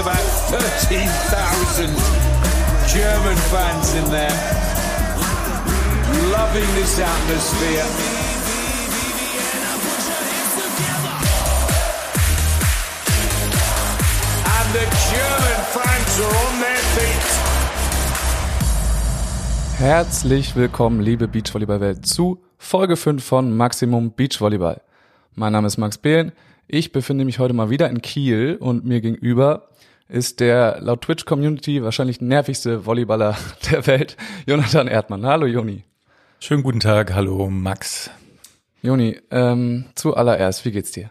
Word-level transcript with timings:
about 0.00 0.16
13,000 0.48 1.88
German 2.88 3.36
fans 3.52 3.94
in 3.94 4.04
there, 4.10 4.32
loving 6.32 6.66
this 6.74 6.98
atmosphere. 6.98 7.84
The 14.72 14.86
German 15.10 15.60
fans 15.74 16.20
are 16.20 16.36
on 16.46 16.60
their 16.60 16.82
feet. 16.94 17.26
Herzlich 19.80 20.54
willkommen, 20.54 21.00
liebe 21.00 21.26
Beachvolleyball-Welt, 21.26 22.06
zu 22.06 22.40
Folge 22.56 22.96
5 22.96 23.22
von 23.22 23.56
Maximum 23.56 24.12
Beachvolleyball. 24.12 24.80
Mein 25.34 25.52
Name 25.52 25.66
ist 25.66 25.76
Max 25.76 25.98
Behlen. 25.98 26.32
Ich 26.68 26.92
befinde 26.92 27.24
mich 27.24 27.40
heute 27.40 27.52
mal 27.52 27.68
wieder 27.68 27.90
in 27.90 28.00
Kiel 28.00 28.56
und 28.60 28.84
mir 28.84 29.00
gegenüber 29.00 29.66
ist 30.10 30.40
der 30.40 30.78
laut 30.80 31.02
Twitch 31.02 31.24
Community 31.24 31.82
wahrscheinlich 31.82 32.20
nervigste 32.20 32.84
Volleyballer 32.84 33.36
der 33.70 33.86
Welt, 33.86 34.16
Jonathan 34.46 34.88
Erdmann. 34.88 35.24
Hallo 35.24 35.46
Joni. 35.46 35.84
Schönen 36.40 36.62
guten 36.62 36.80
Tag, 36.80 37.14
hallo 37.14 37.48
Max. 37.48 38.10
Joni, 38.82 39.18
ähm, 39.30 39.86
zuallererst, 39.94 40.64
wie 40.64 40.72
geht's 40.72 40.90
dir? 40.90 41.10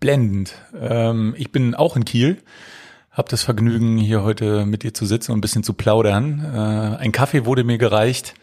Blendend. 0.00 0.54
Ähm, 0.78 1.34
ich 1.36 1.52
bin 1.52 1.74
auch 1.74 1.96
in 1.96 2.04
Kiel, 2.04 2.38
habe 3.10 3.28
das 3.28 3.42
Vergnügen, 3.42 3.98
hier 3.98 4.22
heute 4.22 4.64
mit 4.64 4.82
dir 4.82 4.94
zu 4.94 5.06
sitzen 5.06 5.32
und 5.32 5.38
ein 5.38 5.42
bisschen 5.42 5.62
zu 5.62 5.74
plaudern. 5.74 6.40
Äh, 6.44 7.02
ein 7.02 7.12
Kaffee 7.12 7.44
wurde 7.44 7.62
mir 7.62 7.78
gereicht 7.78 8.34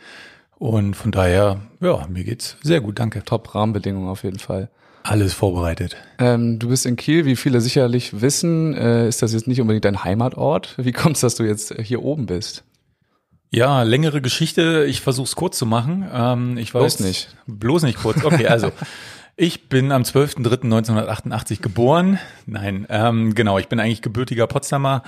und 0.57 0.95
von 0.95 1.11
daher, 1.11 1.59
ja, 1.81 2.07
mir 2.07 2.23
geht's 2.23 2.57
sehr 2.61 2.81
gut, 2.81 2.99
danke. 2.99 3.23
Top 3.23 3.53
Rahmenbedingungen 3.53 4.09
auf 4.09 4.23
jeden 4.23 4.39
Fall. 4.39 4.69
Alles 5.07 5.35
vorbereitet. 5.35 5.97
Ähm, 6.17 6.57
du 6.57 6.69
bist 6.69 6.87
in 6.87 6.95
Kiel, 6.95 7.25
wie 7.25 7.35
viele 7.35 7.61
sicherlich 7.61 8.21
wissen, 8.21 8.73
äh, 8.73 9.07
ist 9.07 9.21
das 9.21 9.33
jetzt 9.33 9.47
nicht 9.47 9.61
unbedingt 9.61 9.85
dein 9.85 10.03
Heimatort. 10.03 10.73
Wie 10.77 10.93
kommt's, 10.93 11.19
dass 11.19 11.35
du 11.35 11.43
jetzt 11.43 11.75
hier 11.79 12.01
oben 12.01 12.25
bist? 12.25 12.63
Ja, 13.51 13.83
längere 13.83 14.19
Geschichte. 14.19 14.83
Ich 14.89 15.01
versuche 15.01 15.27
es 15.27 15.35
kurz 15.35 15.59
zu 15.59 15.67
machen. 15.67 16.09
Ähm, 16.11 16.57
ich 16.57 16.71
Bloß 16.71 16.83
weiß, 16.83 16.99
nicht. 17.01 17.35
Bloß 17.45 17.83
nicht 17.83 17.99
kurz. 17.99 18.25
Okay, 18.25 18.47
also 18.47 18.71
ich 19.35 19.69
bin 19.69 19.91
am 19.91 20.01
12.03.1988 20.01 21.61
geboren. 21.61 22.17
Nein, 22.47 22.87
ähm, 22.89 23.35
genau. 23.35 23.59
Ich 23.59 23.67
bin 23.67 23.79
eigentlich 23.79 24.01
gebürtiger 24.01 24.47
Potsdamer. 24.47 25.03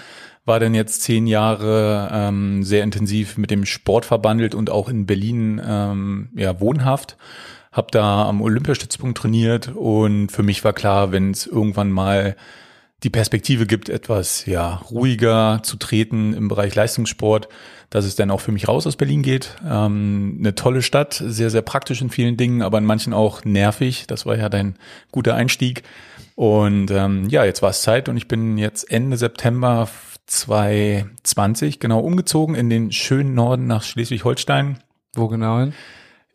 War 0.46 0.60
dann 0.60 0.76
jetzt 0.76 1.02
zehn 1.02 1.26
Jahre 1.26 2.10
ähm, 2.14 2.62
sehr 2.62 2.84
intensiv 2.84 3.36
mit 3.40 3.50
dem 3.50 3.66
Sport 3.66 4.06
verbandelt 4.06 4.54
und 4.54 4.70
auch 4.70 4.90
in 4.90 5.08
Berlin 5.08 5.60
ähm, 5.66 6.30
ja 6.36 6.60
wohnhaft. 6.60 7.18
Hab 7.78 7.92
da 7.92 8.28
am 8.28 8.42
Olympiastützpunkt 8.42 9.20
trainiert 9.20 9.72
und 9.76 10.32
für 10.32 10.42
mich 10.42 10.64
war 10.64 10.74
klar, 10.74 11.12
wenn 11.12 11.30
es 11.30 11.46
irgendwann 11.46 11.92
mal 11.92 12.36
die 13.04 13.12
Perspektive 13.12 13.68
gibt, 13.68 13.88
etwas 13.90 14.48
ja 14.48 14.82
ruhiger 14.90 15.60
zu 15.62 15.78
treten 15.78 16.34
im 16.34 16.48
Bereich 16.48 16.74
Leistungssport, 16.74 17.48
dass 17.92 18.06
es 18.06 18.16
dann 18.16 18.32
auch 18.32 18.42
für 18.42 18.52
mich 18.52 18.68
raus 18.68 18.88
aus 18.88 18.96
Berlin 18.96 19.22
geht. 19.22 19.56
Ähm, 19.64 20.38
eine 20.40 20.56
tolle 20.56 20.82
Stadt, 20.82 21.22
sehr, 21.24 21.52
sehr 21.52 21.62
praktisch 21.62 22.02
in 22.02 22.10
vielen 22.10 22.36
Dingen, 22.36 22.64
aber 22.64 22.80
in 22.80 22.86
manchen 22.86 23.14
auch 23.14 23.46
nervig. 23.46 24.08
Das 24.08 24.26
war 24.26 24.36
ja 24.36 24.50
dein 24.50 24.78
guter 25.12 25.36
Einstieg. 25.36 25.84
Und 26.34 26.90
ähm, 26.90 27.30
ja, 27.30 27.46
jetzt 27.46 27.62
war 27.62 27.70
es 27.70 27.84
Zeit 27.84 28.10
und 28.10 28.18
ich 28.18 28.28
bin 28.28 28.58
jetzt 28.58 28.92
Ende 28.92 29.18
September 29.18 29.88
2020 30.26 31.80
genau 31.80 32.00
umgezogen 32.00 32.56
in 32.56 32.72
den 32.72 32.92
schönen 32.92 33.36
Norden 33.36 33.68
nach 33.68 33.84
Schleswig-Holstein. 33.84 34.80
Wo 35.14 35.28
genau 35.28 35.60
hin? 35.60 35.74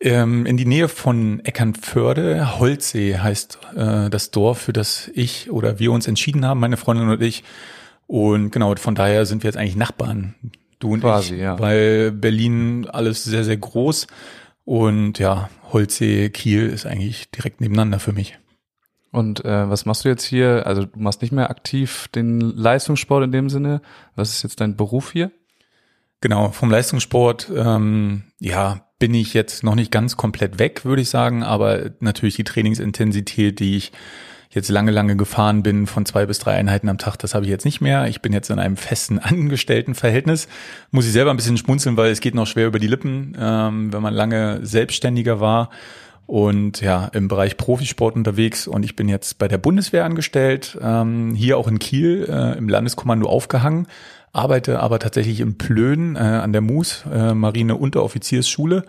Ähm, 0.05 0.45
in 0.45 0.57
die 0.57 0.65
Nähe 0.65 0.89
von 0.89 1.39
Eckernförde, 1.45 2.59
Holzsee 2.59 3.19
heißt 3.19 3.59
äh, 3.73 4.09
das 4.09 4.31
Dorf, 4.31 4.63
für 4.63 4.73
das 4.73 5.09
ich 5.13 5.49
oder 5.49 5.79
wir 5.79 5.93
uns 5.93 6.09
entschieden 6.09 6.45
haben, 6.45 6.59
meine 6.59 6.75
Freundin 6.75 7.07
und 7.07 7.21
ich. 7.21 7.45
Und 8.05 8.51
genau, 8.51 8.75
von 8.75 8.95
daher 8.95 9.25
sind 9.25 9.43
wir 9.43 9.47
jetzt 9.47 9.55
eigentlich 9.55 9.77
Nachbarn, 9.77 10.35
du 10.79 10.91
und 10.91 10.99
Quasi, 10.99 11.35
ich, 11.35 11.39
ja. 11.39 11.57
weil 11.57 12.11
Berlin 12.11 12.85
alles 12.91 13.23
sehr, 13.23 13.45
sehr 13.45 13.55
groß 13.55 14.07
und 14.65 15.19
ja, 15.19 15.49
Holzsee, 15.71 16.29
Kiel 16.31 16.67
ist 16.67 16.85
eigentlich 16.85 17.31
direkt 17.31 17.61
nebeneinander 17.61 17.99
für 17.99 18.11
mich. 18.11 18.37
Und 19.13 19.45
äh, 19.45 19.69
was 19.69 19.85
machst 19.85 20.03
du 20.03 20.09
jetzt 20.09 20.25
hier? 20.25 20.67
Also 20.67 20.83
du 20.83 20.99
machst 20.99 21.21
nicht 21.21 21.31
mehr 21.31 21.49
aktiv 21.49 22.09
den 22.13 22.41
Leistungssport 22.41 23.23
in 23.23 23.31
dem 23.31 23.49
Sinne. 23.49 23.81
Was 24.15 24.31
ist 24.31 24.43
jetzt 24.43 24.59
dein 24.59 24.75
Beruf 24.75 25.13
hier? 25.13 25.31
Genau, 26.19 26.49
vom 26.49 26.69
Leistungssport, 26.69 27.49
ähm, 27.55 28.23
ja, 28.39 28.87
bin 29.03 29.13
ich 29.15 29.33
jetzt 29.33 29.65
noch 29.65 29.75
nicht 29.75 29.91
ganz 29.91 30.15
komplett 30.15 30.59
weg, 30.59 30.85
würde 30.85 31.01
ich 31.01 31.09
sagen, 31.09 31.43
aber 31.43 31.89
natürlich 31.99 32.37
die 32.37 32.45
Trainingsintensität, 32.45 33.59
die 33.59 33.75
ich 33.75 33.91
jetzt 34.49 34.69
lange, 34.69 34.91
lange 34.91 35.17
gefahren 35.17 35.61
bin, 35.61 35.87
von 35.87 36.05
zwei 36.05 36.25
bis 36.25 36.39
drei 36.39 36.53
Einheiten 36.53 36.87
am 36.87 36.97
Tag, 36.97 37.17
das 37.17 37.35
habe 37.35 37.43
ich 37.43 37.51
jetzt 37.51 37.65
nicht 37.65 37.81
mehr. 37.81 38.07
Ich 38.07 38.21
bin 38.21 38.31
jetzt 38.31 38.49
in 38.49 38.59
einem 38.59 38.77
festen 38.77 39.19
Angestelltenverhältnis. 39.19 40.47
Muss 40.91 41.05
ich 41.05 41.11
selber 41.11 41.31
ein 41.31 41.35
bisschen 41.35 41.57
schmunzeln, 41.57 41.97
weil 41.97 42.13
es 42.13 42.21
geht 42.21 42.33
noch 42.33 42.47
schwer 42.47 42.65
über 42.65 42.79
die 42.79 42.87
Lippen, 42.87 43.35
ähm, 43.37 43.91
wenn 43.91 44.01
man 44.01 44.13
lange 44.13 44.65
selbstständiger 44.65 45.41
war 45.41 45.69
und 46.25 46.79
ja, 46.79 47.07
im 47.07 47.27
Bereich 47.27 47.57
Profisport 47.57 48.15
unterwegs 48.15 48.67
und 48.67 48.83
ich 48.83 48.95
bin 48.95 49.09
jetzt 49.09 49.37
bei 49.37 49.49
der 49.49 49.57
Bundeswehr 49.57 50.05
angestellt, 50.05 50.77
ähm, 50.81 51.35
hier 51.35 51.57
auch 51.57 51.67
in 51.67 51.77
Kiel 51.77 52.25
äh, 52.29 52.57
im 52.57 52.69
Landeskommando 52.69 53.27
aufgehangen, 53.27 53.87
arbeite 54.33 54.81
aber 54.81 54.99
tatsächlich 54.99 55.39
in 55.39 55.57
Plön 55.57 56.15
äh, 56.15 56.19
an 56.19 56.51
der 56.51 56.61
MUS, 56.61 57.05
äh, 57.11 57.33
Marine 57.33 57.75
Unteroffiziersschule 57.75 58.83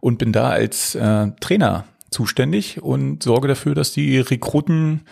und 0.00 0.18
bin 0.18 0.32
da 0.32 0.50
als 0.50 0.94
äh, 0.94 1.28
Trainer 1.40 1.84
zuständig 2.10 2.82
und 2.82 3.22
sorge 3.22 3.48
dafür, 3.48 3.74
dass 3.74 3.92
die 3.92 4.18
Rekruten 4.18 5.02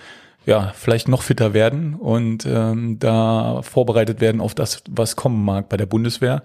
ja 0.44 0.72
vielleicht 0.74 1.08
noch 1.08 1.22
fitter 1.22 1.54
werden 1.54 1.94
und 1.94 2.47
ähm, 2.47 2.98
da 2.98 3.62
vorbereitet 3.62 4.20
werden 4.20 4.41
auf 4.41 4.54
das, 4.54 4.82
was 4.91 5.16
kommen 5.16 5.44
mag 5.44 5.69
bei 5.69 5.76
der 5.76 5.86
Bundeswehr 5.86 6.42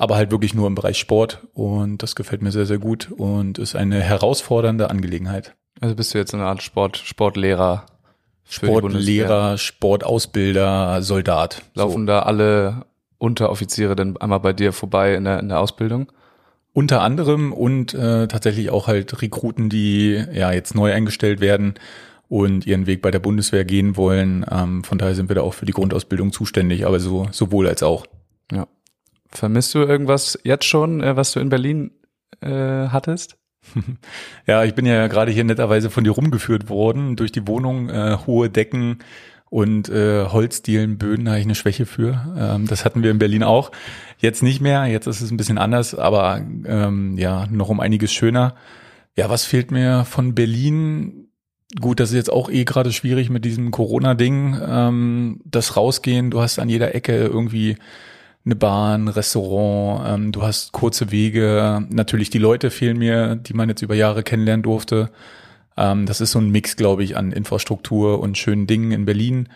aber 0.00 0.16
halt 0.16 0.30
wirklich 0.30 0.54
nur 0.54 0.66
im 0.66 0.74
Bereich 0.74 0.98
Sport 0.98 1.46
und 1.52 2.02
das 2.02 2.16
gefällt 2.16 2.40
mir 2.40 2.52
sehr, 2.52 2.64
sehr 2.64 2.78
gut 2.78 3.10
und 3.12 3.58
ist 3.58 3.76
eine 3.76 4.00
herausfordernde 4.00 4.88
Angelegenheit. 4.88 5.54
Also 5.78 5.94
bist 5.94 6.14
du 6.14 6.18
jetzt 6.18 6.32
eine 6.32 6.46
Art 6.46 6.62
Sport, 6.62 6.96
Sportlehrer? 6.96 7.84
Sportlehrer, 8.50 9.56
Sportausbilder, 9.58 11.02
Soldat. 11.02 11.62
Laufen 11.74 12.06
da 12.06 12.22
alle 12.22 12.84
Unteroffiziere 13.18 13.94
denn 13.94 14.16
einmal 14.16 14.40
bei 14.40 14.52
dir 14.52 14.72
vorbei 14.72 15.14
in 15.14 15.24
der, 15.24 15.40
in 15.40 15.48
der 15.48 15.60
Ausbildung? 15.60 16.10
Unter 16.72 17.02
anderem 17.02 17.52
und 17.52 17.94
äh, 17.94 18.28
tatsächlich 18.28 18.70
auch 18.70 18.86
halt 18.86 19.22
Rekruten, 19.22 19.68
die 19.68 20.24
ja 20.32 20.52
jetzt 20.52 20.74
neu 20.74 20.92
eingestellt 20.92 21.40
werden 21.40 21.74
und 22.28 22.66
ihren 22.66 22.86
Weg 22.86 23.02
bei 23.02 23.10
der 23.10 23.18
Bundeswehr 23.18 23.64
gehen 23.64 23.96
wollen. 23.96 24.46
Ähm, 24.50 24.84
von 24.84 24.98
daher 24.98 25.14
sind 25.14 25.28
wir 25.28 25.34
da 25.34 25.42
auch 25.42 25.54
für 25.54 25.66
die 25.66 25.72
Grundausbildung 25.72 26.32
zuständig, 26.32 26.86
aber 26.86 27.00
so 27.00 27.28
sowohl 27.32 27.66
als 27.68 27.82
auch. 27.82 28.06
Ja. 28.52 28.66
Vermisst 29.28 29.74
du 29.74 29.80
irgendwas 29.80 30.38
jetzt 30.44 30.64
schon, 30.64 31.02
äh, 31.02 31.16
was 31.16 31.32
du 31.32 31.40
in 31.40 31.50
Berlin 31.50 31.90
äh, 32.40 32.88
hattest? 32.88 33.36
Ja, 34.46 34.64
ich 34.64 34.74
bin 34.74 34.86
ja 34.86 35.06
gerade 35.06 35.32
hier 35.32 35.44
netterweise 35.44 35.90
von 35.90 36.04
dir 36.04 36.10
rumgeführt 36.10 36.68
worden 36.68 37.16
durch 37.16 37.32
die 37.32 37.46
Wohnung, 37.46 37.88
äh, 37.88 38.16
hohe 38.26 38.50
Decken 38.50 38.98
und 39.50 39.88
äh, 39.88 40.26
Holzdielenböden, 40.26 41.28
habe 41.28 41.38
ich 41.38 41.44
eine 41.44 41.54
Schwäche 41.54 41.84
für. 41.86 42.34
Ähm, 42.36 42.66
das 42.66 42.84
hatten 42.84 43.02
wir 43.02 43.10
in 43.10 43.18
Berlin 43.18 43.42
auch. 43.42 43.72
Jetzt 44.18 44.42
nicht 44.42 44.60
mehr, 44.60 44.86
jetzt 44.86 45.06
ist 45.06 45.20
es 45.20 45.30
ein 45.30 45.36
bisschen 45.36 45.58
anders, 45.58 45.94
aber 45.94 46.40
ähm, 46.64 47.18
ja, 47.18 47.46
noch 47.50 47.68
um 47.68 47.80
einiges 47.80 48.12
schöner. 48.12 48.54
Ja, 49.16 49.28
was 49.28 49.44
fehlt 49.44 49.72
mir 49.72 50.04
von 50.04 50.34
Berlin? 50.34 51.28
Gut, 51.80 52.00
das 52.00 52.10
ist 52.10 52.16
jetzt 52.16 52.32
auch 52.32 52.48
eh 52.48 52.64
gerade 52.64 52.92
schwierig 52.92 53.28
mit 53.28 53.44
diesem 53.44 53.70
Corona-Ding. 53.70 54.60
Ähm, 54.64 55.40
das 55.44 55.76
Rausgehen, 55.76 56.30
du 56.30 56.40
hast 56.40 56.58
an 56.58 56.68
jeder 56.68 56.94
Ecke 56.94 57.16
irgendwie 57.16 57.76
eine 58.44 58.56
Bahn, 58.56 59.08
Restaurant, 59.08 60.08
ähm, 60.08 60.32
du 60.32 60.42
hast 60.42 60.72
kurze 60.72 61.10
Wege, 61.10 61.86
natürlich 61.90 62.30
die 62.30 62.38
Leute 62.38 62.70
fehlen 62.70 62.98
mir, 62.98 63.36
die 63.36 63.54
man 63.54 63.68
jetzt 63.68 63.82
über 63.82 63.94
Jahre 63.94 64.22
kennenlernen 64.22 64.62
durfte. 64.62 65.10
Ähm, 65.76 66.06
das 66.06 66.20
ist 66.20 66.32
so 66.32 66.38
ein 66.38 66.50
Mix, 66.50 66.76
glaube 66.76 67.04
ich, 67.04 67.16
an 67.16 67.32
Infrastruktur 67.32 68.20
und 68.20 68.38
schönen 68.38 68.66
Dingen 68.66 68.92
in 68.92 69.04
Berlin. 69.04 69.48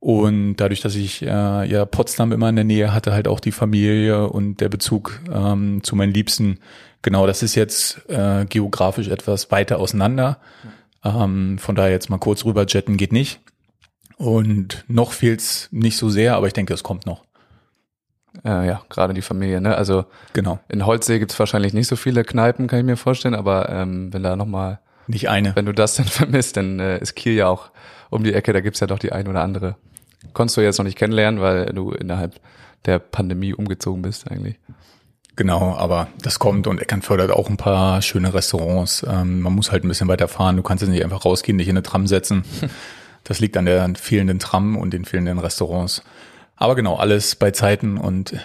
Und 0.00 0.56
dadurch, 0.56 0.80
dass 0.80 0.94
ich 0.94 1.20
äh, 1.22 1.26
ja 1.26 1.84
Potsdam 1.84 2.32
immer 2.32 2.48
in 2.48 2.56
der 2.56 2.64
Nähe 2.64 2.94
hatte, 2.94 3.12
halt 3.12 3.28
auch 3.28 3.40
die 3.40 3.52
Familie 3.52 4.28
und 4.28 4.60
der 4.62 4.70
Bezug 4.70 5.20
ähm, 5.30 5.82
zu 5.82 5.94
meinen 5.94 6.14
Liebsten, 6.14 6.58
genau, 7.02 7.26
das 7.26 7.42
ist 7.42 7.54
jetzt 7.54 8.08
äh, 8.08 8.46
geografisch 8.46 9.08
etwas 9.08 9.50
weiter 9.50 9.78
auseinander. 9.78 10.38
Ähm, 11.04 11.58
von 11.58 11.74
daher 11.74 11.90
jetzt 11.90 12.08
mal 12.08 12.18
kurz 12.18 12.46
rüber 12.46 12.64
jetten 12.66 12.96
geht 12.96 13.12
nicht. 13.12 13.40
Und 14.16 14.84
noch 14.88 15.12
fehlt's 15.12 15.68
nicht 15.70 15.98
so 15.98 16.08
sehr, 16.08 16.34
aber 16.36 16.46
ich 16.46 16.52
denke, 16.54 16.72
es 16.72 16.82
kommt 16.82 17.04
noch. 17.04 17.24
Äh, 18.44 18.66
ja, 18.66 18.80
gerade 18.88 19.12
die 19.14 19.22
Familie, 19.22 19.60
ne? 19.60 19.76
Also 19.76 20.04
Genau. 20.32 20.58
in 20.68 20.86
Holzsee 20.86 21.18
gibt's 21.18 21.38
wahrscheinlich 21.38 21.72
nicht 21.74 21.88
so 21.88 21.96
viele 21.96 22.22
Kneipen, 22.24 22.66
kann 22.68 22.78
ich 22.78 22.84
mir 22.84 22.96
vorstellen, 22.96 23.34
aber 23.34 23.68
ähm, 23.70 24.12
wenn 24.12 24.22
da 24.22 24.36
nochmal, 24.36 24.78
Nicht 25.08 25.28
eine. 25.28 25.54
wenn 25.56 25.66
du 25.66 25.72
das 25.72 25.94
dann 25.96 26.06
vermisst, 26.06 26.56
dann 26.56 26.78
äh, 26.80 26.98
ist 26.98 27.14
Kiel 27.16 27.34
ja 27.34 27.48
auch 27.48 27.70
um 28.10 28.22
die 28.24 28.32
Ecke, 28.32 28.52
da 28.52 28.60
gibt's 28.60 28.80
ja 28.80 28.86
doch 28.86 28.98
die 28.98 29.12
ein 29.12 29.26
oder 29.28 29.42
andere. 29.42 29.76
Konntest 30.32 30.56
du 30.56 30.60
jetzt 30.60 30.78
noch 30.78 30.84
nicht 30.84 30.98
kennenlernen, 30.98 31.40
weil 31.40 31.66
du 31.66 31.92
innerhalb 31.92 32.40
der 32.86 32.98
Pandemie 32.98 33.52
umgezogen 33.54 34.02
bist 34.02 34.30
eigentlich. 34.30 34.58
Genau, 35.36 35.74
aber 35.76 36.08
das 36.22 36.38
kommt 36.38 36.66
und 36.66 36.80
Eckernförde 36.82 37.22
hat 37.24 37.30
auch 37.30 37.48
ein 37.48 37.56
paar 37.56 38.02
schöne 38.02 38.34
Restaurants. 38.34 39.04
Ähm, 39.08 39.40
man 39.40 39.54
muss 39.54 39.72
halt 39.72 39.84
ein 39.84 39.88
bisschen 39.88 40.08
weiter 40.08 40.28
fahren. 40.28 40.56
Du 40.56 40.62
kannst 40.62 40.82
jetzt 40.82 40.90
nicht 40.90 41.02
einfach 41.04 41.24
rausgehen, 41.24 41.56
dich 41.56 41.68
in 41.68 41.76
eine 41.76 41.82
Tram 41.82 42.06
setzen. 42.06 42.44
Das 43.22 43.38
liegt 43.38 43.58
an 43.58 43.66
der 43.66 43.86
fehlenden 43.96 44.38
Tram 44.38 44.78
und 44.78 44.94
den 44.94 45.04
fehlenden 45.04 45.38
Restaurants. 45.38 46.02
Aber 46.60 46.74
genau, 46.74 46.96
alles 46.96 47.36
bei 47.36 47.50
Zeiten 47.50 47.96
und 47.96 48.36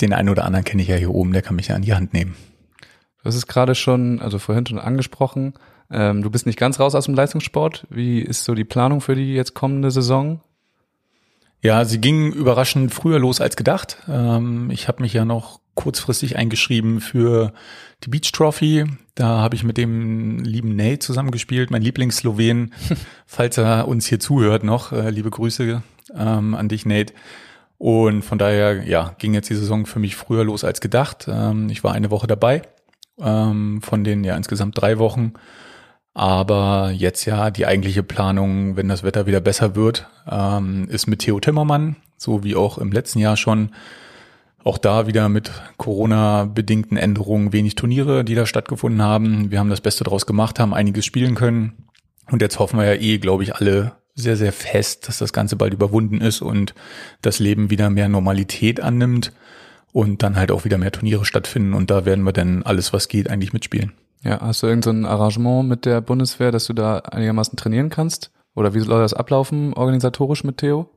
den 0.00 0.14
einen 0.14 0.30
oder 0.30 0.46
anderen 0.46 0.64
kenne 0.64 0.82
ich 0.82 0.88
ja 0.88 0.96
hier 0.96 1.10
oben, 1.14 1.34
der 1.34 1.42
kann 1.42 1.54
mich 1.54 1.68
ja 1.68 1.76
an 1.76 1.82
die 1.82 1.94
Hand 1.94 2.14
nehmen. 2.14 2.34
Du 3.18 3.26
hast 3.26 3.36
es 3.36 3.46
gerade 3.46 3.74
schon, 3.74 4.20
also 4.20 4.38
vorhin 4.38 4.66
schon 4.66 4.78
angesprochen. 4.78 5.52
Ähm, 5.90 6.22
du 6.22 6.30
bist 6.30 6.46
nicht 6.46 6.58
ganz 6.58 6.80
raus 6.80 6.94
aus 6.94 7.04
dem 7.04 7.14
Leistungssport. 7.14 7.86
Wie 7.90 8.20
ist 8.20 8.44
so 8.44 8.54
die 8.54 8.64
Planung 8.64 9.02
für 9.02 9.14
die 9.14 9.34
jetzt 9.34 9.52
kommende 9.52 9.90
Saison? 9.90 10.40
Ja, 11.60 11.84
sie 11.84 12.00
ging 12.00 12.32
überraschend 12.32 12.92
früher 12.92 13.18
los 13.18 13.42
als 13.42 13.54
gedacht. 13.54 13.98
Ähm, 14.08 14.70
ich 14.70 14.88
habe 14.88 15.02
mich 15.02 15.12
ja 15.12 15.26
noch 15.26 15.60
kurzfristig 15.74 16.36
eingeschrieben 16.36 17.02
für 17.02 17.52
die 18.02 18.08
Beach 18.08 18.32
Trophy. 18.32 18.86
Da 19.14 19.26
habe 19.40 19.56
ich 19.56 19.62
mit 19.62 19.76
dem 19.76 20.38
lieben 20.38 20.74
Nate 20.74 21.00
zusammengespielt, 21.00 21.70
mein 21.70 21.82
Lieblings-Slowen. 21.82 22.72
Falls 23.26 23.58
er 23.58 23.86
uns 23.88 24.06
hier 24.06 24.20
zuhört 24.20 24.64
noch, 24.64 24.92
äh, 24.92 25.10
liebe 25.10 25.30
Grüße 25.30 25.82
ähm, 26.16 26.54
an 26.54 26.68
dich, 26.68 26.86
Nate. 26.86 27.12
Und 27.78 28.22
von 28.22 28.38
daher, 28.38 28.86
ja, 28.86 29.14
ging 29.18 29.34
jetzt 29.34 29.50
die 29.50 29.56
Saison 29.56 29.86
für 29.86 29.98
mich 29.98 30.14
früher 30.14 30.44
los 30.44 30.62
als 30.62 30.80
gedacht. 30.80 31.26
Ähm, 31.28 31.68
ich 31.68 31.82
war 31.82 31.92
eine 31.92 32.12
Woche 32.12 32.28
dabei, 32.28 32.62
ähm, 33.20 33.82
von 33.82 34.04
den 34.04 34.22
ja 34.22 34.36
insgesamt 34.36 34.80
drei 34.80 34.98
Wochen. 34.98 35.32
Aber 36.14 36.92
jetzt 36.94 37.24
ja 37.24 37.50
die 37.50 37.66
eigentliche 37.66 38.02
Planung, 38.02 38.76
wenn 38.76 38.88
das 38.88 39.02
Wetter 39.02 39.26
wieder 39.26 39.40
besser 39.40 39.74
wird, 39.74 40.06
ähm, 40.30 40.86
ist 40.90 41.06
mit 41.06 41.20
Theo 41.20 41.40
Timmermann, 41.40 41.96
so 42.18 42.44
wie 42.44 42.54
auch 42.54 42.78
im 42.78 42.92
letzten 42.92 43.18
Jahr 43.18 43.36
schon. 43.36 43.70
Auch 44.62 44.78
da 44.78 45.08
wieder 45.08 45.28
mit 45.28 45.50
Corona-bedingten 45.76 46.96
Änderungen 46.96 47.52
wenig 47.52 47.74
Turniere, 47.74 48.24
die 48.24 48.36
da 48.36 48.46
stattgefunden 48.46 49.02
haben. 49.02 49.50
Wir 49.50 49.58
haben 49.58 49.70
das 49.70 49.80
Beste 49.80 50.04
draus 50.04 50.24
gemacht, 50.24 50.60
haben 50.60 50.72
einiges 50.72 51.04
spielen 51.04 51.34
können. 51.34 51.88
Und 52.30 52.42
jetzt 52.42 52.60
hoffen 52.60 52.78
wir 52.78 52.86
ja 52.86 53.00
eh, 53.00 53.18
glaube 53.18 53.42
ich, 53.42 53.56
alle 53.56 53.96
sehr, 54.14 54.36
sehr 54.36 54.52
fest, 54.52 55.08
dass 55.08 55.18
das 55.18 55.32
Ganze 55.32 55.56
bald 55.56 55.72
überwunden 55.72 56.20
ist 56.20 56.42
und 56.42 56.74
das 57.22 57.38
Leben 57.38 57.70
wieder 57.70 57.90
mehr 57.90 58.08
Normalität 58.08 58.80
annimmt 58.80 59.32
und 59.92 60.22
dann 60.22 60.36
halt 60.36 60.50
auch 60.50 60.64
wieder 60.64 60.78
mehr 60.78 60.92
Turniere 60.92 61.24
stattfinden. 61.24 61.74
Und 61.74 61.90
da 61.90 62.04
werden 62.04 62.24
wir 62.24 62.32
dann 62.32 62.62
alles, 62.62 62.92
was 62.92 63.08
geht, 63.08 63.30
eigentlich 63.30 63.52
mitspielen. 63.52 63.92
Ja, 64.22 64.40
hast 64.40 64.62
du 64.62 64.66
irgendein 64.66 65.02
so 65.02 65.08
Arrangement 65.08 65.68
mit 65.68 65.84
der 65.84 66.00
Bundeswehr, 66.00 66.52
dass 66.52 66.66
du 66.66 66.72
da 66.72 66.98
einigermaßen 66.98 67.56
trainieren 67.56 67.90
kannst? 67.90 68.30
Oder 68.54 68.74
wie 68.74 68.80
soll 68.80 69.00
das 69.00 69.14
ablaufen 69.14 69.72
organisatorisch 69.72 70.44
mit 70.44 70.58
Theo? 70.58 70.88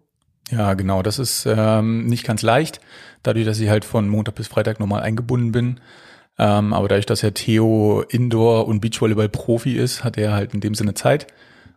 Ja, 0.51 0.73
genau. 0.75 1.01
Das 1.01 1.17
ist 1.17 1.47
ähm, 1.47 2.06
nicht 2.06 2.25
ganz 2.25 2.41
leicht, 2.41 2.79
dadurch, 3.23 3.45
dass 3.45 3.59
ich 3.59 3.69
halt 3.69 3.85
von 3.85 4.07
Montag 4.07 4.35
bis 4.35 4.47
Freitag 4.47 4.79
normal 4.79 5.01
eingebunden 5.01 5.51
bin. 5.51 5.79
Ähm, 6.38 6.73
aber 6.73 6.88
dadurch, 6.88 7.06
dass 7.06 7.21
ja 7.21 7.31
Theo 7.31 8.03
Indoor- 8.09 8.67
und 8.67 8.81
Beachvolleyball-Profi 8.81 9.73
ist, 9.73 10.03
hat 10.03 10.17
er 10.17 10.33
halt 10.33 10.53
in 10.53 10.59
dem 10.59 10.75
Sinne 10.75 10.94
Zeit. 10.94 11.27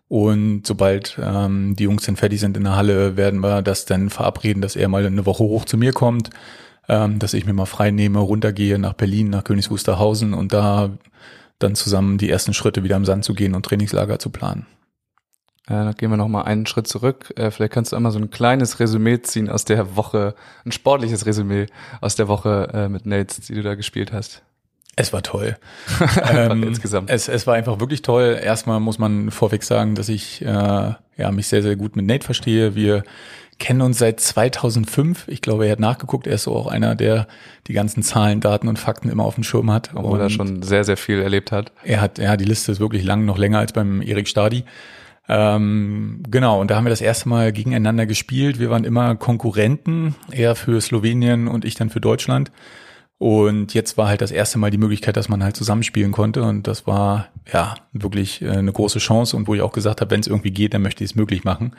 Und 0.08 0.66
sobald 0.66 1.18
ähm, 1.22 1.76
die 1.76 1.84
Jungs 1.84 2.04
dann 2.04 2.16
fertig 2.16 2.40
sind 2.40 2.56
in 2.56 2.64
der 2.64 2.76
Halle, 2.76 3.16
werden 3.16 3.40
wir 3.40 3.60
das 3.60 3.84
dann 3.84 4.08
verabreden, 4.08 4.62
dass 4.62 4.74
er 4.74 4.88
mal 4.88 5.04
eine 5.04 5.26
Woche 5.26 5.44
hoch 5.44 5.66
zu 5.66 5.76
mir 5.76 5.92
kommt, 5.92 6.30
ähm, 6.88 7.18
dass 7.18 7.34
ich 7.34 7.44
mir 7.44 7.52
mal 7.52 7.66
frei 7.66 7.90
nehme, 7.90 8.18
runtergehe 8.20 8.78
nach 8.78 8.94
Berlin, 8.94 9.28
nach 9.28 9.44
Königs 9.44 9.70
Wusterhausen 9.70 10.32
und 10.32 10.52
da 10.52 10.90
dann 11.58 11.74
zusammen 11.74 12.16
die 12.16 12.30
ersten 12.30 12.54
Schritte 12.54 12.84
wieder 12.84 12.96
am 12.96 13.04
Sand 13.04 13.24
zu 13.24 13.34
gehen 13.34 13.54
und 13.54 13.66
Trainingslager 13.66 14.18
zu 14.18 14.30
planen. 14.30 14.66
Äh, 15.66 15.74
dann 15.74 15.94
gehen 15.94 16.10
wir 16.10 16.16
noch 16.16 16.28
mal 16.28 16.42
einen 16.42 16.64
Schritt 16.64 16.86
zurück. 16.86 17.34
Äh, 17.36 17.50
vielleicht 17.50 17.74
kannst 17.74 17.92
du 17.92 17.96
einmal 17.96 18.12
so 18.12 18.18
ein 18.18 18.30
kleines 18.30 18.80
Resümee 18.80 19.20
ziehen 19.20 19.50
aus 19.50 19.66
der 19.66 19.96
Woche, 19.96 20.34
ein 20.64 20.72
sportliches 20.72 21.26
Resümee 21.26 21.66
aus 22.00 22.14
der 22.14 22.28
Woche 22.28 22.70
äh, 22.72 22.88
mit 22.88 23.04
Nates, 23.04 23.40
die 23.40 23.54
du 23.54 23.62
da 23.62 23.74
gespielt 23.74 24.12
hast. 24.12 24.42
Es 24.98 25.12
war 25.12 25.22
toll. 25.22 25.56
ähm, 26.32 26.64
insgesamt. 26.64 27.08
Es, 27.08 27.28
es 27.28 27.46
war 27.46 27.54
einfach 27.54 27.78
wirklich 27.78 28.02
toll. 28.02 28.36
Erstmal 28.42 28.80
muss 28.80 28.98
man 28.98 29.30
vorweg 29.30 29.62
sagen, 29.62 29.94
dass 29.94 30.08
ich 30.08 30.42
äh, 30.42 30.46
ja, 30.46 31.30
mich 31.30 31.46
sehr, 31.46 31.62
sehr 31.62 31.76
gut 31.76 31.94
mit 31.94 32.04
Nate 32.04 32.24
verstehe. 32.24 32.74
Wir 32.74 33.04
kennen 33.60 33.80
uns 33.80 33.98
seit 33.98 34.18
2005. 34.18 35.28
Ich 35.28 35.40
glaube, 35.40 35.66
er 35.66 35.72
hat 35.72 35.78
nachgeguckt. 35.78 36.26
Er 36.26 36.34
ist 36.34 36.42
so 36.42 36.56
auch 36.56 36.66
einer, 36.66 36.96
der 36.96 37.28
die 37.68 37.74
ganzen 37.74 38.02
Zahlen, 38.02 38.40
Daten 38.40 38.66
und 38.66 38.80
Fakten 38.80 39.08
immer 39.08 39.22
auf 39.22 39.36
dem 39.36 39.44
Schirm 39.44 39.70
hat. 39.70 39.90
Obwohl 39.94 40.14
und 40.14 40.20
er 40.20 40.30
schon 40.30 40.62
sehr, 40.62 40.82
sehr 40.82 40.96
viel 40.96 41.20
erlebt 41.20 41.52
hat. 41.52 41.70
Er 41.84 42.00
hat, 42.00 42.18
ja, 42.18 42.36
die 42.36 42.44
Liste 42.44 42.72
ist 42.72 42.80
wirklich 42.80 43.04
lang, 43.04 43.24
noch 43.24 43.38
länger 43.38 43.60
als 43.60 43.72
beim 43.72 44.02
Erik 44.02 44.26
Stadi. 44.26 44.64
Ähm, 45.28 46.24
genau, 46.28 46.60
und 46.60 46.72
da 46.72 46.76
haben 46.76 46.86
wir 46.86 46.90
das 46.90 47.02
erste 47.02 47.28
Mal 47.28 47.52
gegeneinander 47.52 48.06
gespielt. 48.06 48.58
Wir 48.58 48.70
waren 48.70 48.82
immer 48.82 49.14
Konkurrenten, 49.14 50.16
er 50.32 50.56
für 50.56 50.80
Slowenien 50.80 51.46
und 51.46 51.64
ich 51.64 51.76
dann 51.76 51.90
für 51.90 52.00
Deutschland. 52.00 52.50
Und 53.18 53.74
jetzt 53.74 53.98
war 53.98 54.08
halt 54.08 54.20
das 54.20 54.30
erste 54.30 54.58
Mal 54.58 54.70
die 54.70 54.78
Möglichkeit, 54.78 55.16
dass 55.16 55.28
man 55.28 55.42
halt 55.42 55.56
zusammenspielen 55.56 56.12
konnte. 56.12 56.44
Und 56.44 56.68
das 56.68 56.86
war 56.86 57.28
ja 57.52 57.74
wirklich 57.92 58.42
äh, 58.42 58.50
eine 58.50 58.72
große 58.72 59.00
Chance. 59.00 59.36
Und 59.36 59.48
wo 59.48 59.54
ich 59.54 59.62
auch 59.62 59.72
gesagt 59.72 60.00
habe, 60.00 60.12
wenn 60.12 60.20
es 60.20 60.28
irgendwie 60.28 60.52
geht, 60.52 60.72
dann 60.72 60.82
möchte 60.82 61.02
ich 61.02 61.10
es 61.10 61.16
möglich 61.16 61.42
machen. 61.42 61.74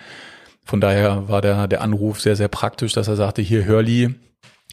Von 0.66 0.82
daher 0.82 1.30
war 1.30 1.42
der, 1.42 1.68
der 1.68 1.82
Anruf 1.82 2.20
sehr, 2.20 2.36
sehr 2.36 2.50
praktisch, 2.50 2.94
dass 2.94 3.08
er 3.08 3.16
sagte, 3.16 3.42
hier 3.42 3.64
Hörli, 3.64 4.16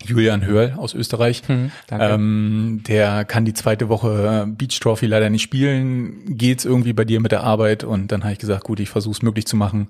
Julian 0.05 0.45
Hörl 0.45 0.75
aus 0.77 0.93
Österreich, 0.93 1.43
Hm, 1.47 1.71
ähm, 1.91 2.83
der 2.87 3.25
kann 3.25 3.45
die 3.45 3.55
zweite 3.55 3.89
Woche 3.89 4.47
Beach 4.47 4.79
Trophy 4.81 5.07
leider 5.07 5.31
nicht 5.31 5.43
spielen. 5.43 6.37
Geht's 6.37 6.65
irgendwie 6.65 6.93
bei 6.93 7.05
dir 7.05 7.21
mit 7.21 7.33
der 7.33 7.45
Arbeit? 7.45 7.85
Und 7.85 8.13
dann 8.13 8.25
habe 8.25 8.33
ich 8.33 8.39
gesagt, 8.39 8.65
gut, 8.65 8.81
ich 8.81 8.91
versuche 8.91 9.15
es 9.15 9.23
möglich 9.23 9.47
zu 9.47 9.57
machen. 9.57 9.89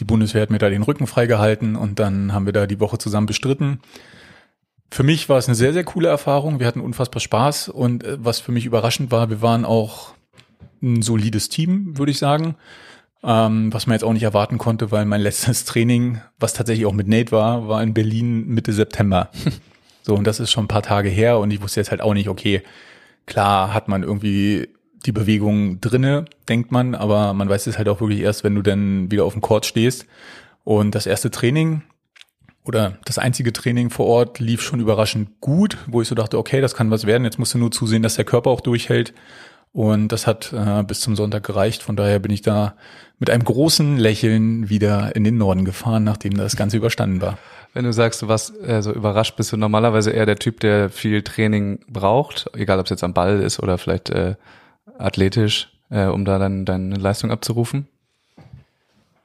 Die 0.00 0.04
Bundeswehr 0.04 0.42
hat 0.42 0.50
mir 0.50 0.58
da 0.58 0.68
den 0.68 0.82
Rücken 0.82 1.06
freigehalten 1.06 1.76
und 1.76 2.00
dann 2.00 2.34
haben 2.34 2.46
wir 2.46 2.52
da 2.52 2.66
die 2.66 2.80
Woche 2.80 2.98
zusammen 2.98 3.26
bestritten. 3.26 3.80
Für 4.90 5.02
mich 5.02 5.28
war 5.28 5.38
es 5.38 5.46
eine 5.46 5.54
sehr, 5.54 5.72
sehr 5.72 5.84
coole 5.84 6.08
Erfahrung. 6.08 6.60
Wir 6.60 6.66
hatten 6.66 6.80
unfassbar 6.80 7.20
Spaß 7.20 7.68
und 7.68 8.04
äh, 8.04 8.16
was 8.20 8.40
für 8.40 8.52
mich 8.52 8.66
überraschend 8.66 9.10
war, 9.10 9.30
wir 9.30 9.42
waren 9.42 9.64
auch 9.64 10.14
ein 10.82 11.02
solides 11.02 11.48
Team, 11.48 11.98
würde 11.98 12.12
ich 12.12 12.18
sagen. 12.18 12.56
Ähm, 13.24 13.72
was 13.72 13.86
man 13.86 13.94
jetzt 13.94 14.04
auch 14.04 14.12
nicht 14.12 14.22
erwarten 14.22 14.58
konnte, 14.58 14.92
weil 14.92 15.04
mein 15.04 15.20
letztes 15.20 15.64
Training, 15.66 16.20
was 16.38 16.52
tatsächlich 16.52 16.86
auch 16.86 16.92
mit 16.92 17.08
Nate 17.08 17.32
war, 17.32 17.68
war 17.68 17.82
in 17.82 17.94
Berlin 17.94 18.46
Mitte 18.46 18.72
September. 18.72 19.30
so, 20.02 20.14
und 20.14 20.26
das 20.26 20.40
ist 20.40 20.52
schon 20.52 20.64
ein 20.64 20.68
paar 20.68 20.82
Tage 20.82 21.08
her 21.08 21.38
und 21.38 21.50
ich 21.50 21.62
wusste 21.62 21.80
jetzt 21.80 21.90
halt 21.90 22.02
auch 22.02 22.14
nicht, 22.14 22.28
okay, 22.28 22.62
klar 23.26 23.74
hat 23.74 23.88
man 23.88 24.02
irgendwie 24.02 24.68
die 25.04 25.12
Bewegung 25.12 25.80
drinne, 25.80 26.24
denkt 26.48 26.72
man, 26.72 26.94
aber 26.94 27.32
man 27.32 27.48
weiß 27.48 27.66
es 27.66 27.78
halt 27.78 27.88
auch 27.88 28.00
wirklich 28.00 28.20
erst, 28.20 28.44
wenn 28.44 28.54
du 28.54 28.62
dann 28.62 29.10
wieder 29.10 29.24
auf 29.24 29.32
dem 29.32 29.42
Court 29.42 29.66
stehst. 29.66 30.06
Und 30.64 30.94
das 30.94 31.06
erste 31.06 31.30
Training 31.30 31.82
oder 32.66 32.98
das 33.04 33.18
einzige 33.18 33.52
Training 33.52 33.90
vor 33.90 34.06
Ort 34.06 34.40
lief 34.40 34.60
schon 34.60 34.80
überraschend 34.80 35.40
gut, 35.40 35.78
wo 35.86 36.02
ich 36.02 36.08
so 36.08 36.14
dachte, 36.14 36.36
okay, 36.38 36.60
das 36.60 36.74
kann 36.74 36.90
was 36.90 37.06
werden. 37.06 37.24
Jetzt 37.24 37.38
musst 37.38 37.54
du 37.54 37.58
nur 37.58 37.70
zusehen, 37.70 38.02
dass 38.02 38.16
der 38.16 38.24
Körper 38.24 38.50
auch 38.50 38.60
durchhält. 38.60 39.14
Und 39.72 40.08
das 40.08 40.26
hat 40.26 40.52
äh, 40.52 40.82
bis 40.82 41.00
zum 41.00 41.16
Sonntag 41.16 41.44
gereicht. 41.44 41.82
Von 41.82 41.96
daher 41.96 42.18
bin 42.18 42.32
ich 42.32 42.42
da 42.42 42.74
mit 43.18 43.30
einem 43.30 43.44
großen 43.44 43.98
Lächeln 43.98 44.68
wieder 44.68 45.14
in 45.14 45.22
den 45.22 45.36
Norden 45.36 45.64
gefahren, 45.64 46.02
nachdem 46.02 46.34
das 46.34 46.56
Ganze 46.56 46.78
überstanden 46.78 47.20
war. 47.20 47.38
Wenn 47.72 47.84
du 47.84 47.92
sagst, 47.92 48.22
du 48.22 48.28
warst 48.28 48.58
äh, 48.66 48.82
so 48.82 48.90
überrascht, 48.92 49.36
bist 49.36 49.52
du 49.52 49.56
normalerweise 49.56 50.10
eher 50.10 50.26
der 50.26 50.36
Typ, 50.36 50.60
der 50.60 50.88
viel 50.88 51.22
Training 51.22 51.80
braucht, 51.88 52.50
egal 52.54 52.78
ob 52.78 52.86
es 52.86 52.90
jetzt 52.90 53.04
am 53.04 53.12
Ball 53.12 53.40
ist 53.40 53.60
oder 53.60 53.76
vielleicht 53.76 54.08
äh, 54.10 54.36
athletisch, 54.98 55.70
äh, 55.90 56.06
um 56.06 56.24
da 56.24 56.38
dann 56.38 56.64
deine 56.64 56.96
Leistung 56.96 57.30
abzurufen? 57.30 57.86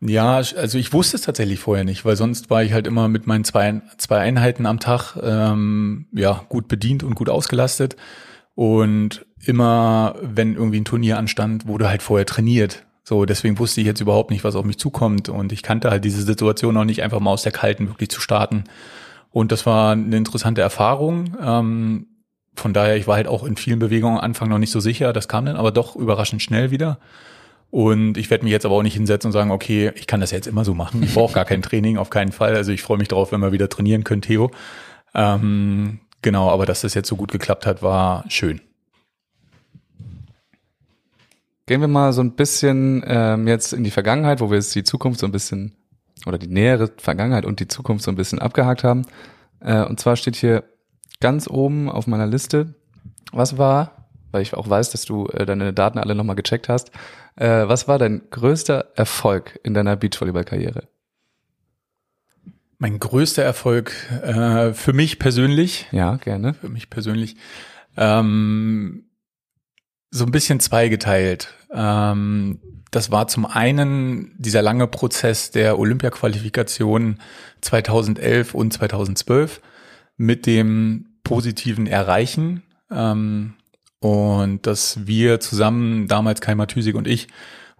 Ja, 0.03 0.37
also 0.37 0.77
ich 0.79 0.93
wusste 0.93 1.17
es 1.17 1.23
tatsächlich 1.23 1.59
vorher 1.59 1.83
nicht, 1.83 2.05
weil 2.05 2.15
sonst 2.15 2.49
war 2.49 2.63
ich 2.63 2.73
halt 2.73 2.87
immer 2.87 3.07
mit 3.07 3.27
meinen 3.27 3.43
zwei, 3.43 3.81
zwei 3.97 4.17
Einheiten 4.17 4.65
am 4.65 4.79
Tag 4.79 5.15
ähm, 5.21 6.07
ja 6.11 6.43
gut 6.49 6.67
bedient 6.67 7.03
und 7.03 7.13
gut 7.13 7.29
ausgelastet. 7.29 7.95
Und 8.55 9.25
immer, 9.45 10.15
wenn 10.21 10.55
irgendwie 10.55 10.79
ein 10.79 10.85
Turnier 10.85 11.17
anstand, 11.17 11.67
wurde 11.67 11.87
halt 11.87 12.01
vorher 12.01 12.25
trainiert. 12.25 12.83
So, 13.03 13.25
deswegen 13.25 13.59
wusste 13.59 13.81
ich 13.81 13.87
jetzt 13.87 14.01
überhaupt 14.01 14.31
nicht, 14.31 14.43
was 14.43 14.55
auf 14.55 14.65
mich 14.65 14.79
zukommt. 14.79 15.29
Und 15.29 15.51
ich 15.51 15.61
kannte 15.61 15.91
halt 15.91 16.03
diese 16.03 16.23
Situation 16.23 16.77
auch 16.77 16.83
nicht, 16.83 17.03
einfach 17.03 17.19
mal 17.19 17.31
aus 17.31 17.43
der 17.43 17.51
Kalten 17.51 17.87
wirklich 17.87 18.09
zu 18.09 18.21
starten. 18.21 18.63
Und 19.29 19.51
das 19.51 19.65
war 19.67 19.91
eine 19.91 20.17
interessante 20.17 20.61
Erfahrung. 20.61 21.37
Ähm, 21.41 22.07
von 22.55 22.73
daher, 22.73 22.97
ich 22.97 23.07
war 23.07 23.15
halt 23.15 23.27
auch 23.27 23.43
in 23.43 23.55
vielen 23.55 23.79
Bewegungen 23.79 24.17
am 24.17 24.23
Anfang 24.23 24.49
noch 24.49 24.57
nicht 24.57 24.71
so 24.71 24.79
sicher. 24.79 25.13
Das 25.13 25.27
kam 25.27 25.45
dann 25.45 25.55
aber 25.55 25.71
doch 25.71 25.95
überraschend 25.95 26.41
schnell 26.41 26.71
wieder. 26.71 26.99
Und 27.71 28.17
ich 28.17 28.29
werde 28.29 28.43
mich 28.43 28.51
jetzt 28.51 28.65
aber 28.65 28.75
auch 28.75 28.83
nicht 28.83 28.95
hinsetzen 28.95 29.29
und 29.29 29.31
sagen, 29.31 29.49
okay, 29.49 29.93
ich 29.95 30.05
kann 30.05 30.19
das 30.19 30.31
jetzt 30.31 30.45
immer 30.45 30.65
so 30.65 30.73
machen. 30.73 31.01
Ich 31.03 31.13
brauche 31.13 31.33
gar 31.33 31.45
kein 31.45 31.61
Training, 31.61 31.97
auf 31.97 32.09
keinen 32.09 32.33
Fall. 32.33 32.55
Also 32.55 32.73
ich 32.73 32.81
freue 32.81 32.97
mich 32.97 33.07
drauf, 33.07 33.31
wenn 33.31 33.39
wir 33.39 33.53
wieder 33.53 33.69
trainieren 33.69 34.03
können, 34.03 34.21
Theo. 34.21 34.51
Ähm, 35.15 36.01
genau, 36.21 36.49
aber 36.49 36.65
dass 36.65 36.81
das 36.81 36.93
jetzt 36.93 37.07
so 37.07 37.15
gut 37.15 37.31
geklappt 37.31 37.65
hat, 37.65 37.81
war 37.81 38.25
schön. 38.27 38.59
Gehen 41.65 41.79
wir 41.79 41.87
mal 41.87 42.11
so 42.11 42.21
ein 42.21 42.35
bisschen 42.35 43.03
ähm, 43.07 43.47
jetzt 43.47 43.71
in 43.71 43.85
die 43.85 43.91
Vergangenheit, 43.91 44.41
wo 44.41 44.49
wir 44.49 44.57
jetzt 44.57 44.75
die 44.75 44.83
Zukunft 44.83 45.21
so 45.21 45.25
ein 45.25 45.31
bisschen 45.31 45.77
oder 46.25 46.37
die 46.37 46.47
nähere 46.47 46.91
Vergangenheit 46.97 47.45
und 47.45 47.61
die 47.61 47.69
Zukunft 47.69 48.03
so 48.03 48.11
ein 48.11 48.17
bisschen 48.17 48.39
abgehakt 48.39 48.83
haben. 48.83 49.03
Äh, 49.61 49.85
und 49.85 49.97
zwar 49.97 50.17
steht 50.17 50.35
hier 50.35 50.65
ganz 51.21 51.47
oben 51.47 51.89
auf 51.89 52.05
meiner 52.05 52.27
Liste, 52.27 52.75
was 53.31 53.57
war, 53.57 54.00
weil 54.31 54.41
ich 54.41 54.53
auch 54.53 54.69
weiß, 54.69 54.89
dass 54.91 55.05
du 55.05 55.27
äh, 55.27 55.45
deine 55.45 55.73
Daten 55.73 55.97
alle 55.99 56.15
nochmal 56.15 56.35
gecheckt 56.35 56.69
hast, 56.69 56.91
äh, 57.35 57.67
was 57.67 57.87
war 57.87 57.97
dein 57.99 58.21
größter 58.29 58.91
Erfolg 58.95 59.59
in 59.63 59.73
deiner 59.73 59.95
Beachvolleyball-Karriere? 59.95 60.87
Mein 62.77 62.99
größter 62.99 63.43
Erfolg 63.43 63.93
äh, 64.23 64.73
für 64.73 64.93
mich 64.93 65.19
persönlich, 65.19 65.85
Ja, 65.91 66.15
gerne. 66.15 66.55
für 66.55 66.69
mich 66.69 66.89
persönlich, 66.89 67.35
ähm, 67.95 69.05
so 70.09 70.25
ein 70.25 70.31
bisschen 70.31 70.59
zweigeteilt. 70.59 71.53
Ähm, 71.71 72.59
das 72.89 73.11
war 73.11 73.27
zum 73.27 73.45
einen 73.45 74.33
dieser 74.37 74.61
lange 74.61 74.87
Prozess 74.87 75.51
der 75.51 75.79
Olympia-Qualifikation 75.79 77.19
2011 77.61 78.53
und 78.53 78.73
2012 78.73 79.61
mit 80.17 80.45
dem 80.45 81.07
positiven 81.23 81.87
Erreichen 81.87 82.63
ähm, 82.91 83.53
und 84.01 84.65
dass 84.65 85.05
wir 85.05 85.39
zusammen, 85.39 86.07
damals 86.07 86.41
Kai 86.41 86.55
Matysik 86.55 86.95
und 86.95 87.07
ich, 87.07 87.27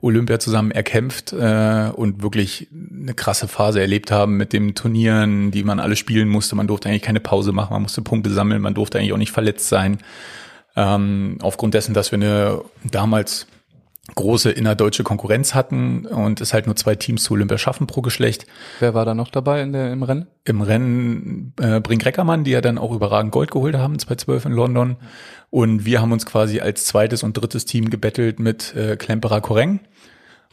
Olympia 0.01 0.39
zusammen 0.39 0.71
erkämpft 0.71 1.33
äh, 1.33 1.91
und 1.95 2.23
wirklich 2.23 2.67
eine 2.71 3.13
krasse 3.13 3.47
Phase 3.47 3.81
erlebt 3.81 4.11
haben 4.11 4.37
mit 4.37 4.53
den 4.53 4.73
Turnieren, 4.73 5.51
die 5.51 5.63
man 5.63 5.79
alle 5.79 5.95
spielen 5.95 6.27
musste. 6.27 6.55
Man 6.55 6.67
durfte 6.67 6.89
eigentlich 6.89 7.01
keine 7.03 7.19
Pause 7.19 7.51
machen, 7.51 7.73
man 7.73 7.83
musste 7.83 8.01
Punkte 8.01 8.31
sammeln, 8.31 8.61
man 8.61 8.73
durfte 8.73 8.97
eigentlich 8.97 9.13
auch 9.13 9.17
nicht 9.17 9.31
verletzt 9.31 9.67
sein. 9.67 9.99
Ähm, 10.75 11.37
aufgrund 11.41 11.73
dessen, 11.73 11.93
dass 11.93 12.11
wir 12.11 12.17
eine 12.17 12.61
damals 12.83 13.47
große 14.15 14.51
innerdeutsche 14.51 15.03
Konkurrenz 15.03 15.53
hatten 15.53 16.05
und 16.05 16.41
es 16.41 16.53
halt 16.53 16.65
nur 16.65 16.75
zwei 16.75 16.95
Teams 16.95 17.23
zu 17.23 17.33
Olympia 17.33 17.57
schaffen 17.57 17.87
pro 17.87 18.01
Geschlecht. 18.01 18.45
Wer 18.79 18.93
war 18.93 19.05
da 19.05 19.13
noch 19.13 19.29
dabei 19.29 19.61
in 19.61 19.73
der, 19.73 19.91
im 19.91 20.03
Rennen? 20.03 20.27
Im 20.43 20.61
Rennen 20.61 21.53
äh, 21.59 21.79
Brink 21.79 22.05
Reckermann, 22.05 22.43
die 22.43 22.51
ja 22.51 22.61
dann 22.61 22.77
auch 22.77 22.93
überragend 22.93 23.31
Gold 23.31 23.51
geholt 23.51 23.75
haben, 23.75 23.97
2012 23.97 24.45
in 24.45 24.51
London. 24.51 24.97
Und 25.49 25.85
wir 25.85 26.01
haben 26.01 26.11
uns 26.11 26.25
quasi 26.25 26.59
als 26.59 26.85
zweites 26.85 27.23
und 27.23 27.33
drittes 27.33 27.65
Team 27.65 27.89
gebettelt 27.89 28.39
mit 28.39 28.75
äh, 28.75 28.95
Klemperer 28.95 29.41
Koreng. 29.41 29.81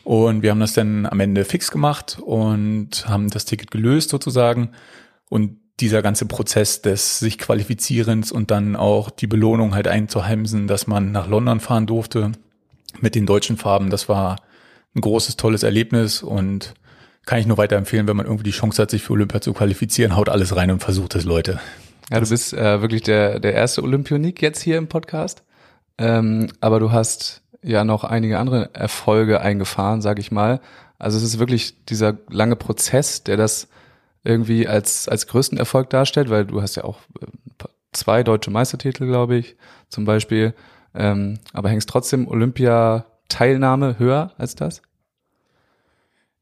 Und 0.05 0.43
wir 0.43 0.51
haben 0.51 0.61
das 0.61 0.73
dann 0.73 1.07
am 1.07 1.21
Ende 1.21 1.45
fix 1.45 1.71
gemacht 1.71 2.19
und 2.25 3.07
haben 3.09 3.29
das 3.31 3.45
Ticket 3.45 3.71
gelöst 3.71 4.11
sozusagen. 4.11 4.71
Und 5.29 5.59
dieser 5.81 6.03
ganze 6.03 6.27
Prozess 6.27 6.83
des 6.83 7.19
sich 7.19 7.39
Qualifizierens 7.39 8.33
und 8.33 8.51
dann 8.51 8.75
auch 8.75 9.11
die 9.11 9.27
Belohnung 9.27 9.75
halt 9.75 9.87
einzuheimsen, 9.87 10.67
dass 10.67 10.87
man 10.87 11.13
nach 11.13 11.29
London 11.29 11.61
fahren 11.61 11.87
durfte, 11.87 12.33
mit 13.01 13.15
den 13.15 13.27
deutschen 13.27 13.57
Farben. 13.57 13.91
Das 13.91 14.09
war 14.09 14.37
ein 14.95 15.01
großes, 15.01 15.37
tolles 15.37 15.63
Erlebnis 15.63 16.23
und 16.23 16.75
kann 17.27 17.39
ich 17.39 17.47
nur 17.47 17.59
weiterempfehlen, 17.59 18.09
wenn 18.09 18.17
man 18.17 18.27
irgendwie 18.27 18.45
die 18.45 18.53
Chance 18.53 18.81
hat, 18.81 18.91
sich 18.91 19.03
für 19.03 19.13
Olympia 19.13 19.41
zu 19.41 19.53
qualifizieren, 19.53 20.17
haut 20.17 20.29
alles 20.29 20.57
rein 20.57 20.71
und 20.71 20.83
versucht 20.83 21.15
es, 21.15 21.25
Leute. 21.25 21.61
Ja, 22.11 22.21
du 22.21 22.29
bist 22.29 22.55
äh, 22.55 22.81
wirklich 22.81 23.03
der, 23.03 23.39
der 23.39 23.53
erste 23.53 23.83
Olympionik 23.83 24.41
jetzt 24.41 24.63
hier 24.63 24.79
im 24.79 24.89
Podcast. 24.89 25.43
Ähm, 25.99 26.49
aber 26.61 26.81
du 26.81 26.91
hast 26.91 27.43
ja 27.63 27.85
noch 27.85 28.05
einige 28.05 28.39
andere 28.39 28.75
Erfolge 28.75 29.41
eingefahren, 29.41 30.01
sag 30.01 30.19
ich 30.19 30.31
mal. 30.31 30.61
Also 30.99 31.19
es 31.19 31.25
ist 31.25 31.39
wirklich 31.39 31.85
dieser 31.85 32.17
lange 32.31 32.57
Prozess, 32.57 33.25
der 33.25 33.37
das 33.37 33.69
irgendwie 34.25 34.67
als, 34.67 35.09
als 35.09 35.27
größten 35.27 35.59
Erfolg 35.59 35.91
darstellt, 35.91 36.31
weil 36.31 36.47
du 36.47 36.63
hast 36.63 36.77
ja 36.77 36.85
auch 36.85 37.01
äh, 37.21 37.27
zwei 37.93 38.23
deutsche 38.23 38.51
Meistertitel, 38.51 39.07
glaube 39.07 39.37
ich, 39.37 39.57
zum 39.89 40.05
Beispiel. 40.05 40.55
Ähm, 40.95 41.39
aber 41.53 41.69
hängst 41.69 41.89
trotzdem 41.89 42.29
Olympia-Teilnahme 42.29 43.99
höher 43.99 44.33
als 44.39 44.55
das? 44.55 44.83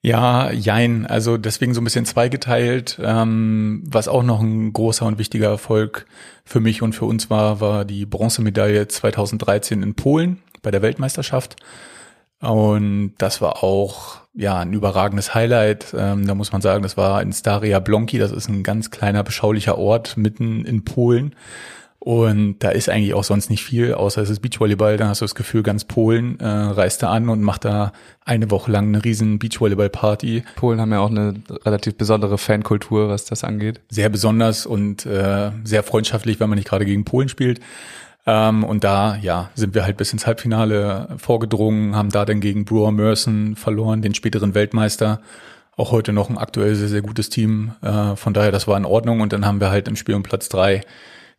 Ja, 0.07 0.53
jein. 0.53 1.05
Also 1.05 1.37
deswegen 1.37 1.75
so 1.75 1.81
ein 1.81 1.85
bisschen 1.85 2.05
zweigeteilt. 2.05 2.97
Ähm, 3.03 3.83
was 3.85 4.07
auch 4.07 4.23
noch 4.23 4.41
ein 4.41 4.73
großer 4.73 5.05
und 5.05 5.19
wichtiger 5.19 5.49
Erfolg 5.49 6.07
für 6.45 6.61
mich 6.61 6.81
und 6.81 6.95
für 6.95 7.07
uns 7.07 7.29
war, 7.29 7.61
war 7.61 7.85
die 7.85 8.07
Bronzemedaille 8.07 8.87
2013 8.87 9.83
in 9.83 9.95
Polen 9.95 10.39
bei 10.63 10.71
der 10.71 10.83
Weltmeisterschaft. 10.83 11.57
Und 12.41 13.15
das 13.19 13.41
war 13.41 13.65
auch 13.65 14.21
ja 14.33 14.61
ein 14.61 14.75
überragendes 14.75 15.35
Highlight. 15.35 15.95
Ähm, 15.99 16.27
da 16.27 16.37
muss 16.37 16.53
man 16.53 16.63
sagen, 16.63 16.85
das 16.85 16.97
war 16.97 17.21
in 17.21 17.33
Staria 17.33 17.81
Blonki. 17.81 18.19
Das 18.19 18.31
ist 18.31 18.49
ein 18.49 18.63
ganz 18.63 18.93
kleiner 18.93 19.25
beschaulicher 19.25 19.77
Ort 19.77 20.17
mitten 20.17 20.65
in 20.65 20.85
Polen. 20.85 21.35
Und 22.07 22.61
da 22.61 22.69
ist 22.69 22.89
eigentlich 22.89 23.15
auch 23.15 23.25
sonst 23.25 23.51
nicht 23.51 23.65
viel, 23.65 23.93
außer 23.93 24.23
es 24.23 24.31
ist 24.31 24.39
Beachvolleyball. 24.39 24.97
Dann 24.97 25.09
hast 25.09 25.23
du 25.23 25.25
das 25.25 25.35
Gefühl, 25.35 25.65
ganz 25.65 25.83
Polen 25.83 26.39
äh, 26.39 26.47
reist 26.47 27.03
da 27.03 27.11
an 27.11 27.29
und 27.29 27.43
macht 27.43 27.65
da 27.65 27.93
eine 28.25 28.49
Woche 28.53 28.71
lang 28.71 28.87
eine 28.87 29.05
riesen 29.05 29.41
Beachvolleyball-Party. 29.41 30.45
Polen 30.55 30.81
haben 30.81 30.93
ja 30.93 31.01
auch 31.01 31.11
eine 31.11 31.35
relativ 31.65 31.97
besondere 31.97 32.39
Fankultur, 32.39 33.09
was 33.09 33.25
das 33.25 33.43
angeht. 33.43 33.81
Sehr 33.91 34.09
besonders 34.09 34.67
und 34.67 35.05
äh, 35.05 35.51
sehr 35.65 35.83
freundschaftlich, 35.83 36.39
wenn 36.39 36.49
man 36.49 36.59
nicht 36.59 36.69
gerade 36.69 36.85
gegen 36.85 37.05
Polen 37.05 37.29
spielt. 37.29 37.59
Ähm, 38.25 38.63
und 38.63 38.85
da, 38.85 39.17
ja, 39.17 39.51
sind 39.57 39.75
wir 39.75 39.85
halt 39.85 39.97
bis 39.97 40.13
ins 40.13 40.29
Halbfinale 40.29 41.09
vorgedrungen, 41.19 41.97
haben 41.97 42.11
da 42.11 42.25
dann 42.25 42.39
gegen 42.39 42.65
Brewer 42.65 42.93
Merson 42.93 43.57
verloren, 43.57 44.01
den 44.01 44.15
späteren 44.15 44.55
Weltmeister. 44.55 45.23
Auch 45.77 45.91
heute 45.91 46.13
noch 46.13 46.31
ein 46.31 46.39
aktuell 46.39 46.77
sehr, 46.77 46.87
sehr 46.87 47.03
gutes 47.03 47.31
Team. 47.31 47.73
Äh, 47.83 48.15
von 48.15 48.33
daher, 48.33 48.53
das 48.53 48.69
war 48.69 48.77
in 48.77 48.85
Ordnung. 48.85 49.23
Und 49.23 49.33
dann 49.33 49.45
haben 49.45 49.61
wir 49.61 49.71
halt 49.71 49.89
im 49.89 49.97
Spiel 49.97 50.15
um 50.15 50.23
Platz 50.23 50.49
drei 50.49 50.83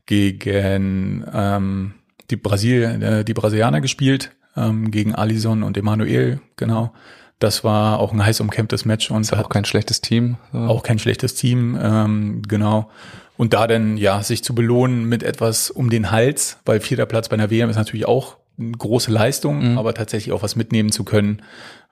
gegen 0.07 1.23
ähm, 1.31 1.93
die, 2.31 2.37
Brasil, 2.37 2.83
äh, 3.01 3.23
die 3.23 3.35
Brasilianer 3.35 3.81
gespielt, 3.81 4.31
ähm, 4.55 4.89
gegen 4.89 5.13
Alison 5.13 5.61
und 5.61 5.77
Emanuel, 5.77 6.41
genau. 6.55 6.93
Das 7.39 7.63
war 7.63 7.99
auch 7.99 8.13
ein 8.13 8.25
heiß 8.25 8.39
umkämpftes 8.39 8.85
Match 8.85 9.11
und 9.11 9.31
auch 9.31 9.49
kein 9.49 9.63
schlechtes 9.63 10.01
Team. 10.01 10.37
Auch 10.53 10.81
kein 10.81 10.97
schlechtes 10.97 11.35
Team, 11.35 11.77
ähm, 11.79 12.41
genau. 12.47 12.89
Und 13.37 13.53
da 13.53 13.67
dann 13.67 13.97
ja 13.97 14.23
sich 14.23 14.43
zu 14.43 14.55
belohnen 14.55 15.05
mit 15.05 15.21
etwas 15.21 15.69
um 15.69 15.91
den 15.91 16.09
Hals, 16.09 16.57
weil 16.65 16.79
vierter 16.79 17.05
Platz 17.05 17.29
bei 17.29 17.35
einer 17.35 17.51
WM 17.51 17.69
ist 17.69 17.75
natürlich 17.75 18.07
auch 18.07 18.37
eine 18.57 18.71
große 18.71 19.11
Leistung, 19.11 19.73
mhm. 19.73 19.77
aber 19.77 19.93
tatsächlich 19.93 20.33
auch 20.33 20.41
was 20.41 20.55
mitnehmen 20.55 20.91
zu 20.91 21.03
können, 21.03 21.43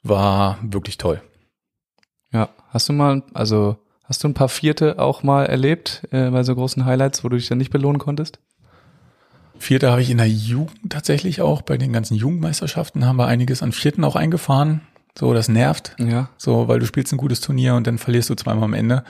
war 0.01 0.57
wirklich 0.63 0.98
toll. 0.98 1.22
Ja, 2.31 2.50
hast 2.69 2.89
du 2.89 2.93
mal, 2.93 3.22
also 3.36 3.77
Hast 4.07 4.24
du 4.24 4.27
ein 4.27 4.33
paar 4.35 4.50
Vierte 4.50 5.00
auch 5.00 5.24
mal 5.24 5.45
erlebt 5.45 6.03
äh, 6.12 6.29
bei 6.29 6.43
so 6.43 6.53
großen 6.53 6.85
Highlights, 6.85 7.24
wo 7.24 7.29
du 7.29 7.38
dich 7.38 7.47
dann 7.47 7.57
nicht 7.57 7.71
belohnen 7.71 8.00
konntest? 8.00 8.39
Vierte 9.57 9.89
habe 9.89 10.01
ich 10.01 10.09
in 10.12 10.17
der 10.17 10.29
Jugend 10.29 10.91
tatsächlich 10.91 11.41
auch. 11.41 11.62
Bei 11.62 11.77
den 11.77 11.91
ganzen 11.91 12.15
Jugendmeisterschaften 12.15 13.05
haben 13.05 13.17
wir 13.17 13.25
einiges 13.25 13.63
an 13.63 13.71
Vierten 13.71 14.03
auch 14.03 14.15
eingefahren. 14.15 14.81
So, 15.17 15.33
das 15.33 15.47
nervt. 15.47 15.95
Ja. 15.97 16.29
So, 16.38 16.67
weil 16.67 16.79
du 16.79 16.85
spielst 16.85 17.13
ein 17.13 17.17
gutes 17.17 17.41
Turnier 17.41 17.75
und 17.75 17.88
dann 17.88 17.97
verlierst 17.97 18.29
du 18.29 18.35
zweimal 18.35 18.65
am 18.65 18.74
Ende. 18.74 19.03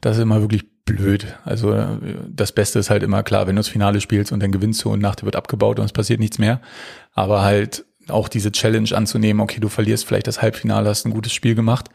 Das 0.00 0.16
ist 0.16 0.22
immer 0.22 0.40
wirklich 0.40 0.64
blöd. 0.84 1.36
Also 1.44 1.98
das 2.28 2.52
Beste 2.52 2.78
ist 2.78 2.90
halt 2.90 3.02
immer 3.02 3.22
klar, 3.22 3.46
wenn 3.46 3.56
du 3.56 3.60
das 3.60 3.68
Finale 3.68 4.00
spielst 4.00 4.32
und 4.32 4.42
dann 4.42 4.52
gewinnst 4.52 4.82
du 4.84 4.92
und 4.92 5.00
nachher 5.00 5.24
wird 5.24 5.36
abgebaut 5.36 5.78
und 5.78 5.84
es 5.84 5.92
passiert 5.92 6.18
nichts 6.18 6.38
mehr. 6.38 6.60
Aber 7.12 7.42
halt 7.42 7.84
auch 8.08 8.28
diese 8.28 8.52
Challenge 8.52 8.90
anzunehmen, 8.94 9.40
okay, 9.40 9.60
du 9.60 9.68
verlierst 9.68 10.06
vielleicht 10.06 10.26
das 10.26 10.42
Halbfinale, 10.42 10.88
hast 10.88 11.06
ein 11.06 11.12
gutes 11.12 11.32
Spiel 11.32 11.54
gemacht 11.54 11.88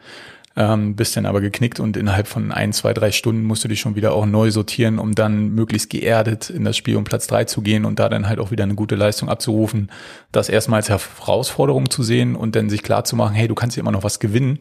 ähm, 0.56 0.96
bist 0.96 1.16
dann 1.16 1.26
aber 1.26 1.40
geknickt 1.40 1.78
und 1.78 1.96
innerhalb 1.96 2.26
von 2.26 2.50
ein, 2.50 2.72
zwei, 2.72 2.92
drei 2.92 3.12
Stunden 3.12 3.44
musst 3.44 3.62
du 3.62 3.68
dich 3.68 3.80
schon 3.80 3.94
wieder 3.94 4.12
auch 4.12 4.26
neu 4.26 4.50
sortieren, 4.50 4.98
um 4.98 5.14
dann 5.14 5.50
möglichst 5.50 5.90
geerdet 5.90 6.50
in 6.50 6.64
das 6.64 6.76
Spiel 6.76 6.96
um 6.96 7.04
Platz 7.04 7.26
drei 7.26 7.44
zu 7.44 7.62
gehen 7.62 7.84
und 7.84 7.98
da 7.98 8.08
dann 8.08 8.28
halt 8.28 8.40
auch 8.40 8.50
wieder 8.50 8.64
eine 8.64 8.74
gute 8.74 8.96
Leistung 8.96 9.28
abzurufen. 9.28 9.90
Das 10.32 10.48
erstmal 10.48 10.78
als 10.78 10.90
Herausforderung 10.90 11.88
zu 11.90 12.02
sehen 12.02 12.34
und 12.34 12.56
dann 12.56 12.68
sich 12.68 12.82
klar 12.82 13.04
zu 13.04 13.14
machen, 13.14 13.34
hey, 13.34 13.46
du 13.46 13.54
kannst 13.54 13.74
hier 13.74 13.82
immer 13.82 13.92
noch 13.92 14.02
was 14.02 14.18
gewinnen. 14.18 14.58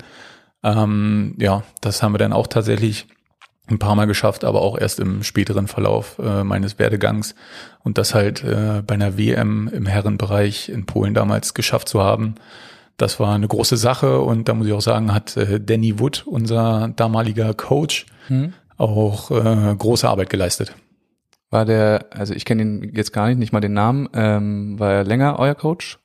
Ähm, 0.63 1.35
ja, 1.39 1.63
das 1.81 2.03
haben 2.03 2.13
wir 2.13 2.19
dann 2.19 2.33
auch 2.33 2.47
tatsächlich 2.47 3.07
ein 3.67 3.79
paar 3.79 3.95
Mal 3.95 4.05
geschafft, 4.05 4.43
aber 4.43 4.61
auch 4.61 4.77
erst 4.77 4.99
im 4.99 5.23
späteren 5.23 5.67
Verlauf 5.67 6.19
äh, 6.19 6.43
meines 6.43 6.79
Werdegangs 6.79 7.35
und 7.83 7.97
das 7.97 8.13
halt 8.13 8.43
äh, 8.43 8.83
bei 8.85 8.95
einer 8.95 9.17
WM 9.17 9.67
im 9.67 9.85
Herrenbereich 9.85 10.69
in 10.69 10.85
Polen 10.85 11.13
damals 11.13 11.53
geschafft 11.53 11.89
zu 11.89 12.01
haben. 12.01 12.35
Das 12.99 13.17
war 13.17 13.33
eine 13.33 13.47
große 13.47 13.77
Sache 13.77 14.19
und 14.19 14.49
da 14.49 14.53
muss 14.53 14.67
ich 14.67 14.73
auch 14.73 14.81
sagen, 14.81 15.13
hat 15.13 15.37
äh, 15.37 15.61
Danny 15.61 15.99
Wood, 15.99 16.27
unser 16.27 16.91
damaliger 16.97 17.53
Coach, 17.53 18.05
hm. 18.27 18.53
auch 18.77 19.31
äh, 19.31 19.73
große 19.73 20.07
Arbeit 20.07 20.29
geleistet. 20.29 20.75
War 21.49 21.63
der, 21.63 22.07
also 22.11 22.33
ich 22.33 22.43
kenne 22.43 22.61
ihn 22.61 22.91
jetzt 22.93 23.13
gar 23.13 23.29
nicht, 23.29 23.37
nicht 23.37 23.53
mal 23.53 23.61
den 23.61 23.71
Namen, 23.71 24.09
ähm, 24.13 24.77
war 24.77 24.91
er 24.91 25.03
länger 25.05 25.39
euer 25.39 25.55
Coach? 25.55 25.97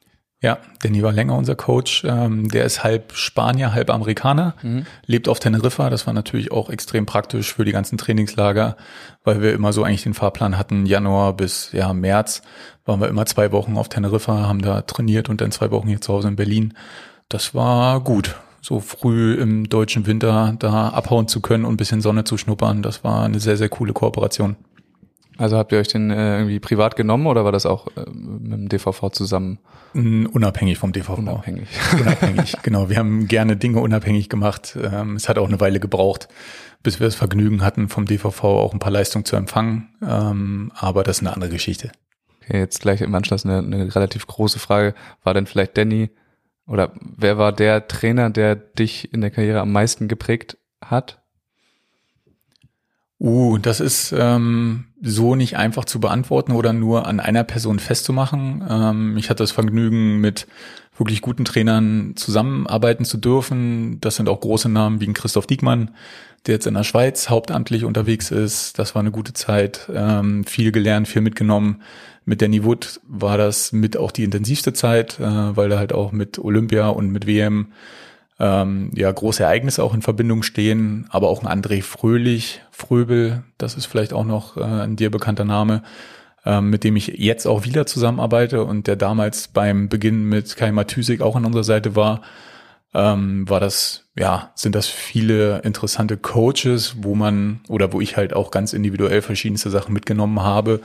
Ja, 0.45 0.59
Danny 0.83 1.03
war 1.03 1.11
länger 1.11 1.39
unser 1.39 1.55
Coach. 1.55 2.05
Ähm, 2.05 2.51
der 2.51 2.67
ist 2.67 2.85
halb 2.85 3.15
Spanier, 3.15 3.73
halb 3.73 3.89
Amerikaner, 3.89 4.53
mhm. 4.61 4.85
lebt 5.07 5.27
auf 5.27 5.41
Teneriffa. 5.41 5.89
Das 5.89 6.07
war 6.07 6.13
natürlich 6.13 6.53
auch 6.53 6.69
extrem 6.69 7.07
praktisch 7.07 7.55
für 7.55 7.65
die 7.65 7.73
ganzen 7.73 7.97
Trainingslager, 7.97 8.77
weil 9.25 9.41
wir 9.41 9.55
immer 9.55 9.73
so 9.73 9.85
eigentlich 9.85 10.03
den 10.03 10.13
Fahrplan 10.13 10.59
hatten, 10.59 10.85
Januar 10.85 11.33
bis 11.33 11.73
ja 11.73 11.95
März 11.95 12.43
waren 12.85 13.01
wir 13.01 13.09
immer 13.09 13.25
zwei 13.25 13.53
Wochen 13.53 13.79
auf 13.79 13.89
Teneriffa, 13.89 14.47
haben 14.47 14.61
da 14.61 14.83
trainiert 14.83 15.31
und 15.31 15.41
dann 15.41 15.51
zwei 15.51 15.71
Wochen 15.71 15.89
hier 15.89 16.03
zu 16.03 16.13
Hause 16.13 16.29
in 16.29 16.37
Berlin. 16.37 16.75
Das 17.31 17.55
war 17.55 18.01
gut. 18.01 18.35
So 18.61 18.81
früh 18.81 19.33
im 19.41 19.71
deutschen 19.71 20.07
Winter 20.07 20.57
da 20.59 20.91
abhauen 20.91 21.27
zu 21.27 21.41
können 21.41 21.65
und 21.65 21.73
ein 21.73 21.79
bisschen 21.79 22.03
Sonne 22.03 22.25
zu 22.25 22.37
schnuppern, 22.37 22.83
das 22.83 23.03
war 23.03 23.25
eine 23.25 23.41
sehr, 23.41 23.57
sehr 23.57 23.71
coole 23.71 23.95
Kooperation. 23.95 24.57
Also 25.37 25.57
habt 25.57 25.73
ihr 25.73 25.79
euch 25.79 25.89
den 25.89 26.11
äh, 26.11 26.39
irgendwie 26.39 26.61
privat 26.61 26.97
genommen 26.97 27.27
oder 27.27 27.45
war 27.45 27.53
das 27.53 27.67
auch 27.67 27.89
äh, 27.97 28.09
mit 28.11 28.53
dem 28.53 28.69
DVV 28.69 29.11
zusammen? 29.11 29.59
Unabhängig 29.95 30.79
vom 30.79 30.93
DVV. 30.93 31.19
Unabhängig. 31.19 31.69
Unabhängig, 32.01 32.57
genau. 32.63 32.89
Wir 32.89 32.99
haben 32.99 33.27
gerne 33.27 33.57
Dinge 33.57 33.81
unabhängig 33.81 34.29
gemacht. 34.29 34.77
Ähm, 34.81 35.17
es 35.17 35.29
hat 35.29 35.39
auch 35.39 35.49
eine 35.49 35.61
Weile 35.61 35.81
gebraucht, 35.81 36.29
bis 36.83 37.01
wir 37.01 37.07
das 37.07 37.15
Vergnügen 37.15 37.63
hatten, 37.63 37.89
vom 37.89 38.07
DVV 38.07 38.45
auch 38.45 38.73
ein 38.73 38.79
paar 38.79 38.93
Leistungen 38.93 39.25
zu 39.25 39.37
empfangen. 39.37 39.89
Ähm, 40.03 40.73
aber 40.75 41.03
das 41.03 41.19
ist 41.19 41.23
eine 41.23 41.35
andere 41.35 41.51
Geschichte. 41.51 41.91
Okay, 42.43 42.59
jetzt 42.59 42.81
gleich 42.81 43.01
im 43.01 43.15
Anschluss 43.15 43.45
eine, 43.45 43.59
eine 43.59 43.95
relativ 43.95 44.27
große 44.27 44.59
Frage. 44.59 44.95
War 45.23 45.35
denn 45.35 45.47
vielleicht 45.47 45.77
Danny 45.77 46.11
oder 46.67 46.93
wer 47.01 47.39
war 47.39 47.53
der 47.53 47.89
Trainer, 47.89 48.31
der 48.31 48.55
dich 48.55 49.13
in 49.13 49.21
der 49.21 49.31
Karriere 49.31 49.61
am 49.61 49.73
meisten 49.73 50.09
geprägt 50.09 50.59
hat? 50.83 51.23
Uh, 53.25 53.57
das 53.57 53.81
ist 53.81 54.15
ähm, 54.15 54.85
so 55.01 55.35
nicht 55.35 55.57
einfach 55.57 55.87
zu 55.87 55.99
beantworten 55.99 56.53
oder 56.53 56.75
nur 56.75 57.07
an 57.07 57.21
einer 57.21 57.43
Person 57.43 57.79
festzumachen. 57.79 58.63
Ähm, 58.69 59.17
ich 59.17 59.31
hatte 59.31 59.43
das 59.43 59.51
Vergnügen, 59.51 60.19
mit 60.21 60.47
wirklich 60.99 61.23
guten 61.23 61.47
Trainern 61.47 62.17
zusammenarbeiten 62.17 63.07
zu 63.07 63.17
dürfen. 63.17 63.99
Das 64.03 64.17
sind 64.17 64.29
auch 64.29 64.41
große 64.41 64.69
Namen 64.69 65.01
wie 65.01 65.11
Christoph 65.11 65.47
Diekmann, 65.47 65.93
der 66.45 66.57
jetzt 66.57 66.67
in 66.67 66.75
der 66.75 66.85
Schweiz 66.85 67.31
hauptamtlich 67.31 67.87
unterwegs 67.87 68.31
ist. 68.31 68.79
Das 68.79 68.95
war 68.95 69.01
eine 69.01 69.11
gute 69.11 69.33
Zeit, 69.33 69.89
ähm, 69.91 70.45
viel 70.45 70.71
gelernt, 70.71 71.09
viel 71.09 71.23
mitgenommen. 71.23 71.81
Mit 72.27 72.43
der 72.43 72.49
Nivut 72.49 73.01
war 73.09 73.39
das 73.39 73.73
mit 73.73 73.97
auch 73.97 74.11
die 74.11 74.25
intensivste 74.25 74.75
Zeit, 74.75 75.19
äh, 75.19 75.57
weil 75.57 75.71
da 75.71 75.79
halt 75.79 75.95
auch 75.95 76.13
mit 76.13 76.39
Olympia 76.39 76.89
und 76.89 77.11
mit 77.11 77.27
WM 77.27 77.69
ähm, 78.39 78.91
ja 78.95 79.11
große 79.11 79.43
Ereignisse 79.43 79.83
auch 79.83 79.95
in 79.95 80.03
Verbindung 80.03 80.43
stehen, 80.43 81.07
aber 81.11 81.29
auch 81.29 81.43
ein 81.43 81.63
André 81.63 81.83
Fröhlich, 81.83 82.63
Fröbel, 82.71 83.45
das 83.59 83.75
ist 83.75 83.87
vielleicht 83.87 84.13
auch 84.13 84.25
noch 84.25 84.57
äh, 84.57 84.63
ein 84.63 84.97
dir 84.97 85.11
bekannter 85.11 85.45
Name, 85.45 85.83
ähm, 86.45 86.71
mit 86.71 86.85
dem 86.85 86.97
ich 86.97 87.07
jetzt 87.19 87.47
auch 87.47 87.65
wieder 87.65 87.87
zusammenarbeite 87.87 88.65
und 88.65 88.87
der 88.87 88.97
damals 88.97 89.49
beim 89.49 89.89
Beginn 89.89 90.25
mit 90.25 90.57
Kai 90.57 90.73
Matysik 90.73 91.21
auch 91.21 91.37
an 91.37 91.45
unserer 91.45 91.65
Seite 91.65 91.95
war, 91.95 92.23
ähm, 92.93 93.49
war 93.49 93.61
das, 93.61 94.05
ja, 94.17 94.53
sind 94.55 94.75
das 94.75 94.87
viele 94.87 95.61
interessante 95.61 96.17
Coaches, 96.17 96.97
wo 96.99 97.15
man 97.15 97.61
oder 97.69 97.93
wo 97.93 98.01
ich 98.01 98.17
halt 98.17 98.35
auch 98.35 98.51
ganz 98.51 98.73
individuell 98.73 99.23
verschiedenste 99.23 99.71
Sachen 99.71 99.93
mitgenommen 99.93 100.43
habe, 100.43 100.81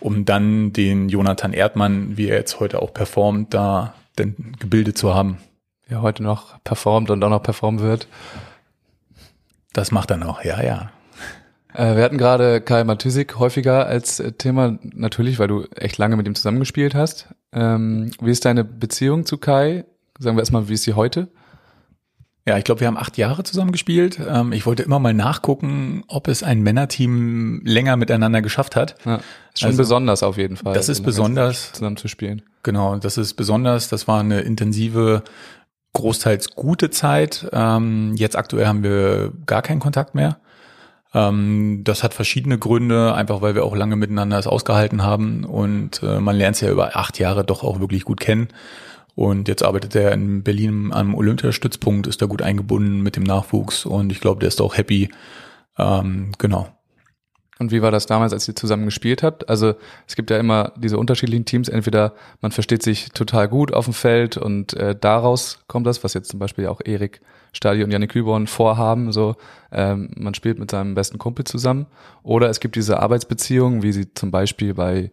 um 0.00 0.24
dann 0.24 0.72
den 0.72 1.08
Jonathan 1.08 1.52
Erdmann, 1.52 2.16
wie 2.16 2.28
er 2.28 2.36
jetzt 2.36 2.60
heute 2.60 2.80
auch 2.80 2.94
performt, 2.94 3.52
da 3.54 3.94
denn 4.18 4.54
gebildet 4.58 4.96
zu 4.98 5.14
haben 5.14 5.38
ja 5.90 6.02
heute 6.02 6.22
noch 6.22 6.62
performt 6.64 7.10
und 7.10 7.22
auch 7.22 7.30
noch 7.30 7.42
performen 7.42 7.80
wird. 7.80 8.06
Das 9.72 9.90
macht 9.90 10.10
er 10.10 10.16
noch, 10.16 10.44
ja, 10.44 10.62
ja. 10.62 10.90
Äh, 11.74 11.96
wir 11.96 12.02
hatten 12.02 12.18
gerade 12.18 12.60
Kai 12.60 12.84
Matysik 12.84 13.38
häufiger 13.38 13.86
als 13.86 14.20
äh, 14.20 14.32
Thema, 14.32 14.78
natürlich, 14.82 15.38
weil 15.38 15.48
du 15.48 15.64
echt 15.74 15.98
lange 15.98 16.16
mit 16.16 16.26
ihm 16.26 16.34
zusammengespielt 16.34 16.94
hast. 16.94 17.28
Ähm, 17.52 18.10
wie 18.20 18.30
ist 18.30 18.44
deine 18.44 18.64
Beziehung 18.64 19.26
zu 19.26 19.38
Kai? 19.38 19.84
Sagen 20.18 20.36
wir 20.36 20.42
erstmal, 20.42 20.68
wie 20.68 20.74
ist 20.74 20.82
sie 20.82 20.94
heute? 20.94 21.28
Ja, 22.46 22.56
ich 22.56 22.64
glaube, 22.64 22.80
wir 22.80 22.88
haben 22.88 22.96
acht 22.96 23.18
Jahre 23.18 23.44
zusammen 23.44 23.70
gespielt. 23.70 24.18
Ähm, 24.26 24.52
ich 24.52 24.66
wollte 24.66 24.82
immer 24.82 24.98
mal 24.98 25.14
nachgucken, 25.14 26.04
ob 26.08 26.26
es 26.26 26.42
ein 26.42 26.62
Männerteam 26.62 27.60
länger 27.64 27.96
miteinander 27.96 28.40
geschafft 28.42 28.76
hat. 28.76 28.96
Ja, 29.04 29.16
ist 29.52 29.60
schon 29.60 29.68
also, 29.68 29.78
besonders 29.78 30.22
auf 30.22 30.36
jeden 30.38 30.56
Fall. 30.56 30.74
Das 30.74 30.88
ist 30.88 31.02
besonders. 31.02 31.72
Zusammen 31.72 31.96
zu 31.96 32.08
spielen. 32.08 32.42
Genau, 32.62 32.96
das 32.96 33.18
ist 33.18 33.34
besonders. 33.34 33.88
Das 33.88 34.08
war 34.08 34.20
eine 34.20 34.40
intensive 34.40 35.22
großteils 35.92 36.54
gute 36.54 36.90
Zeit. 36.90 37.48
Ähm, 37.52 38.14
jetzt 38.16 38.36
aktuell 38.36 38.66
haben 38.66 38.82
wir 38.82 39.32
gar 39.46 39.62
keinen 39.62 39.80
Kontakt 39.80 40.14
mehr. 40.14 40.38
Ähm, 41.12 41.82
das 41.84 42.02
hat 42.02 42.14
verschiedene 42.14 42.58
Gründe, 42.58 43.14
einfach 43.14 43.42
weil 43.42 43.54
wir 43.54 43.64
auch 43.64 43.74
lange 43.74 43.96
miteinander 43.96 44.38
es 44.38 44.46
ausgehalten 44.46 45.02
haben 45.02 45.44
und 45.44 46.02
äh, 46.02 46.20
man 46.20 46.36
lernt 46.36 46.56
es 46.56 46.60
ja 46.60 46.70
über 46.70 46.96
acht 46.96 47.18
Jahre 47.18 47.44
doch 47.44 47.64
auch 47.64 47.80
wirklich 47.80 48.04
gut 48.04 48.20
kennen. 48.20 48.48
Und 49.16 49.48
jetzt 49.48 49.64
arbeitet 49.64 49.96
er 49.96 50.12
in 50.12 50.44
Berlin 50.44 50.92
am 50.92 51.14
Olympiastützpunkt, 51.14 52.06
ist 52.06 52.22
da 52.22 52.26
gut 52.26 52.42
eingebunden 52.42 53.02
mit 53.02 53.16
dem 53.16 53.24
Nachwuchs 53.24 53.84
und 53.84 54.12
ich 54.12 54.20
glaube, 54.20 54.40
der 54.40 54.48
ist 54.48 54.60
auch 54.60 54.76
happy. 54.76 55.10
Ähm, 55.78 56.32
genau. 56.38 56.68
Und 57.60 57.72
wie 57.72 57.82
war 57.82 57.90
das 57.90 58.06
damals, 58.06 58.32
als 58.32 58.48
ihr 58.48 58.56
zusammen 58.56 58.86
gespielt 58.86 59.22
habt? 59.22 59.50
Also 59.50 59.74
es 60.08 60.16
gibt 60.16 60.30
ja 60.30 60.38
immer 60.38 60.72
diese 60.76 60.96
unterschiedlichen 60.96 61.44
Teams. 61.44 61.68
Entweder 61.68 62.14
man 62.40 62.52
versteht 62.52 62.82
sich 62.82 63.10
total 63.10 63.48
gut 63.48 63.74
auf 63.74 63.84
dem 63.84 63.92
Feld 63.92 64.38
und 64.38 64.72
äh, 64.72 64.96
daraus 64.98 65.58
kommt 65.66 65.86
das, 65.86 66.02
was 66.02 66.14
jetzt 66.14 66.30
zum 66.30 66.40
Beispiel 66.40 66.68
auch 66.68 66.80
Erik 66.82 67.20
Stadi 67.52 67.84
und 67.84 67.90
Janik 67.90 68.12
Küborn 68.12 68.46
vorhaben. 68.46 69.12
So, 69.12 69.36
ähm, 69.72 70.10
man 70.16 70.32
spielt 70.32 70.58
mit 70.58 70.70
seinem 70.70 70.94
besten 70.94 71.18
Kumpel 71.18 71.44
zusammen. 71.44 71.84
Oder 72.22 72.48
es 72.48 72.60
gibt 72.60 72.76
diese 72.76 72.98
Arbeitsbeziehungen, 72.98 73.82
wie 73.82 73.92
sie 73.92 74.14
zum 74.14 74.30
Beispiel 74.30 74.72
bei 74.72 75.10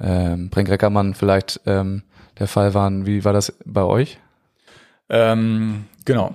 ähm, 0.00 0.48
Brink 0.48 0.70
Reckermann 0.70 1.14
vielleicht 1.14 1.60
ähm, 1.66 2.04
der 2.38 2.46
Fall 2.46 2.72
waren. 2.72 3.04
Wie 3.04 3.24
war 3.24 3.32
das 3.32 3.52
bei 3.64 3.82
euch? 3.82 4.20
Ähm, 5.08 5.86
genau. 6.04 6.34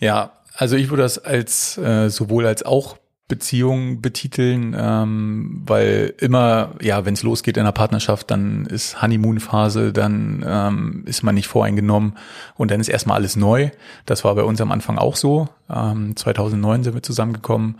Ja, 0.00 0.32
also 0.56 0.74
ich 0.74 0.90
würde 0.90 1.04
das 1.04 1.18
als 1.18 1.78
äh, 1.78 2.08
sowohl 2.10 2.44
als 2.44 2.64
auch 2.64 2.96
Beziehung 3.26 4.02
betiteln, 4.02 4.76
ähm, 4.78 5.62
weil 5.64 6.12
immer, 6.18 6.74
ja, 6.82 7.06
wenn 7.06 7.14
es 7.14 7.22
losgeht 7.22 7.56
in 7.56 7.62
einer 7.62 7.72
Partnerschaft, 7.72 8.30
dann 8.30 8.66
ist 8.66 9.00
Honeymoon-Phase, 9.00 9.94
dann 9.94 10.44
ähm, 10.46 11.04
ist 11.06 11.22
man 11.22 11.34
nicht 11.34 11.48
voreingenommen 11.48 12.18
und 12.56 12.70
dann 12.70 12.80
ist 12.80 12.88
erstmal 12.88 13.16
alles 13.16 13.36
neu. 13.36 13.70
Das 14.04 14.24
war 14.24 14.34
bei 14.34 14.42
uns 14.42 14.60
am 14.60 14.70
Anfang 14.70 14.98
auch 14.98 15.16
so. 15.16 15.48
Ähm, 15.70 16.14
2009 16.16 16.84
sind 16.84 16.94
wir 16.94 17.02
zusammengekommen 17.02 17.76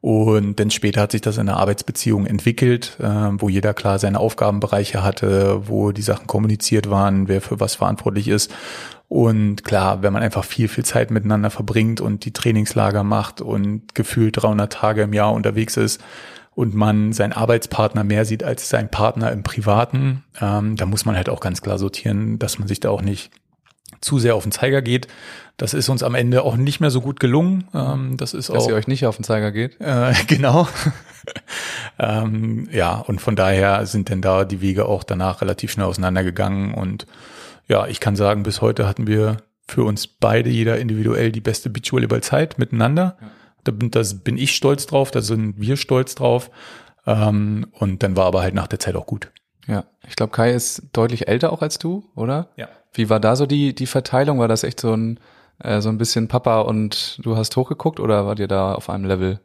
und 0.00 0.60
dann 0.60 0.70
später 0.70 1.00
hat 1.00 1.12
sich 1.12 1.22
das 1.22 1.38
in 1.38 1.48
einer 1.48 1.56
Arbeitsbeziehung 1.56 2.26
entwickelt, 2.26 2.98
äh, 3.00 3.06
wo 3.06 3.48
jeder 3.48 3.72
klar 3.72 3.98
seine 3.98 4.20
Aufgabenbereiche 4.20 5.02
hatte, 5.02 5.66
wo 5.66 5.92
die 5.92 6.02
Sachen 6.02 6.26
kommuniziert 6.26 6.90
waren, 6.90 7.26
wer 7.26 7.40
für 7.40 7.58
was 7.58 7.74
verantwortlich 7.76 8.28
ist. 8.28 8.54
Und 9.14 9.62
klar, 9.62 10.02
wenn 10.02 10.12
man 10.12 10.24
einfach 10.24 10.42
viel, 10.42 10.66
viel 10.66 10.84
Zeit 10.84 11.12
miteinander 11.12 11.48
verbringt 11.48 12.00
und 12.00 12.24
die 12.24 12.32
Trainingslager 12.32 13.04
macht 13.04 13.40
und 13.40 13.94
gefühlt 13.94 14.42
300 14.42 14.72
Tage 14.72 15.02
im 15.02 15.12
Jahr 15.12 15.32
unterwegs 15.32 15.76
ist 15.76 16.02
und 16.56 16.74
man 16.74 17.12
seinen 17.12 17.32
Arbeitspartner 17.32 18.02
mehr 18.02 18.24
sieht 18.24 18.42
als 18.42 18.68
seinen 18.68 18.88
Partner 18.88 19.30
im 19.30 19.44
Privaten, 19.44 20.24
ähm, 20.40 20.74
da 20.74 20.84
muss 20.84 21.04
man 21.04 21.14
halt 21.14 21.28
auch 21.28 21.38
ganz 21.38 21.62
klar 21.62 21.78
sortieren, 21.78 22.40
dass 22.40 22.58
man 22.58 22.66
sich 22.66 22.80
da 22.80 22.90
auch 22.90 23.02
nicht 23.02 23.30
zu 24.00 24.18
sehr 24.18 24.34
auf 24.34 24.42
den 24.42 24.50
Zeiger 24.50 24.82
geht. 24.82 25.06
Das 25.58 25.74
ist 25.74 25.88
uns 25.88 26.02
am 26.02 26.16
Ende 26.16 26.42
auch 26.42 26.56
nicht 26.56 26.80
mehr 26.80 26.90
so 26.90 27.00
gut 27.00 27.20
gelungen. 27.20 27.68
Ähm, 27.72 28.16
das 28.16 28.34
ist 28.34 28.48
Dass 28.48 28.64
auch, 28.64 28.68
ihr 28.68 28.74
euch 28.74 28.88
nicht 28.88 29.06
auf 29.06 29.14
den 29.14 29.22
Zeiger 29.22 29.52
geht? 29.52 29.80
Äh, 29.80 30.12
genau. 30.26 30.66
ähm, 32.00 32.68
ja, 32.72 32.96
und 32.96 33.20
von 33.20 33.36
daher 33.36 33.86
sind 33.86 34.08
denn 34.08 34.22
da 34.22 34.44
die 34.44 34.60
Wege 34.60 34.86
auch 34.86 35.04
danach 35.04 35.40
relativ 35.40 35.70
schnell 35.70 35.86
auseinandergegangen 35.86 36.74
und 36.74 37.06
ja, 37.68 37.86
ich 37.86 38.00
kann 38.00 38.16
sagen, 38.16 38.42
bis 38.42 38.60
heute 38.60 38.86
hatten 38.86 39.06
wir 39.06 39.38
für 39.66 39.84
uns 39.84 40.06
beide 40.06 40.50
jeder 40.50 40.78
individuell 40.78 41.32
die 41.32 41.40
beste 41.40 41.70
Beachvolleyball-Zeit 41.70 42.58
miteinander. 42.58 43.16
Ja. 43.20 43.30
Da 43.64 43.72
bin, 43.72 43.90
das 43.90 44.20
bin 44.22 44.36
ich 44.36 44.54
stolz 44.54 44.86
drauf, 44.86 45.10
da 45.10 45.22
sind 45.22 45.58
wir 45.58 45.76
stolz 45.76 46.14
drauf. 46.14 46.50
Ähm, 47.06 47.66
und 47.72 48.02
dann 48.02 48.16
war 48.16 48.26
aber 48.26 48.42
halt 48.42 48.54
nach 48.54 48.66
der 48.66 48.78
Zeit 48.78 48.96
auch 48.96 49.06
gut. 49.06 49.30
Ja, 49.66 49.84
ich 50.06 50.16
glaube, 50.16 50.32
Kai 50.32 50.52
ist 50.52 50.82
deutlich 50.92 51.28
älter 51.28 51.52
auch 51.52 51.62
als 51.62 51.78
du, 51.78 52.04
oder? 52.14 52.48
Ja. 52.56 52.68
Wie 52.92 53.08
war 53.08 53.20
da 53.20 53.34
so 53.36 53.46
die, 53.46 53.74
die 53.74 53.86
Verteilung? 53.86 54.38
War 54.38 54.48
das 54.48 54.62
echt 54.62 54.80
so 54.80 54.94
ein, 54.94 55.18
äh, 55.58 55.80
so 55.80 55.88
ein 55.88 55.98
bisschen 55.98 56.28
Papa 56.28 56.60
und 56.60 57.18
du 57.24 57.36
hast 57.36 57.56
hochgeguckt 57.56 58.00
oder 58.00 58.26
wart 58.26 58.38
ihr 58.38 58.48
da 58.48 58.74
auf 58.74 58.90
einem 58.90 59.06
Level? 59.06 59.40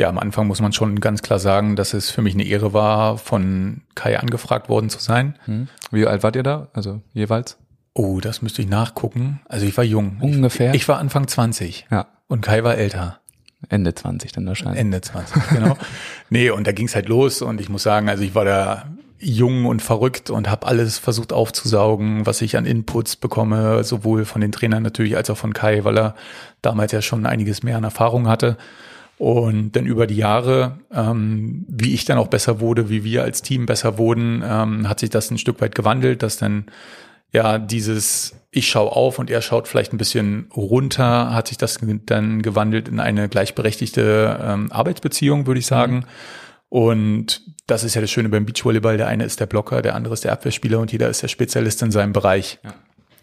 Ja, 0.00 0.08
am 0.08 0.18
Anfang 0.18 0.46
muss 0.46 0.60
man 0.60 0.72
schon 0.72 1.00
ganz 1.00 1.22
klar 1.22 1.40
sagen, 1.40 1.74
dass 1.74 1.92
es 1.92 2.10
für 2.10 2.22
mich 2.22 2.34
eine 2.34 2.44
Ehre 2.44 2.72
war, 2.72 3.18
von 3.18 3.82
Kai 3.96 4.18
angefragt 4.18 4.68
worden 4.68 4.90
zu 4.90 5.00
sein. 5.00 5.36
Hm. 5.46 5.66
Wie 5.90 6.06
alt 6.06 6.22
wart 6.22 6.36
ihr 6.36 6.44
da? 6.44 6.68
Also 6.72 7.02
jeweils? 7.14 7.58
Oh, 7.94 8.20
das 8.20 8.40
müsste 8.40 8.62
ich 8.62 8.68
nachgucken. 8.68 9.40
Also 9.48 9.66
ich 9.66 9.76
war 9.76 9.82
jung. 9.82 10.18
Ungefähr? 10.20 10.70
Ich, 10.70 10.82
ich 10.82 10.88
war 10.88 10.98
Anfang 10.98 11.26
20. 11.26 11.88
Ja. 11.90 12.06
Und 12.28 12.42
Kai 12.42 12.62
war 12.62 12.76
älter. 12.76 13.18
Ende 13.68 13.92
20 13.92 14.30
dann 14.30 14.46
wahrscheinlich. 14.46 14.78
Ende 14.78 15.00
20, 15.00 15.48
genau. 15.50 15.76
nee, 16.30 16.50
und 16.50 16.66
da 16.68 16.70
ging's 16.70 16.94
halt 16.94 17.08
los 17.08 17.42
und 17.42 17.60
ich 17.60 17.68
muss 17.68 17.82
sagen, 17.82 18.08
also 18.08 18.22
ich 18.22 18.36
war 18.36 18.44
da 18.44 18.84
jung 19.18 19.66
und 19.66 19.82
verrückt 19.82 20.30
und 20.30 20.48
habe 20.48 20.66
alles 20.68 20.98
versucht 20.98 21.32
aufzusaugen, 21.32 22.24
was 22.24 22.40
ich 22.40 22.56
an 22.56 22.66
Inputs 22.66 23.16
bekomme, 23.16 23.82
sowohl 23.82 24.24
von 24.24 24.40
den 24.40 24.52
Trainern 24.52 24.84
natürlich 24.84 25.16
als 25.16 25.28
auch 25.28 25.36
von 25.36 25.52
Kai, 25.52 25.82
weil 25.82 25.98
er 25.98 26.14
damals 26.62 26.92
ja 26.92 27.02
schon 27.02 27.26
einiges 27.26 27.64
mehr 27.64 27.76
an 27.76 27.82
Erfahrung 27.82 28.28
hatte. 28.28 28.56
Und 29.18 29.72
dann 29.72 29.86
über 29.86 30.06
die 30.06 30.16
Jahre, 30.16 30.78
ähm, 30.92 31.64
wie 31.68 31.92
ich 31.92 32.04
dann 32.04 32.18
auch 32.18 32.28
besser 32.28 32.60
wurde, 32.60 32.88
wie 32.88 33.02
wir 33.02 33.24
als 33.24 33.42
Team 33.42 33.66
besser 33.66 33.98
wurden, 33.98 34.44
ähm, 34.46 34.88
hat 34.88 35.00
sich 35.00 35.10
das 35.10 35.30
ein 35.30 35.38
Stück 35.38 35.60
weit 35.60 35.74
gewandelt, 35.74 36.22
dass 36.22 36.36
dann 36.36 36.66
ja 37.32 37.58
dieses 37.58 38.34
ich 38.50 38.68
schaue 38.68 38.92
auf 38.92 39.18
und 39.18 39.30
er 39.30 39.42
schaut 39.42 39.68
vielleicht 39.68 39.92
ein 39.92 39.98
bisschen 39.98 40.48
runter, 40.56 41.34
hat 41.34 41.48
sich 41.48 41.58
das 41.58 41.78
dann 42.06 42.42
gewandelt 42.42 42.88
in 42.88 42.98
eine 42.98 43.28
gleichberechtigte 43.28 44.40
ähm, 44.42 44.72
Arbeitsbeziehung, 44.72 45.46
würde 45.46 45.60
ich 45.60 45.66
sagen. 45.66 45.96
Mhm. 45.96 46.04
Und 46.70 47.42
das 47.66 47.84
ist 47.84 47.94
ja 47.94 48.00
das 48.00 48.10
Schöne 48.10 48.28
beim 48.28 48.46
Beachvolleyball. 48.46 48.96
Der 48.96 49.08
eine 49.08 49.24
ist 49.24 49.40
der 49.40 49.46
Blocker, 49.46 49.82
der 49.82 49.94
andere 49.94 50.14
ist 50.14 50.24
der 50.24 50.32
Abwehrspieler 50.32 50.78
und 50.78 50.92
jeder 50.92 51.08
ist 51.08 51.22
der 51.22 51.28
Spezialist 51.28 51.82
in 51.82 51.90
seinem 51.90 52.12
Bereich. 52.12 52.58
Ja. 52.64 52.74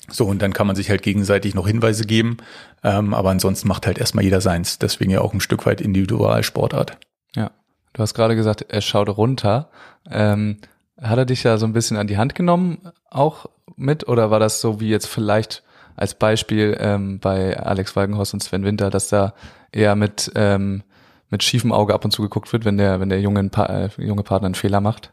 So, 0.10 0.26
und 0.26 0.42
dann 0.42 0.54
kann 0.54 0.68
man 0.68 0.76
sich 0.76 0.90
halt 0.92 1.02
gegenseitig 1.02 1.56
noch 1.56 1.68
Hinweise 1.68 2.06
geben. 2.06 2.38
Ähm, 2.86 3.16
aber 3.16 3.32
ansonsten 3.32 3.68
macht 3.68 3.88
halt 3.88 3.98
erstmal 3.98 4.24
jeder 4.24 4.42
seins. 4.42 4.78
Deswegen 4.78 5.10
ja 5.10 5.22
auch 5.22 5.34
ein 5.34 5.40
Stück 5.40 5.66
weit 5.66 5.82
Individualsportart. 5.82 7.00
Ja. 7.36 7.50
Du 7.94 8.02
hast 8.04 8.14
gerade 8.14 8.36
gesagt, 8.36 8.64
er 8.70 8.82
schaut 8.82 9.10
runter. 9.10 9.70
Ähm, 10.08 10.58
hat 11.02 11.18
er 11.18 11.26
dich 11.26 11.42
ja 11.44 11.58
so 11.58 11.66
ein 11.66 11.74
bisschen 11.74 11.98
an 11.98 12.06
die 12.06 12.18
Hand 12.18 12.36
genommen, 12.36 12.78
auch 13.10 13.48
mit? 13.76 14.08
Oder 14.08 14.30
war 14.30 14.40
das 14.40 14.62
so 14.62 14.80
wie 14.80 14.90
jetzt 14.90 15.08
vielleicht 15.08 15.64
als 15.96 16.14
Beispiel 16.14 16.78
ähm, 16.80 17.20
bei 17.20 17.58
Alex 17.60 17.96
Walgenhorst 17.96 18.36
und 18.36 18.44
Sven 18.44 18.64
Winter, 18.64 18.92
dass 18.92 19.08
da 19.08 19.34
eher 19.72 19.96
mit, 19.96 20.32
ähm, 20.36 20.84
mit 21.32 21.42
schiefem 21.42 21.72
Auge 21.72 21.96
ab 21.96 22.06
und 22.06 22.12
zu 22.12 22.22
geguckt 22.22 22.54
wird, 22.54 22.66
wenn 22.66 22.78
der, 22.78 23.00
wenn 23.00 23.10
der 23.10 23.20
junge, 23.20 23.50
äh, 23.58 23.90
junge 23.98 24.22
Partner 24.22 24.46
einen 24.46 24.56
Fehler 24.56 24.80
macht? 24.80 25.12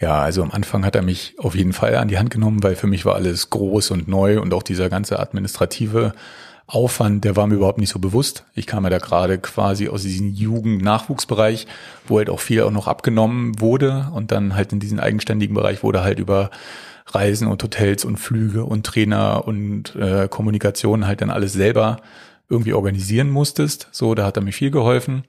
Ja, 0.00 0.20
also 0.20 0.42
am 0.42 0.50
Anfang 0.50 0.86
hat 0.86 0.96
er 0.96 1.02
mich 1.02 1.34
auf 1.38 1.54
jeden 1.54 1.74
Fall 1.74 1.96
an 1.96 2.08
die 2.08 2.18
Hand 2.18 2.30
genommen, 2.30 2.62
weil 2.62 2.74
für 2.74 2.86
mich 2.86 3.04
war 3.04 3.16
alles 3.16 3.50
groß 3.50 3.90
und 3.90 4.08
neu 4.08 4.40
und 4.40 4.54
auch 4.54 4.62
dieser 4.62 4.88
ganze 4.88 5.18
administrative 5.18 6.14
Aufwand, 6.68 7.24
der 7.24 7.36
war 7.36 7.46
mir 7.46 7.54
überhaupt 7.54 7.78
nicht 7.78 7.90
so 7.90 8.00
bewusst. 8.00 8.44
Ich 8.54 8.66
kam 8.66 8.84
ja 8.84 8.90
da 8.90 8.98
gerade 8.98 9.38
quasi 9.38 9.88
aus 9.88 10.02
diesem 10.02 10.34
Jugend-Nachwuchsbereich, 10.34 11.66
wo 12.08 12.18
halt 12.18 12.28
auch 12.28 12.40
viel 12.40 12.62
auch 12.62 12.72
noch 12.72 12.88
abgenommen 12.88 13.60
wurde 13.60 14.08
und 14.12 14.32
dann 14.32 14.56
halt 14.56 14.72
in 14.72 14.80
diesen 14.80 14.98
eigenständigen 14.98 15.54
Bereich 15.54 15.84
wurde 15.84 16.02
halt 16.02 16.18
über 16.18 16.50
Reisen 17.06 17.46
und 17.46 17.62
Hotels 17.62 18.04
und 18.04 18.16
Flüge 18.16 18.64
und 18.64 18.84
Trainer 18.84 19.46
und 19.46 19.94
äh, 19.94 20.26
Kommunikation 20.28 21.06
halt 21.06 21.20
dann 21.20 21.30
alles 21.30 21.52
selber 21.52 21.98
irgendwie 22.48 22.74
organisieren 22.74 23.30
musstest. 23.30 23.88
So, 23.92 24.14
da 24.16 24.24
hat 24.24 24.36
er 24.36 24.42
mir 24.42 24.52
viel 24.52 24.72
geholfen. 24.72 25.24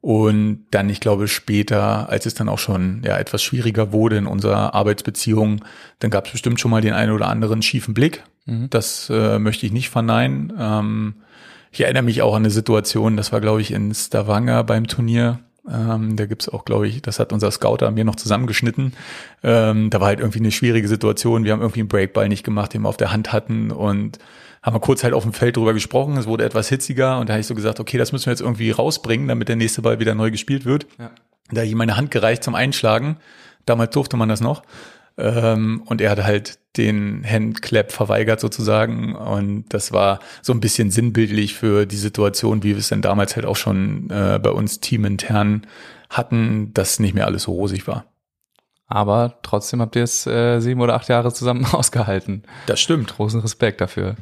Und 0.00 0.66
dann, 0.70 0.88
ich 0.90 1.00
glaube, 1.00 1.26
später, 1.26 2.08
als 2.08 2.24
es 2.24 2.34
dann 2.34 2.48
auch 2.48 2.58
schon 2.58 3.02
ja 3.04 3.18
etwas 3.18 3.42
schwieriger 3.42 3.92
wurde 3.92 4.16
in 4.16 4.26
unserer 4.26 4.74
Arbeitsbeziehung, 4.74 5.64
dann 5.98 6.10
gab 6.10 6.26
es 6.26 6.32
bestimmt 6.32 6.60
schon 6.60 6.70
mal 6.70 6.80
den 6.80 6.92
einen 6.94 7.12
oder 7.12 7.28
anderen 7.28 7.62
schiefen 7.62 7.94
Blick. 7.94 8.22
Mhm. 8.46 8.70
Das 8.70 9.10
äh, 9.10 9.38
möchte 9.38 9.66
ich 9.66 9.72
nicht 9.72 9.90
verneinen. 9.90 10.52
Ähm, 10.58 11.14
ich 11.72 11.80
erinnere 11.80 12.04
mich 12.04 12.22
auch 12.22 12.34
an 12.34 12.42
eine 12.42 12.50
Situation, 12.50 13.16
das 13.16 13.32
war, 13.32 13.40
glaube 13.40 13.60
ich, 13.60 13.72
in 13.72 13.92
Stavanger 13.92 14.62
beim 14.64 14.86
Turnier. 14.86 15.40
Ähm, 15.70 16.16
da 16.16 16.26
gibt's 16.26 16.48
auch, 16.48 16.64
glaube 16.64 16.88
ich, 16.88 17.02
das 17.02 17.18
hat 17.18 17.32
unser 17.32 17.50
Scouter 17.50 17.90
mir 17.90 18.04
noch 18.04 18.16
zusammengeschnitten. 18.16 18.94
Ähm, 19.42 19.90
da 19.90 20.00
war 20.00 20.06
halt 20.06 20.20
irgendwie 20.20 20.38
eine 20.38 20.50
schwierige 20.50 20.88
Situation. 20.88 21.44
Wir 21.44 21.52
haben 21.52 21.60
irgendwie 21.60 21.80
einen 21.80 21.88
Breakball 21.88 22.28
nicht 22.28 22.44
gemacht, 22.44 22.72
den 22.72 22.82
wir 22.82 22.88
auf 22.88 22.96
der 22.96 23.12
Hand 23.12 23.32
hatten 23.32 23.70
und 23.70 24.18
haben 24.62 24.74
wir 24.74 24.80
kurz 24.80 25.04
halt 25.04 25.14
auf 25.14 25.22
dem 25.22 25.32
Feld 25.32 25.56
drüber 25.56 25.74
gesprochen. 25.74 26.16
Es 26.16 26.26
wurde 26.26 26.44
etwas 26.44 26.68
hitziger 26.68 27.18
und 27.18 27.28
da 27.28 27.34
habe 27.34 27.40
ich 27.40 27.46
so 27.46 27.54
gesagt, 27.54 27.80
okay, 27.80 27.98
das 27.98 28.12
müssen 28.12 28.26
wir 28.26 28.32
jetzt 28.32 28.40
irgendwie 28.40 28.70
rausbringen, 28.70 29.28
damit 29.28 29.48
der 29.48 29.56
nächste 29.56 29.82
Ball 29.82 30.00
wieder 30.00 30.14
neu 30.14 30.30
gespielt 30.30 30.64
wird. 30.64 30.86
Ja. 30.98 31.10
Da 31.50 31.58
habe 31.58 31.66
ich 31.66 31.74
meine 31.74 31.96
Hand 31.96 32.10
gereicht 32.10 32.44
zum 32.44 32.54
Einschlagen. 32.54 33.16
Damals 33.66 33.90
durfte 33.90 34.16
man 34.16 34.28
das 34.28 34.40
noch. 34.40 34.62
Ähm, 35.16 35.82
und 35.86 36.00
er 36.00 36.10
hat 36.10 36.22
halt 36.22 36.58
den 36.76 37.24
Handclap 37.28 37.92
verweigert 37.92 38.40
sozusagen. 38.40 39.14
Und 39.14 39.66
das 39.70 39.92
war 39.92 40.20
so 40.42 40.52
ein 40.52 40.60
bisschen 40.60 40.90
sinnbildlich 40.90 41.54
für 41.54 41.86
die 41.86 41.96
Situation, 41.96 42.62
wie 42.62 42.70
wir 42.70 42.78
es 42.78 42.88
denn 42.88 43.02
damals 43.02 43.36
halt 43.36 43.46
auch 43.46 43.56
schon 43.56 44.10
äh, 44.10 44.38
bei 44.42 44.50
uns 44.50 44.80
teamintern 44.80 45.66
hatten, 46.08 46.72
dass 46.72 47.00
nicht 47.00 47.14
mehr 47.14 47.26
alles 47.26 47.44
so 47.44 47.52
rosig 47.52 47.86
war. 47.86 48.04
Aber 48.86 49.38
trotzdem 49.42 49.82
habt 49.82 49.96
ihr 49.96 50.04
es 50.04 50.26
äh, 50.26 50.60
sieben 50.60 50.80
oder 50.80 50.94
acht 50.94 51.08
Jahre 51.08 51.32
zusammen 51.32 51.66
ausgehalten. 51.72 52.44
Das 52.66 52.80
stimmt. 52.80 53.16
Großen 53.16 53.40
Respekt 53.40 53.80
dafür. 53.80 54.16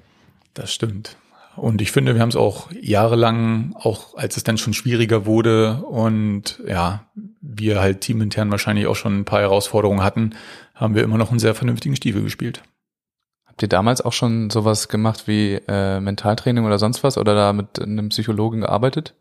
Das 0.57 0.73
stimmt. 0.73 1.17
Und 1.55 1.81
ich 1.81 1.93
finde, 1.93 2.15
wir 2.15 2.21
haben 2.21 2.31
es 2.31 2.37
auch 2.37 2.71
jahrelang, 2.73 3.75
auch 3.79 4.17
als 4.17 4.37
es 4.37 4.45
dann 4.45 4.59
schon 4.59 4.75
schwieriger 4.75 5.25
wurde 5.25 5.83
und 5.85 6.61
ja, 6.67 7.07
wir 7.41 7.81
halt 7.81 8.01
teamintern 8.03 8.51
wahrscheinlich 8.51 8.87
auch 8.87 8.97
schon 8.97 9.21
ein 9.21 9.25
paar 9.25 9.41
Herausforderungen 9.41 10.03
hatten, 10.03 10.35
haben 10.75 10.95
wir 10.95 11.03
immer 11.03 11.19
noch 11.19 11.31
einen 11.31 11.39
sehr 11.39 11.55
vernünftigen 11.55 11.97
Stiefel 11.97 12.23
gespielt. 12.23 12.63
Habt 13.47 13.63
ihr 13.63 13.69
damals 13.69 14.03
auch 14.03 14.13
schon 14.13 14.51
sowas 14.51 14.89
gemacht 14.89 15.27
wie 15.27 15.61
äh, 15.67 16.01
Mentaltraining 16.01 16.67
oder 16.67 16.79
sonst 16.79 17.03
was 17.03 17.17
oder 17.17 17.35
da 17.35 17.53
mit 17.53 17.81
einem 17.81 18.11
Psychologen 18.11 18.63
gearbeitet? 18.63 19.15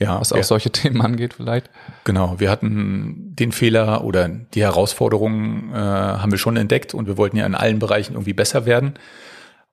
Ja. 0.00 0.20
Was 0.20 0.32
auch 0.32 0.38
ja. 0.38 0.42
solche 0.42 0.70
Themen 0.72 1.00
angeht 1.02 1.34
vielleicht? 1.34 1.70
Genau, 2.04 2.38
wir 2.38 2.50
hatten 2.50 3.34
den 3.36 3.52
Fehler 3.52 4.04
oder 4.04 4.28
die 4.28 4.62
Herausforderungen 4.62 5.72
äh, 5.72 5.76
haben 5.76 6.32
wir 6.32 6.38
schon 6.38 6.56
entdeckt 6.56 6.94
und 6.94 7.06
wir 7.06 7.16
wollten 7.16 7.36
ja 7.36 7.46
in 7.46 7.54
allen 7.54 7.78
Bereichen 7.78 8.14
irgendwie 8.14 8.34
besser 8.34 8.66
werden. 8.66 8.94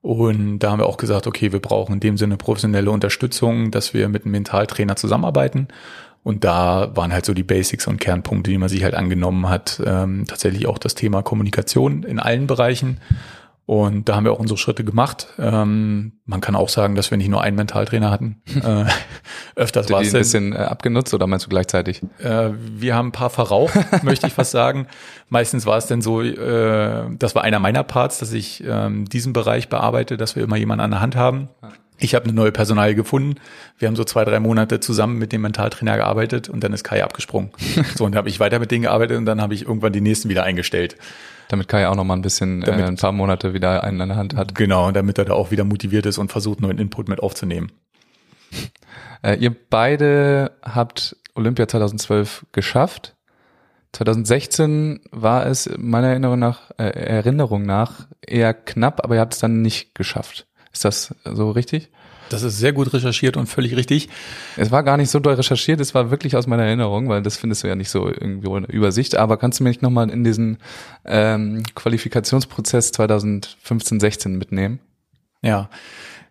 Und 0.04 0.58
da 0.58 0.70
haben 0.70 0.80
wir 0.80 0.86
auch 0.86 0.98
gesagt, 0.98 1.26
okay, 1.26 1.50
wir 1.50 1.60
brauchen 1.60 1.94
in 1.94 2.00
dem 2.00 2.18
Sinne 2.18 2.36
professionelle 2.36 2.90
Unterstützung, 2.90 3.70
dass 3.70 3.94
wir 3.94 4.10
mit 4.10 4.24
einem 4.24 4.32
Mentaltrainer 4.32 4.96
zusammenarbeiten. 4.96 5.68
Und 6.22 6.44
da 6.44 6.94
waren 6.94 7.10
halt 7.10 7.24
so 7.24 7.32
die 7.32 7.42
Basics 7.42 7.86
und 7.86 8.00
Kernpunkte, 8.00 8.50
die 8.50 8.58
man 8.58 8.68
sich 8.68 8.84
halt 8.84 8.92
angenommen 8.92 9.48
hat. 9.48 9.80
Ähm, 9.82 10.26
tatsächlich 10.28 10.66
auch 10.66 10.76
das 10.76 10.94
Thema 10.94 11.22
Kommunikation 11.22 12.02
in 12.02 12.18
allen 12.18 12.46
Bereichen. 12.46 12.98
Und 13.66 14.08
da 14.10 14.16
haben 14.16 14.24
wir 14.24 14.32
auch 14.32 14.38
unsere 14.38 14.58
Schritte 14.58 14.84
gemacht. 14.84 15.28
Ähm, 15.38 16.12
man 16.26 16.42
kann 16.42 16.54
auch 16.54 16.68
sagen, 16.68 16.94
dass 16.96 17.10
wir 17.10 17.16
nicht 17.16 17.30
nur 17.30 17.40
einen 17.40 17.56
Mentaltrainer 17.56 18.10
hatten. 18.10 18.42
äh, 18.62 18.84
öfters 19.56 19.90
war 19.90 20.02
es 20.02 20.14
ein 20.14 20.18
bisschen 20.18 20.52
äh, 20.52 20.56
abgenutzt 20.56 21.14
oder 21.14 21.26
meinst 21.26 21.46
du 21.46 21.48
gleichzeitig? 21.48 22.02
Äh, 22.18 22.50
wir 22.58 22.94
haben 22.94 23.08
ein 23.08 23.12
paar 23.12 23.30
verraucht, 23.30 23.74
möchte 24.02 24.26
ich 24.26 24.34
fast 24.34 24.50
sagen. 24.50 24.86
Meistens 25.30 25.64
war 25.64 25.78
es 25.78 25.86
denn 25.86 26.02
so, 26.02 26.20
äh, 26.20 27.06
das 27.18 27.34
war 27.34 27.42
einer 27.42 27.58
meiner 27.58 27.84
Parts, 27.84 28.18
dass 28.18 28.32
ich 28.34 28.62
ähm, 28.66 29.06
diesen 29.06 29.32
Bereich 29.32 29.70
bearbeite, 29.70 30.18
dass 30.18 30.36
wir 30.36 30.42
immer 30.42 30.56
jemanden 30.56 30.84
an 30.84 30.90
der 30.90 31.00
Hand 31.00 31.16
haben. 31.16 31.48
Ich 32.04 32.14
habe 32.14 32.26
eine 32.26 32.34
neue 32.34 32.52
Personal 32.52 32.94
gefunden. 32.94 33.40
Wir 33.78 33.88
haben 33.88 33.96
so 33.96 34.04
zwei, 34.04 34.26
drei 34.26 34.38
Monate 34.38 34.78
zusammen 34.78 35.16
mit 35.16 35.32
dem 35.32 35.40
Mentaltrainer 35.40 35.96
gearbeitet 35.96 36.50
und 36.50 36.62
dann 36.62 36.74
ist 36.74 36.84
Kai 36.84 37.02
abgesprungen. 37.02 37.50
so, 37.96 38.04
und 38.04 38.12
dann 38.12 38.18
habe 38.18 38.28
ich 38.28 38.40
weiter 38.40 38.58
mit 38.58 38.70
denen 38.70 38.82
gearbeitet 38.82 39.16
und 39.16 39.24
dann 39.24 39.40
habe 39.40 39.54
ich 39.54 39.62
irgendwann 39.62 39.94
die 39.94 40.02
nächsten 40.02 40.28
wieder 40.28 40.44
eingestellt. 40.44 40.96
Damit 41.48 41.66
Kai 41.66 41.88
auch 41.88 41.94
noch 41.96 42.04
mal 42.04 42.12
ein 42.12 42.20
bisschen 42.20 42.62
äh, 42.62 42.66
damit, 42.66 42.84
äh, 42.84 42.88
ein 42.88 42.96
paar 42.96 43.12
Monate 43.12 43.54
wieder 43.54 43.82
einen 43.84 44.02
an 44.02 44.08
der 44.10 44.18
Hand 44.18 44.36
hat. 44.36 44.54
Genau, 44.54 44.90
damit 44.92 45.16
er 45.16 45.24
da 45.24 45.32
auch 45.32 45.50
wieder 45.50 45.64
motiviert 45.64 46.04
ist 46.04 46.18
und 46.18 46.30
versucht, 46.30 46.60
neuen 46.60 46.78
Input 46.78 47.08
mit 47.08 47.20
aufzunehmen. 47.20 47.72
Äh, 49.22 49.36
ihr 49.36 49.56
beide 49.70 50.50
habt 50.62 51.16
Olympia 51.34 51.66
2012 51.66 52.44
geschafft. 52.52 53.16
2016 53.92 55.00
war 55.12 55.46
es 55.46 55.70
meiner 55.78 56.08
Erinnerung 56.08 56.38
nach, 56.38 56.72
äh, 56.76 56.90
Erinnerung 56.90 57.62
nach 57.62 58.06
eher 58.20 58.52
knapp, 58.52 59.02
aber 59.02 59.14
ihr 59.14 59.22
habt 59.22 59.32
es 59.32 59.40
dann 59.40 59.62
nicht 59.62 59.94
geschafft. 59.94 60.46
Ist 60.74 60.84
das 60.84 61.14
so 61.24 61.50
richtig? 61.52 61.88
Das 62.30 62.42
ist 62.42 62.58
sehr 62.58 62.72
gut 62.72 62.92
recherchiert 62.92 63.36
und 63.36 63.46
völlig 63.46 63.76
richtig. 63.76 64.08
Es 64.56 64.70
war 64.70 64.82
gar 64.82 64.96
nicht 64.96 65.10
so 65.10 65.20
doll 65.20 65.34
recherchiert, 65.34 65.80
es 65.80 65.94
war 65.94 66.10
wirklich 66.10 66.36
aus 66.36 66.46
meiner 66.46 66.64
Erinnerung, 66.64 67.08
weil 67.08 67.22
das 67.22 67.36
findest 67.36 67.62
du 67.62 67.68
ja 67.68 67.76
nicht 67.76 67.90
so 67.90 68.08
irgendwo 68.08 68.56
in 68.56 68.64
der 68.64 68.74
Übersicht. 68.74 69.14
Aber 69.16 69.36
kannst 69.36 69.60
du 69.60 69.64
mich 69.64 69.82
nochmal 69.82 70.10
in 70.10 70.24
diesen 70.24 70.58
ähm, 71.04 71.62
Qualifikationsprozess 71.74 72.92
2015, 72.92 74.00
16 74.00 74.36
mitnehmen? 74.36 74.80
Ja. 75.42 75.70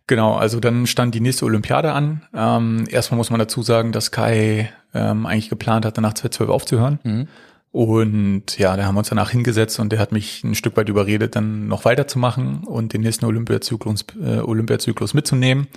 Genau, 0.05 0.35
also 0.35 0.59
dann 0.59 0.85
stand 0.85 1.15
die 1.15 1.21
nächste 1.21 1.45
Olympiade 1.45 1.93
an. 1.93 2.23
Ähm, 2.35 2.83
erstmal 2.89 3.17
muss 3.17 3.29
man 3.29 3.39
dazu 3.39 3.61
sagen, 3.61 3.93
dass 3.93 4.11
Kai 4.11 4.69
ähm, 4.93 5.25
eigentlich 5.25 5.49
geplant 5.49 5.85
hatte, 5.85 6.01
nach 6.01 6.13
2012 6.13 6.49
aufzuhören. 6.49 6.99
Mhm. 7.03 7.27
Und 7.73 8.59
ja, 8.59 8.77
da 8.77 8.85
haben 8.85 8.93
wir 8.93 8.99
uns 8.99 9.09
danach 9.09 9.31
hingesetzt 9.31 9.79
und 9.79 9.91
der 9.91 9.97
hat 9.97 10.11
mich 10.11 10.43
ein 10.43 10.53
Stück 10.53 10.77
weit 10.77 10.89
überredet, 10.89 11.35
dann 11.35 11.67
noch 11.67 11.85
weiterzumachen 11.85 12.65
und 12.65 12.93
den 12.93 13.01
nächsten 13.01 13.25
Olympiazyklus, 13.25 14.05
äh, 14.23 14.37
Olympiazyklus 14.41 15.15
mitzunehmen. 15.15 15.67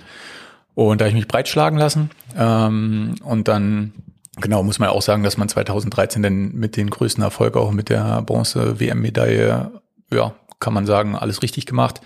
Und 0.75 1.01
da 1.01 1.05
habe 1.05 1.09
ich 1.09 1.15
mich 1.15 1.27
breitschlagen 1.27 1.79
lassen. 1.79 2.11
Ähm, 2.37 3.15
und 3.23 3.47
dann, 3.47 3.93
genau, 4.39 4.61
muss 4.61 4.77
man 4.77 4.89
auch 4.89 5.01
sagen, 5.01 5.23
dass 5.23 5.37
man 5.37 5.49
2013 5.49 6.21
dann 6.21 6.51
mit 6.51 6.77
den 6.77 6.91
größten 6.91 7.23
Erfolg 7.23 7.57
auch 7.57 7.71
mit 7.71 7.89
der 7.89 8.21
Bronze-WM-Medaille, 8.21 9.71
ja, 10.13 10.35
kann 10.59 10.73
man 10.75 10.85
sagen, 10.85 11.15
alles 11.15 11.41
richtig 11.41 11.65
gemacht. 11.65 12.01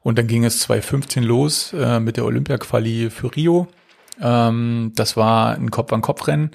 Und 0.00 0.16
dann 0.16 0.28
ging 0.28 0.46
es 0.46 0.60
2015 0.60 1.22
los 1.22 1.74
äh, 1.74 2.00
mit 2.00 2.16
der 2.16 2.24
Olympia-Quali 2.24 3.10
für 3.10 3.36
Rio. 3.36 3.68
Ähm, 4.18 4.92
das 4.94 5.18
war 5.18 5.56
ein 5.56 5.70
Kopf-an-Kopf-Rennen. 5.70 6.52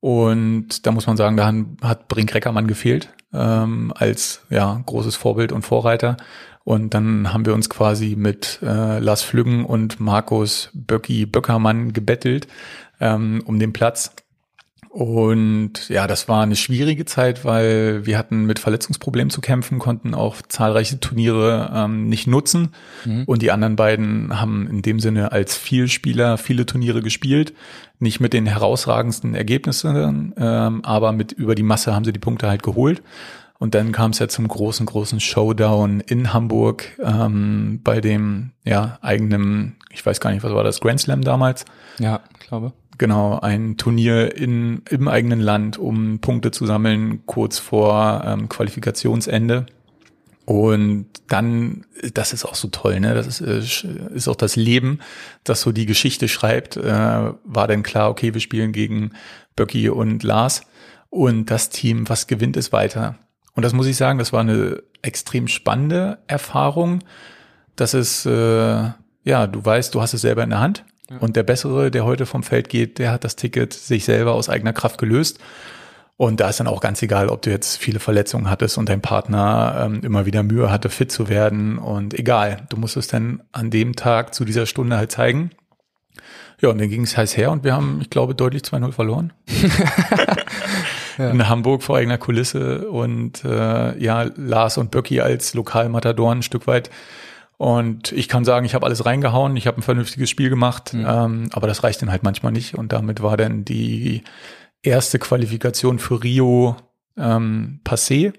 Und 0.00 0.86
da 0.86 0.92
muss 0.92 1.06
man 1.06 1.16
sagen, 1.16 1.36
da 1.36 1.52
hat 1.86 2.08
Brink 2.08 2.34
Reckermann 2.34 2.66
gefehlt 2.66 3.10
ähm, 3.32 3.92
als 3.94 4.42
ja 4.50 4.82
großes 4.86 5.16
Vorbild 5.16 5.52
und 5.52 5.62
Vorreiter. 5.62 6.16
Und 6.64 6.94
dann 6.94 7.32
haben 7.32 7.46
wir 7.46 7.54
uns 7.54 7.70
quasi 7.70 8.16
mit 8.16 8.60
äh, 8.62 8.98
Lars 8.98 9.22
Flüggen 9.22 9.64
und 9.64 10.00
Markus 10.00 10.70
Böcki 10.74 11.26
Böckermann 11.26 11.92
gebettelt 11.92 12.48
ähm, 13.00 13.42
um 13.44 13.58
den 13.58 13.72
Platz. 13.72 14.14
Und 14.88 15.88
ja, 15.88 16.08
das 16.08 16.28
war 16.28 16.42
eine 16.42 16.56
schwierige 16.56 17.04
Zeit, 17.04 17.44
weil 17.44 18.06
wir 18.06 18.18
hatten 18.18 18.44
mit 18.44 18.58
Verletzungsproblemen 18.58 19.30
zu 19.30 19.40
kämpfen, 19.40 19.78
konnten 19.78 20.14
auch 20.14 20.42
zahlreiche 20.42 20.98
Turniere 20.98 21.70
ähm, 21.72 22.08
nicht 22.08 22.26
nutzen. 22.26 22.70
Mhm. 23.04 23.24
Und 23.24 23.42
die 23.42 23.52
anderen 23.52 23.76
beiden 23.76 24.40
haben 24.40 24.66
in 24.68 24.82
dem 24.82 24.98
Sinne 24.98 25.30
als 25.30 25.56
Vielspieler 25.56 26.38
viele 26.38 26.66
Turniere 26.66 27.02
gespielt. 27.02 27.54
Nicht 28.00 28.18
mit 28.18 28.32
den 28.32 28.46
herausragendsten 28.46 29.34
Ergebnissen, 29.34 30.34
ähm, 30.36 30.84
aber 30.84 31.12
mit 31.12 31.32
über 31.32 31.54
die 31.54 31.62
Masse 31.62 31.94
haben 31.94 32.04
sie 32.04 32.12
die 32.12 32.18
Punkte 32.18 32.48
halt 32.48 32.62
geholt. 32.62 33.02
Und 33.60 33.74
dann 33.74 33.92
kam 33.92 34.10
es 34.12 34.18
ja 34.18 34.26
zum 34.26 34.48
großen, 34.48 34.86
großen 34.86 35.20
Showdown 35.20 36.00
in 36.00 36.32
Hamburg 36.32 36.98
ähm, 36.98 37.80
bei 37.84 38.00
dem 38.00 38.52
ja 38.64 38.98
eigenen, 39.02 39.76
ich 39.90 40.04
weiß 40.04 40.18
gar 40.18 40.32
nicht, 40.32 40.42
was 40.42 40.52
war 40.52 40.64
das, 40.64 40.80
Grand 40.80 40.98
Slam 40.98 41.20
damals? 41.22 41.66
Ja, 41.98 42.22
glaube. 42.40 42.72
Genau, 43.00 43.38
ein 43.40 43.78
Turnier 43.78 44.36
in, 44.36 44.82
im 44.90 45.08
eigenen 45.08 45.40
Land, 45.40 45.78
um 45.78 46.18
Punkte 46.18 46.50
zu 46.50 46.66
sammeln, 46.66 47.24
kurz 47.24 47.58
vor 47.58 48.22
ähm, 48.26 48.50
Qualifikationsende. 48.50 49.64
Und 50.44 51.06
dann, 51.26 51.86
das 52.12 52.34
ist 52.34 52.44
auch 52.44 52.54
so 52.54 52.68
toll, 52.68 53.00
ne? 53.00 53.14
Das 53.14 53.40
ist, 53.40 53.40
äh, 53.40 54.14
ist 54.14 54.28
auch 54.28 54.36
das 54.36 54.54
Leben, 54.54 54.98
das 55.44 55.62
so 55.62 55.72
die 55.72 55.86
Geschichte 55.86 56.28
schreibt. 56.28 56.76
Äh, 56.76 56.82
war 56.82 57.66
dann 57.68 57.82
klar, 57.82 58.10
okay, 58.10 58.34
wir 58.34 58.40
spielen 58.42 58.72
gegen 58.72 59.12
Böcki 59.56 59.88
und 59.88 60.22
Lars. 60.22 60.60
Und 61.08 61.46
das 61.46 61.70
Team, 61.70 62.06
was 62.06 62.26
gewinnt, 62.26 62.58
ist 62.58 62.70
weiter. 62.70 63.16
Und 63.54 63.64
das 63.64 63.72
muss 63.72 63.86
ich 63.86 63.96
sagen, 63.96 64.18
das 64.18 64.34
war 64.34 64.40
eine 64.40 64.82
extrem 65.00 65.48
spannende 65.48 66.18
Erfahrung. 66.26 67.02
Das 67.76 67.94
ist, 67.94 68.26
äh, 68.26 68.90
ja, 69.24 69.46
du 69.46 69.64
weißt, 69.64 69.94
du 69.94 70.02
hast 70.02 70.12
es 70.12 70.20
selber 70.20 70.44
in 70.44 70.50
der 70.50 70.60
Hand. 70.60 70.84
Und 71.18 71.34
der 71.34 71.42
Bessere, 71.42 71.90
der 71.90 72.04
heute 72.04 72.24
vom 72.24 72.42
Feld 72.42 72.68
geht, 72.68 72.98
der 72.98 73.10
hat 73.10 73.24
das 73.24 73.34
Ticket 73.34 73.72
sich 73.72 74.04
selber 74.04 74.34
aus 74.34 74.48
eigener 74.48 74.72
Kraft 74.72 74.98
gelöst. 74.98 75.40
Und 76.16 76.38
da 76.38 76.50
ist 76.50 76.60
dann 76.60 76.66
auch 76.66 76.80
ganz 76.80 77.02
egal, 77.02 77.30
ob 77.30 77.42
du 77.42 77.50
jetzt 77.50 77.78
viele 77.78 77.98
Verletzungen 77.98 78.50
hattest 78.50 78.76
und 78.76 78.88
dein 78.88 79.00
Partner 79.00 79.86
ähm, 79.86 80.00
immer 80.04 80.26
wieder 80.26 80.42
Mühe 80.42 80.70
hatte, 80.70 80.90
fit 80.90 81.10
zu 81.10 81.28
werden. 81.28 81.78
Und 81.78 82.12
egal, 82.12 82.66
du 82.68 82.76
musst 82.76 82.96
es 82.96 83.08
dann 83.08 83.42
an 83.52 83.70
dem 83.70 83.96
Tag 83.96 84.34
zu 84.34 84.44
dieser 84.44 84.66
Stunde 84.66 84.98
halt 84.98 85.10
zeigen. 85.10 85.50
Ja, 86.60 86.68
und 86.68 86.78
dann 86.78 86.90
ging 86.90 87.04
es 87.04 87.16
heiß 87.16 87.36
her 87.36 87.50
und 87.50 87.64
wir 87.64 87.72
haben, 87.72 88.00
ich 88.02 88.10
glaube, 88.10 88.34
deutlich 88.34 88.62
2-0 88.62 88.92
verloren. 88.92 89.32
ja. 91.16 91.30
In 91.30 91.48
Hamburg 91.48 91.82
vor 91.82 91.96
eigener 91.96 92.18
Kulisse 92.18 92.88
und 92.90 93.44
äh, 93.44 93.98
ja, 93.98 94.26
Lars 94.36 94.78
und 94.78 94.90
Böcki 94.90 95.20
als 95.20 95.54
Lokalmatadoren 95.54 96.38
ein 96.38 96.42
Stück 96.42 96.66
weit. 96.66 96.90
Und 97.60 98.12
ich 98.12 98.26
kann 98.26 98.46
sagen, 98.46 98.64
ich 98.64 98.74
habe 98.74 98.86
alles 98.86 99.04
reingehauen, 99.04 99.54
ich 99.54 99.66
habe 99.66 99.76
ein 99.76 99.82
vernünftiges 99.82 100.30
Spiel 100.30 100.48
gemacht, 100.48 100.94
mhm. 100.94 101.04
ähm, 101.06 101.50
aber 101.52 101.66
das 101.66 101.84
reicht 101.84 102.00
dann 102.00 102.10
halt 102.10 102.22
manchmal 102.22 102.52
nicht. 102.52 102.74
Und 102.74 102.90
damit 102.90 103.22
war 103.22 103.36
dann 103.36 103.66
die 103.66 104.22
erste 104.80 105.18
Qualifikation 105.18 105.98
für 105.98 106.22
Rio 106.22 106.76
ähm, 107.18 107.80
passé. 107.84 108.32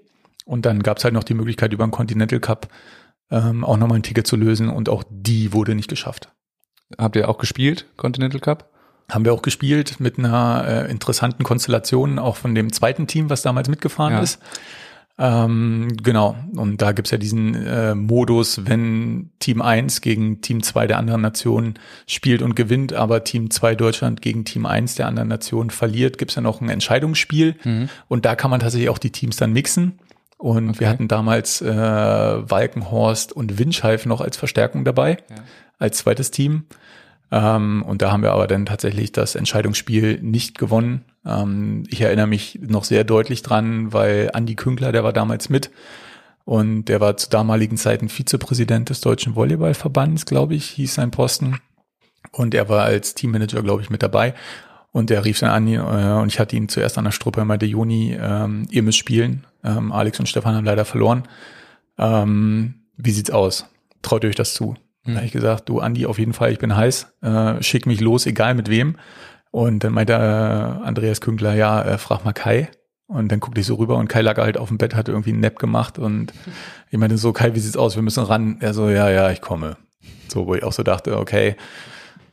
Und 0.43 0.65
dann 0.65 0.81
gab 0.81 0.97
es 0.97 1.03
halt 1.03 1.13
noch 1.13 1.23
die 1.23 1.35
Möglichkeit, 1.35 1.71
über 1.71 1.85
den 1.85 1.91
Continental 1.91 2.39
Cup 2.39 2.69
ähm, 3.29 3.63
auch 3.63 3.77
nochmal 3.77 3.99
ein 3.99 4.03
Ticket 4.03 4.25
zu 4.25 4.37
lösen. 4.37 4.69
Und 4.69 4.89
auch 4.89 5.03
die 5.07 5.53
wurde 5.53 5.75
nicht 5.75 5.87
geschafft. 5.87 6.29
Habt 6.97 7.15
ihr 7.15 7.29
auch 7.29 7.37
gespielt, 7.37 7.85
Continental 7.97 8.39
Cup? 8.39 8.71
Haben 9.11 9.23
wir 9.23 9.33
auch 9.33 9.43
gespielt 9.43 9.99
mit 9.99 10.17
einer 10.17 10.65
äh, 10.67 10.89
interessanten 10.89 11.43
Konstellation, 11.43 12.17
auch 12.17 12.37
von 12.37 12.55
dem 12.55 12.73
zweiten 12.73 13.05
Team, 13.05 13.29
was 13.29 13.43
damals 13.43 13.69
mitgefahren 13.69 14.13
ja. 14.13 14.21
ist. 14.21 14.41
Ähm, 15.17 15.89
genau, 16.01 16.35
und 16.55 16.81
da 16.81 16.93
gibt's 16.93 17.11
ja 17.11 17.17
diesen 17.17 17.53
äh, 17.55 17.93
Modus, 17.93 18.65
wenn 18.65 19.29
Team 19.39 19.61
1 19.61 20.01
gegen 20.01 20.41
Team 20.41 20.63
2 20.63 20.87
der 20.87 20.97
anderen 20.97 21.21
Nation 21.21 21.75
spielt 22.07 22.41
und 22.41 22.55
gewinnt, 22.55 22.93
aber 22.93 23.23
Team 23.23 23.51
2 23.51 23.75
Deutschland 23.75 24.21
gegen 24.21 24.45
Team 24.45 24.65
1 24.65 24.95
der 24.95 25.07
anderen 25.07 25.29
Nation 25.29 25.69
verliert, 25.69 26.17
gibt's 26.17 26.35
ja 26.35 26.41
noch 26.41 26.61
ein 26.61 26.69
Entscheidungsspiel. 26.69 27.55
Mhm. 27.63 27.89
Und 28.07 28.25
da 28.25 28.35
kann 28.35 28.49
man 28.49 28.61
tatsächlich 28.61 28.89
auch 28.89 28.97
die 28.97 29.11
Teams 29.11 29.35
dann 29.35 29.53
mixen. 29.53 29.99
Und 30.37 30.69
okay. 30.69 30.79
wir 30.79 30.89
hatten 30.89 31.07
damals 31.07 31.61
äh, 31.61 31.67
Walkenhorst 31.69 33.31
und 33.31 33.59
Windscheif 33.59 34.07
noch 34.07 34.21
als 34.21 34.37
Verstärkung 34.37 34.85
dabei, 34.85 35.17
ja. 35.29 35.35
als 35.77 35.99
zweites 35.99 36.31
Team. 36.31 36.63
Ähm, 37.31 37.83
und 37.87 38.01
da 38.01 38.11
haben 38.11 38.23
wir 38.23 38.31
aber 38.31 38.47
dann 38.47 38.65
tatsächlich 38.65 39.11
das 39.11 39.35
Entscheidungsspiel 39.35 40.19
nicht 40.21 40.57
gewonnen. 40.57 41.05
Ähm, 41.25 41.83
ich 41.89 42.01
erinnere 42.01 42.27
mich 42.27 42.59
noch 42.61 42.83
sehr 42.83 43.03
deutlich 43.03 43.41
dran, 43.41 43.93
weil 43.93 44.31
Andi 44.33 44.55
Künkler, 44.55 44.91
der 44.91 45.03
war 45.03 45.13
damals 45.13 45.49
mit 45.49 45.71
und 46.45 46.85
der 46.85 46.99
war 46.99 47.17
zu 47.17 47.29
damaligen 47.29 47.77
Zeiten 47.77 48.09
Vizepräsident 48.09 48.89
des 48.89 49.01
Deutschen 49.01 49.35
Volleyballverbands, 49.35 50.25
glaube 50.25 50.55
ich, 50.55 50.65
hieß 50.71 50.95
sein 50.95 51.11
Posten. 51.11 51.59
Und 52.31 52.53
er 52.53 52.69
war 52.69 52.83
als 52.83 53.13
Teammanager, 53.13 53.61
glaube 53.61 53.81
ich, 53.81 53.89
mit 53.89 54.03
dabei. 54.03 54.33
Und 54.91 55.09
der 55.09 55.23
rief 55.23 55.39
dann 55.39 55.51
an 55.51 55.67
äh, 55.67 55.79
und 55.79 56.27
ich 56.27 56.39
hatte 56.39 56.55
ihn 56.55 56.67
zuerst 56.67 56.97
an 56.97 57.05
der 57.05 57.11
Struppe, 57.11 57.45
meinte 57.45 57.65
Juni, 57.65 58.17
ähm, 58.19 58.67
ihr 58.69 58.83
müsst 58.83 58.97
spielen. 58.97 59.45
Ähm, 59.63 59.91
Alex 59.91 60.19
und 60.19 60.27
Stefan 60.27 60.55
haben 60.55 60.65
leider 60.65 60.85
verloren. 60.85 61.23
Ähm, 61.97 62.75
wie 62.97 63.11
sieht's 63.11 63.31
aus? 63.31 63.67
Traut 64.01 64.23
ihr 64.23 64.29
euch 64.29 64.35
das 64.35 64.53
zu? 64.53 64.75
Mhm. 65.05 65.11
Da 65.11 65.15
habe 65.15 65.25
ich 65.25 65.31
gesagt, 65.31 65.69
du 65.69 65.79
Andi, 65.79 66.05
auf 66.05 66.19
jeden 66.19 66.33
Fall, 66.33 66.51
ich 66.51 66.59
bin 66.59 66.75
heiß, 66.75 67.13
äh, 67.21 67.63
schick 67.63 67.85
mich 67.85 68.01
los, 68.01 68.25
egal 68.25 68.53
mit 68.53 68.69
wem. 68.69 68.97
Und 69.51 69.83
dann 69.83 69.93
meinte 69.93 70.13
äh, 70.13 70.15
Andreas 70.15 71.21
Künkler, 71.21 71.53
ja, 71.53 71.81
äh, 71.83 71.97
frag 71.97 72.23
mal 72.23 72.33
Kai. 72.33 72.69
Und 73.07 73.29
dann 73.29 73.41
guckte 73.41 73.59
ich 73.59 73.67
so 73.67 73.75
rüber 73.75 73.97
und 73.97 74.07
Kai 74.07 74.21
lag 74.21 74.37
halt 74.37 74.57
auf 74.57 74.69
dem 74.69 74.77
Bett, 74.77 74.95
hatte 74.95 75.11
irgendwie 75.11 75.31
einen 75.31 75.41
Nap 75.41 75.59
gemacht 75.59 75.99
und 75.99 76.31
ich 76.89 76.97
meinte 76.97 77.17
so, 77.17 77.33
Kai, 77.33 77.53
wie 77.53 77.59
sieht's 77.59 77.75
aus? 77.75 77.95
Wir 77.95 78.03
müssen 78.03 78.23
ran. 78.23 78.57
Er 78.61 78.73
so, 78.73 78.89
ja, 78.89 79.09
ja, 79.09 79.29
ich 79.31 79.41
komme. 79.41 79.75
So, 80.29 80.47
wo 80.47 80.55
ich 80.55 80.63
auch 80.63 80.71
so 80.71 80.81
dachte, 80.81 81.17
okay, 81.17 81.57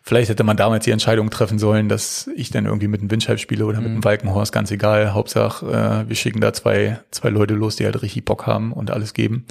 vielleicht 0.03 0.31
hätte 0.31 0.45
man 0.45 0.57
damals 0.57 0.85
die 0.85 0.93
Entscheidung 0.93 1.31
treffen 1.31 1.59
sollen, 1.59 1.89
dass 1.89 2.31
ich 2.37 2.51
dann 2.51 2.67
irgendwie 2.67 2.87
mit 2.87 3.01
einem 3.01 3.11
Windscheib 3.11 3.41
spiele 3.41 3.67
oder 3.67 3.79
mit 3.79 3.89
einem 3.89 3.97
mhm. 3.97 4.05
Walkenhorst, 4.05 4.53
ganz 4.53 4.71
egal. 4.71 5.15
Hauptsache, 5.15 5.67
äh, 5.67 6.09
wir 6.09 6.15
schicken 6.15 6.41
da 6.41 6.53
zwei, 6.53 7.01
zwei 7.11 7.31
Leute 7.31 7.55
los, 7.55 7.75
die 7.75 7.85
halt 7.85 8.01
richtig 8.01 8.25
Bock 8.25 8.47
haben 8.47 8.73
und 8.73 8.93
alles 8.93 9.15
geben. 9.15 9.47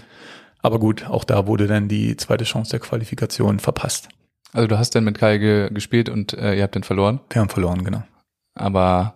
Aber 0.61 0.79
gut, 0.79 1.07
auch 1.09 1.25
da 1.25 1.45
wurde 1.45 1.67
dann 1.67 1.89
die 1.89 2.15
zweite 2.15 2.45
Chance 2.45 2.71
der 2.71 2.79
Qualifikation 2.79 3.59
verpasst. 3.59 4.07
Also 4.53 4.67
du 4.67 4.77
hast 4.77 4.95
dann 4.95 5.03
mit 5.03 5.17
Kai 5.17 5.37
ge 5.37 5.69
gespielt 5.71 6.09
und 6.09 6.33
äh, 6.33 6.55
ihr 6.55 6.63
habt 6.63 6.75
den 6.75 6.83
verloren? 6.83 7.19
Wir 7.29 7.41
haben 7.41 7.49
verloren, 7.49 7.83
genau. 7.83 8.03
Aber 8.55 9.13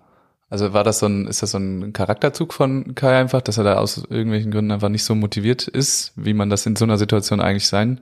also 0.49 0.73
war 0.73 0.83
das 0.83 0.99
so 0.99 1.05
ein, 1.05 1.27
ist 1.27 1.41
das 1.41 1.51
so 1.51 1.57
ein 1.57 1.93
Charakterzug 1.93 2.53
von 2.53 2.93
Kai 2.93 3.17
einfach, 3.17 3.41
dass 3.41 3.57
er 3.57 3.63
da 3.63 3.75
aus 3.77 4.05
irgendwelchen 4.09 4.51
Gründen 4.51 4.71
einfach 4.71 4.89
nicht 4.89 5.05
so 5.05 5.15
motiviert 5.15 5.65
ist, 5.65 6.11
wie 6.17 6.33
man 6.33 6.49
das 6.49 6.65
in 6.65 6.75
so 6.75 6.83
einer 6.83 6.97
Situation 6.97 7.39
eigentlich 7.39 7.67
sein 7.67 8.01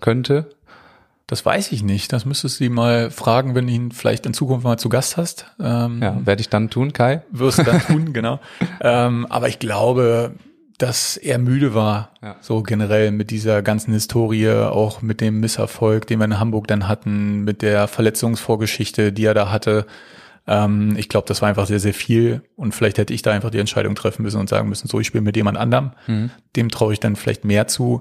könnte? 0.00 0.50
Das 1.28 1.44
weiß 1.46 1.72
ich 1.72 1.84
nicht. 1.84 2.12
Das 2.12 2.24
müsstest 2.24 2.58
du 2.58 2.64
ihn 2.64 2.72
mal 2.72 3.10
fragen, 3.10 3.54
wenn 3.54 3.66
du 3.66 3.72
ihn 3.72 3.92
vielleicht 3.92 4.26
in 4.26 4.34
Zukunft 4.34 4.64
mal 4.64 4.78
zu 4.78 4.88
Gast 4.88 5.16
hast. 5.16 5.46
Ähm, 5.60 6.00
ja, 6.02 6.24
werde 6.24 6.40
ich 6.40 6.48
dann 6.48 6.70
tun, 6.70 6.92
Kai? 6.92 7.22
Wirst 7.30 7.58
du 7.58 7.62
dann 7.62 7.80
tun, 7.86 8.12
genau. 8.12 8.40
Ähm, 8.80 9.26
aber 9.30 9.48
ich 9.48 9.60
glaube, 9.60 10.32
dass 10.78 11.16
er 11.16 11.38
müde 11.38 11.74
war, 11.74 12.10
ja. 12.22 12.36
so 12.40 12.62
generell 12.62 13.10
mit 13.10 13.30
dieser 13.30 13.62
ganzen 13.62 13.92
Historie, 13.92 14.50
auch 14.50 15.02
mit 15.02 15.20
dem 15.20 15.40
Misserfolg, 15.40 16.06
den 16.06 16.18
wir 16.18 16.26
in 16.26 16.38
Hamburg 16.38 16.66
dann 16.68 16.88
hatten, 16.88 17.44
mit 17.44 17.62
der 17.62 17.88
Verletzungsvorgeschichte, 17.88 19.12
die 19.12 19.24
er 19.24 19.34
da 19.34 19.50
hatte. 19.50 19.86
Ähm, 20.46 20.94
ich 20.96 21.08
glaube, 21.08 21.26
das 21.26 21.42
war 21.42 21.48
einfach 21.48 21.66
sehr, 21.66 21.80
sehr 21.80 21.94
viel 21.94 22.42
und 22.56 22.74
vielleicht 22.74 22.98
hätte 22.98 23.14
ich 23.14 23.22
da 23.22 23.32
einfach 23.32 23.50
die 23.50 23.58
Entscheidung 23.58 23.94
treffen 23.94 24.22
müssen 24.22 24.38
und 24.40 24.48
sagen 24.48 24.68
müssen, 24.68 24.88
so, 24.88 25.00
ich 25.00 25.06
spiele 25.06 25.22
mit 25.22 25.36
jemand 25.36 25.58
anderem. 25.58 25.92
Mhm. 26.06 26.30
Dem 26.54 26.70
traue 26.70 26.92
ich 26.92 27.00
dann 27.00 27.16
vielleicht 27.16 27.44
mehr 27.44 27.66
zu. 27.66 28.00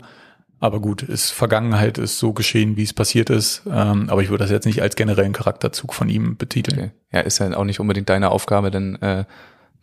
Aber 0.59 0.79
gut, 0.79 1.03
ist 1.03 1.31
Vergangenheit, 1.31 1.97
ist 1.97 2.17
so 2.17 2.33
geschehen, 2.33 2.77
wie 2.77 2.83
es 2.83 2.93
passiert 2.93 3.29
ist. 3.29 3.63
Ähm, 3.69 4.09
aber 4.09 4.21
ich 4.21 4.29
würde 4.29 4.43
das 4.43 4.51
jetzt 4.51 4.65
nicht 4.65 4.81
als 4.81 4.95
generellen 4.95 5.33
Charakterzug 5.33 5.93
von 5.93 6.09
ihm 6.09 6.37
betiteln. 6.37 6.79
Okay. 6.79 6.91
Ja, 7.11 7.19
ist 7.21 7.39
ja 7.39 7.55
auch 7.55 7.65
nicht 7.65 7.79
unbedingt 7.79 8.09
deine 8.09 8.31
Aufgabe, 8.31 8.71
denn 8.71 8.95
äh, 9.01 9.25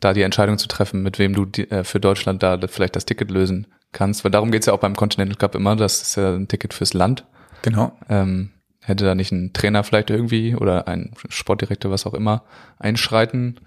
da 0.02 0.12
die 0.12 0.22
Entscheidung 0.22 0.58
zu 0.58 0.68
treffen, 0.68 1.02
mit 1.02 1.18
wem 1.18 1.34
du 1.34 1.46
die, 1.46 1.70
äh, 1.70 1.84
für 1.84 2.00
Deutschland 2.00 2.42
da 2.42 2.58
vielleicht 2.68 2.96
das 2.96 3.06
Ticket 3.06 3.30
lösen 3.30 3.66
kannst. 3.92 4.24
Weil 4.24 4.30
darum 4.30 4.50
geht's 4.50 4.66
ja 4.66 4.72
auch 4.72 4.80
beim 4.80 4.96
Continental 4.96 5.36
Cup 5.36 5.54
immer, 5.54 5.76
das 5.76 6.02
ist 6.02 6.16
ja 6.16 6.34
ein 6.34 6.48
Ticket 6.48 6.74
fürs 6.74 6.92
Land. 6.92 7.24
Genau. 7.62 7.92
Ähm, 8.08 8.50
hätte 8.80 9.04
da 9.04 9.14
nicht 9.14 9.32
ein 9.32 9.52
Trainer 9.52 9.84
vielleicht 9.84 10.10
irgendwie 10.10 10.56
oder 10.56 10.88
ein 10.88 11.12
Sportdirektor, 11.28 11.90
was 11.90 12.04
auch 12.04 12.14
immer, 12.14 12.42
einschreiten 12.78 13.60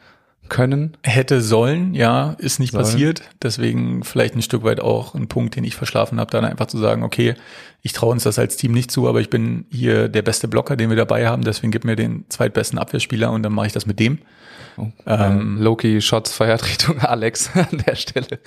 können? 0.49 0.97
Hätte 1.03 1.41
sollen, 1.41 1.93
ja, 1.93 2.35
ist 2.37 2.59
nicht 2.59 2.73
sollen. 2.73 2.83
passiert. 2.83 3.21
Deswegen 3.41 4.03
vielleicht 4.03 4.35
ein 4.35 4.41
Stück 4.41 4.63
weit 4.63 4.81
auch 4.81 5.15
ein 5.15 5.27
Punkt, 5.27 5.55
den 5.55 5.63
ich 5.63 5.75
verschlafen 5.75 6.19
habe, 6.19 6.31
dann 6.31 6.43
einfach 6.43 6.67
zu 6.67 6.77
sagen, 6.77 7.03
okay, 7.03 7.35
ich 7.81 7.93
traue 7.93 8.11
uns 8.11 8.23
das 8.23 8.37
als 8.37 8.57
Team 8.57 8.73
nicht 8.73 8.91
zu, 8.91 9.07
aber 9.07 9.21
ich 9.21 9.29
bin 9.29 9.65
hier 9.71 10.09
der 10.09 10.21
beste 10.21 10.47
Blocker, 10.47 10.75
den 10.75 10.89
wir 10.89 10.97
dabei 10.97 11.27
haben, 11.27 11.43
deswegen 11.43 11.71
gib 11.71 11.85
mir 11.85 11.95
den 11.95 12.25
zweitbesten 12.29 12.77
Abwehrspieler 12.77 13.31
und 13.31 13.43
dann 13.43 13.53
mache 13.53 13.67
ich 13.67 13.73
das 13.73 13.85
mit 13.85 13.99
dem. 13.99 14.19
Oh, 14.77 14.87
ähm, 15.05 15.57
Loki 15.59 16.01
Shots 16.01 16.33
feiert 16.33 16.65
Richtung 16.65 16.99
Alex 17.01 17.51
an 17.55 17.83
der 17.85 17.95
Stelle. 17.95 18.39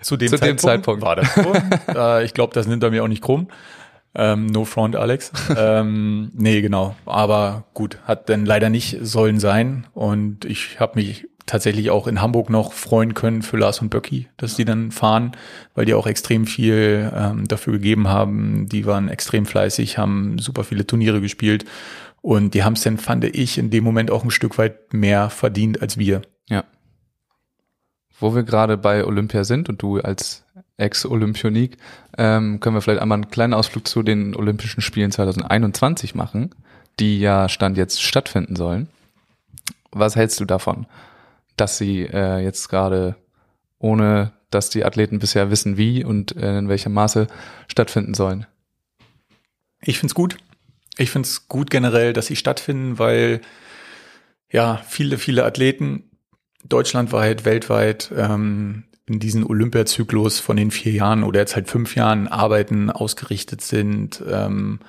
Zu 0.00 0.16
dem, 0.16 0.28
zu 0.28 0.36
Zeitpunkt, 0.36 0.42
dem 0.42 0.58
Zeitpunkt 0.58 1.02
war 1.02 1.16
das 1.16 1.34
so. 1.34 1.52
äh, 1.94 2.24
ich 2.24 2.34
glaube, 2.34 2.54
das 2.54 2.66
nimmt 2.66 2.82
er 2.82 2.90
mir 2.90 3.04
auch 3.04 3.08
nicht 3.08 3.22
krumm. 3.22 3.48
Ähm, 4.14 4.46
no 4.46 4.64
front, 4.64 4.96
Alex. 4.96 5.32
ähm, 5.56 6.30
nee, 6.34 6.60
genau. 6.60 6.96
Aber 7.06 7.64
gut, 7.72 7.98
hat 8.04 8.28
dann 8.28 8.44
leider 8.44 8.68
nicht 8.68 8.98
sollen 9.00 9.38
sein. 9.40 9.86
Und 9.94 10.44
ich 10.44 10.80
habe 10.80 10.98
mich 10.98 11.28
tatsächlich 11.46 11.90
auch 11.90 12.06
in 12.06 12.20
Hamburg 12.20 12.50
noch 12.50 12.72
freuen 12.72 13.14
können 13.14 13.42
für 13.42 13.56
Lars 13.56 13.80
und 13.80 13.90
Böcki, 13.90 14.28
dass 14.36 14.56
die 14.56 14.64
dann 14.64 14.90
fahren, 14.90 15.32
weil 15.74 15.86
die 15.86 15.94
auch 15.94 16.06
extrem 16.06 16.46
viel 16.46 17.10
ähm, 17.14 17.48
dafür 17.48 17.74
gegeben 17.74 18.08
haben. 18.08 18.68
Die 18.68 18.86
waren 18.86 19.08
extrem 19.08 19.46
fleißig, 19.46 19.98
haben 19.98 20.38
super 20.38 20.64
viele 20.64 20.86
Turniere 20.86 21.20
gespielt 21.20 21.64
und 22.22 22.54
die 22.54 22.62
haben 22.62 22.74
es 22.74 22.82
dann, 22.82 22.98
fand 22.98 23.24
ich, 23.24 23.58
in 23.58 23.70
dem 23.70 23.82
Moment 23.82 24.10
auch 24.10 24.22
ein 24.22 24.30
Stück 24.30 24.56
weit 24.56 24.94
mehr 24.94 25.28
verdient 25.28 25.82
als 25.82 25.98
wir. 25.98 26.22
Ja. 26.48 26.64
Wo 28.18 28.34
wir 28.34 28.44
gerade 28.44 28.78
bei 28.78 29.04
Olympia 29.04 29.42
sind 29.42 29.68
und 29.68 29.82
du 29.82 30.00
als 30.00 30.44
Ex-Olympionik, 30.76 31.76
ähm, 32.16 32.60
können 32.60 32.76
wir 32.76 32.80
vielleicht 32.80 33.02
einmal 33.02 33.16
einen 33.16 33.30
kleinen 33.30 33.54
Ausflug 33.54 33.88
zu 33.88 34.04
den 34.04 34.36
Olympischen 34.36 34.80
Spielen 34.80 35.10
2021 35.10 36.14
machen, 36.14 36.54
die 37.00 37.18
ja 37.18 37.48
Stand 37.48 37.76
jetzt 37.76 38.00
stattfinden 38.00 38.54
sollen. 38.54 38.88
Was 39.90 40.14
hältst 40.14 40.38
du 40.38 40.44
davon, 40.44 40.86
dass 41.56 41.76
sie 41.76 42.02
äh, 42.02 42.38
jetzt 42.38 42.68
gerade 42.68 43.16
ohne 43.78 44.32
dass 44.50 44.70
die 44.70 44.84
Athleten 44.84 45.18
bisher 45.18 45.50
wissen, 45.50 45.76
wie 45.76 46.04
und 46.04 46.36
äh, 46.36 46.58
in 46.58 46.68
welchem 46.68 46.92
Maße 46.92 47.26
stattfinden 47.66 48.14
sollen? 48.14 48.46
Ich 49.80 49.98
find's 49.98 50.14
gut. 50.14 50.36
Ich 50.98 51.10
finde 51.10 51.26
es 51.26 51.48
gut 51.48 51.70
generell, 51.70 52.12
dass 52.12 52.26
sie 52.26 52.36
stattfinden, 52.36 52.98
weil 52.98 53.40
ja 54.50 54.82
viele, 54.86 55.18
viele 55.18 55.44
Athleten 55.44 56.10
deutschlandweit, 56.64 57.44
weltweit 57.44 58.12
ähm, 58.16 58.84
in 59.06 59.18
diesen 59.18 59.44
Olympiazyklus 59.44 60.38
von 60.38 60.56
den 60.56 60.70
vier 60.70 60.92
Jahren 60.92 61.24
oder 61.24 61.40
jetzt 61.40 61.56
halt 61.56 61.68
fünf 61.68 61.96
Jahren 61.96 62.28
arbeiten, 62.28 62.90
ausgerichtet 62.90 63.62
sind, 63.62 64.22
ähm, 64.30 64.80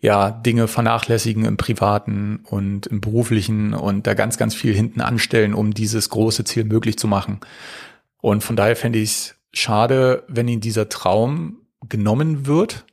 ja, 0.00 0.30
Dinge 0.30 0.68
vernachlässigen 0.68 1.44
im 1.44 1.56
Privaten 1.56 2.40
und 2.44 2.86
im 2.86 3.00
Beruflichen 3.00 3.74
und 3.74 4.06
da 4.06 4.14
ganz, 4.14 4.38
ganz 4.38 4.54
viel 4.54 4.72
hinten 4.72 5.00
anstellen, 5.00 5.54
um 5.54 5.74
dieses 5.74 6.08
große 6.08 6.44
Ziel 6.44 6.64
möglich 6.64 6.98
zu 6.98 7.08
machen. 7.08 7.40
Und 8.20 8.44
von 8.44 8.54
daher 8.54 8.76
fände 8.76 9.00
ich 9.00 9.10
es 9.10 9.34
schade, 9.52 10.22
wenn 10.28 10.46
ihnen 10.46 10.60
dieser 10.60 10.88
Traum 10.88 11.62
genommen 11.88 12.46
wird, 12.46 12.84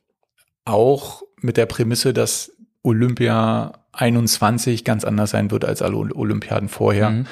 auch 0.65 1.23
mit 1.41 1.57
der 1.57 1.65
Prämisse, 1.65 2.13
dass 2.13 2.51
Olympia 2.83 3.73
21 3.93 4.83
ganz 4.83 5.05
anders 5.05 5.31
sein 5.31 5.51
wird 5.51 5.65
als 5.65 5.81
alle 5.81 5.95
Olympiaden 5.95 6.69
vorher. 6.69 7.09
Mhm. 7.11 7.27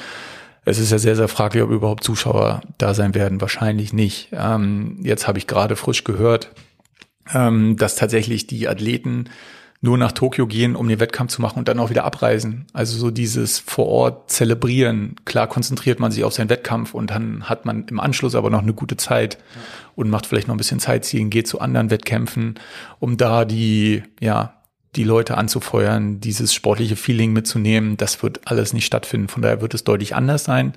Es 0.66 0.80
ist 0.80 0.92
ja 0.92 0.98
sehr, 0.98 1.16
sehr 1.16 1.28
fraglich, 1.28 1.62
ob 1.62 1.72
überhaupt 1.72 2.04
Zuschauer 2.04 2.62
da 2.78 2.94
sein 2.94 3.16
werden. 3.16 3.42
Wahrscheinlich 3.42 3.92
nicht. 3.92 4.30
Ähm, 4.32 5.00
jetzt 5.04 5.28
habe 5.28 5.38
ich 5.38 5.48
gerade 5.48 5.76
frisch 5.76 6.06
gehört, 6.06 6.52
ähm, 7.34 7.76
dass 7.76 7.96
tatsächlich 7.96 8.48
die 8.48 8.68
Athleten 8.68 9.26
nur 9.84 9.98
nach 9.98 10.14
Tokio 10.14 10.48
gehen, 10.48 10.78
um 10.78 10.88
den 10.88 11.02
Wettkampf 11.02 11.34
zu 11.34 11.42
machen 11.42 11.60
und 11.60 11.68
dann 11.68 11.78
auch 11.78 11.90
wieder 11.90 12.06
abreisen. 12.06 12.66
Also 12.72 12.98
so 12.98 13.12
dieses 13.12 13.60
vor 13.60 13.88
Ort 13.88 14.32
zelebrieren. 14.32 15.18
Klar 15.26 15.48
konzentriert 15.48 16.00
man 16.00 16.10
sich 16.10 16.24
auf 16.24 16.32
seinen 16.32 16.50
Wettkampf 16.50 16.94
und 16.94 17.10
dann 17.10 17.50
hat 17.50 17.66
man 17.66 17.86
im 17.90 18.00
Anschluss 18.00 18.34
aber 18.34 18.50
noch 18.50 18.62
eine 18.62 18.74
gute 18.74 18.96
Zeit 18.96 19.38
und 19.96 20.10
macht 20.10 20.26
vielleicht 20.26 20.48
noch 20.48 20.56
ein 20.56 20.58
bisschen 20.58 20.80
Zeitziehen, 20.80 21.30
geht 21.30 21.50
zu 21.50 21.60
anderen 21.60 21.90
Wettkämpfen, 21.90 22.56
um 23.00 23.18
da 23.18 23.44
die, 23.44 24.04
ja, 24.22 24.62
die 24.96 25.04
Leute 25.04 25.38
anzufeuern, 25.38 26.22
dieses 26.22 26.54
sportliche 26.54 26.96
Feeling 26.96 27.34
mitzunehmen. 27.34 27.98
Das 27.98 28.24
wird 28.24 28.40
alles 28.46 28.72
nicht 28.72 28.86
stattfinden. 28.86 29.28
Von 29.28 29.42
daher 29.42 29.60
wird 29.60 29.74
es 29.74 29.84
deutlich 29.84 30.16
anders 30.16 30.46
sein. 30.46 30.74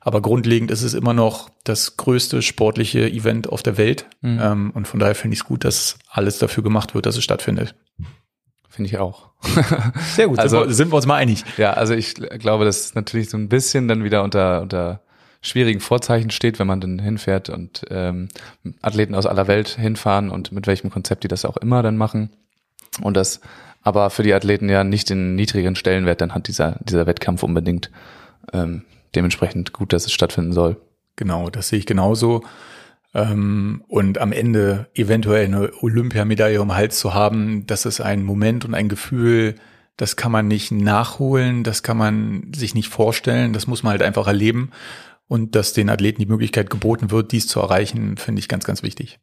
Aber 0.00 0.20
grundlegend 0.20 0.70
ist 0.70 0.82
es 0.82 0.92
immer 0.92 1.14
noch 1.14 1.48
das 1.64 1.96
größte 1.96 2.42
sportliche 2.42 3.08
Event 3.08 3.48
auf 3.48 3.62
der 3.62 3.78
Welt. 3.78 4.04
Mhm. 4.20 4.38
Ähm, 4.42 4.70
und 4.74 4.86
von 4.86 5.00
daher 5.00 5.14
finde 5.14 5.34
ich 5.34 5.40
es 5.40 5.46
gut, 5.46 5.64
dass 5.64 5.98
alles 6.10 6.38
dafür 6.38 6.62
gemacht 6.62 6.94
wird, 6.94 7.06
dass 7.06 7.16
es 7.16 7.24
stattfindet. 7.24 7.74
Finde 8.80 8.88
ich 8.88 8.98
auch. 8.98 9.28
Sehr 10.14 10.28
gut, 10.28 10.38
also, 10.38 10.60
sind, 10.60 10.68
wir, 10.68 10.74
sind 10.74 10.90
wir 10.90 10.96
uns 10.96 11.04
mal 11.04 11.16
einig. 11.16 11.44
Ja, 11.58 11.74
also 11.74 11.92
ich 11.92 12.14
glaube, 12.14 12.64
dass 12.64 12.80
es 12.80 12.94
natürlich 12.94 13.28
so 13.28 13.36
ein 13.36 13.50
bisschen 13.50 13.88
dann 13.88 14.04
wieder 14.04 14.22
unter, 14.22 14.62
unter 14.62 15.02
schwierigen 15.42 15.80
Vorzeichen 15.80 16.30
steht, 16.30 16.58
wenn 16.58 16.66
man 16.66 16.80
dann 16.80 16.98
hinfährt 16.98 17.50
und 17.50 17.82
ähm, 17.90 18.28
Athleten 18.80 19.14
aus 19.14 19.26
aller 19.26 19.48
Welt 19.48 19.68
hinfahren 19.68 20.30
und 20.30 20.50
mit 20.52 20.66
welchem 20.66 20.88
Konzept 20.88 21.24
die 21.24 21.28
das 21.28 21.44
auch 21.44 21.58
immer 21.58 21.82
dann 21.82 21.98
machen. 21.98 22.30
Und 23.02 23.18
das 23.18 23.42
aber 23.82 24.08
für 24.08 24.22
die 24.22 24.32
Athleten 24.32 24.70
ja 24.70 24.82
nicht 24.82 25.10
den 25.10 25.34
niedrigen 25.34 25.76
Stellenwert 25.76 26.22
dann 26.22 26.34
hat 26.34 26.48
dieser, 26.48 26.78
dieser 26.80 27.06
Wettkampf 27.06 27.42
unbedingt. 27.42 27.90
Ähm, 28.54 28.84
dementsprechend 29.14 29.74
gut, 29.74 29.92
dass 29.92 30.06
es 30.06 30.12
stattfinden 30.12 30.54
soll. 30.54 30.80
Genau, 31.16 31.50
das 31.50 31.68
sehe 31.68 31.80
ich 31.80 31.84
genauso. 31.84 32.44
Ähm, 33.12 33.84
und 33.88 34.18
am 34.18 34.32
Ende 34.32 34.88
eventuell 34.94 35.44
eine 35.44 35.72
Olympiamedaille 35.82 36.60
um 36.62 36.74
Hals 36.74 36.98
zu 36.98 37.14
haben, 37.14 37.66
das 37.66 37.86
ist 37.86 38.00
ein 38.00 38.22
Moment 38.22 38.64
und 38.64 38.74
ein 38.74 38.88
Gefühl, 38.88 39.56
das 39.96 40.16
kann 40.16 40.32
man 40.32 40.48
nicht 40.48 40.70
nachholen, 40.72 41.62
das 41.64 41.82
kann 41.82 41.96
man 41.96 42.52
sich 42.54 42.74
nicht 42.74 42.88
vorstellen, 42.88 43.52
das 43.52 43.66
muss 43.66 43.82
man 43.82 43.92
halt 43.92 44.02
einfach 44.02 44.26
erleben. 44.26 44.70
Und 45.28 45.54
dass 45.54 45.72
den 45.72 45.90
Athleten 45.90 46.20
die 46.20 46.26
Möglichkeit 46.26 46.70
geboten 46.70 47.10
wird, 47.10 47.30
dies 47.30 47.46
zu 47.46 47.60
erreichen, 47.60 48.16
finde 48.16 48.40
ich 48.40 48.48
ganz, 48.48 48.64
ganz 48.64 48.82
wichtig. 48.82 49.20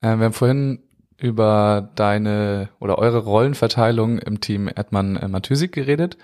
Äh, 0.00 0.16
wir 0.16 0.24
haben 0.24 0.32
vorhin 0.32 0.80
über 1.16 1.90
deine 1.96 2.70
oder 2.78 2.98
eure 2.98 3.18
Rollenverteilung 3.18 4.18
im 4.18 4.40
Team 4.40 4.68
Erdmann 4.74 5.16
äh, 5.16 5.28
Matysik 5.28 5.72
geredet. 5.72 6.16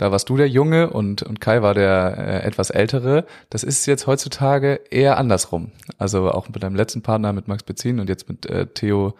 Da 0.00 0.10
warst 0.10 0.30
du 0.30 0.38
der 0.38 0.48
Junge 0.48 0.88
und, 0.88 1.22
und 1.22 1.42
Kai 1.42 1.60
war 1.60 1.74
der 1.74 2.14
äh, 2.16 2.46
etwas 2.46 2.70
ältere. 2.70 3.26
Das 3.50 3.62
ist 3.62 3.84
jetzt 3.84 4.06
heutzutage 4.06 4.80
eher 4.90 5.18
andersrum. 5.18 5.72
Also 5.98 6.30
auch 6.30 6.48
mit 6.48 6.62
deinem 6.62 6.74
letzten 6.74 7.02
Partner, 7.02 7.34
mit 7.34 7.48
Max 7.48 7.64
Bezin 7.64 8.00
und 8.00 8.08
jetzt 8.08 8.26
mit 8.26 8.46
äh, 8.46 8.64
Theo 8.64 9.12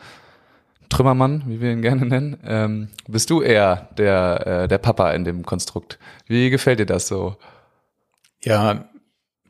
Trümmermann, 0.88 1.42
wie 1.44 1.60
wir 1.60 1.70
ihn 1.70 1.82
gerne 1.82 2.06
nennen. 2.06 2.38
Ähm, 2.46 2.88
bist 3.06 3.28
du 3.28 3.42
eher 3.42 3.90
der, 3.98 4.46
äh, 4.46 4.68
der 4.68 4.78
Papa 4.78 5.12
in 5.12 5.24
dem 5.24 5.44
Konstrukt? 5.44 5.98
Wie 6.26 6.48
gefällt 6.48 6.78
dir 6.78 6.86
das 6.86 7.08
so? 7.08 7.36
Ja, 8.42 8.88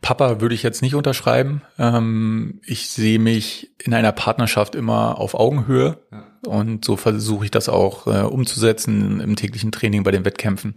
Papa 0.01 0.41
würde 0.41 0.55
ich 0.55 0.63
jetzt 0.63 0.83
nicht 0.83 0.95
unterschreiben. 0.95 1.63
Ähm, 1.79 2.61
ich 2.65 2.89
sehe 2.89 3.19
mich 3.19 3.71
in 3.83 3.95
einer 3.95 4.13
Partnerschaft 4.13 4.75
immer 4.75 5.19
auf 5.19 5.35
Augenhöhe. 5.35 5.99
Ja. 6.11 6.27
Und 6.47 6.85
so 6.85 6.97
versuche 6.97 7.45
ich 7.45 7.51
das 7.51 7.69
auch 7.69 8.07
äh, 8.07 8.23
umzusetzen 8.23 9.21
im 9.21 9.37
täglichen 9.37 9.73
Training 9.73 10.03
bei 10.03 10.11
den 10.11 10.25
Wettkämpfen. 10.25 10.77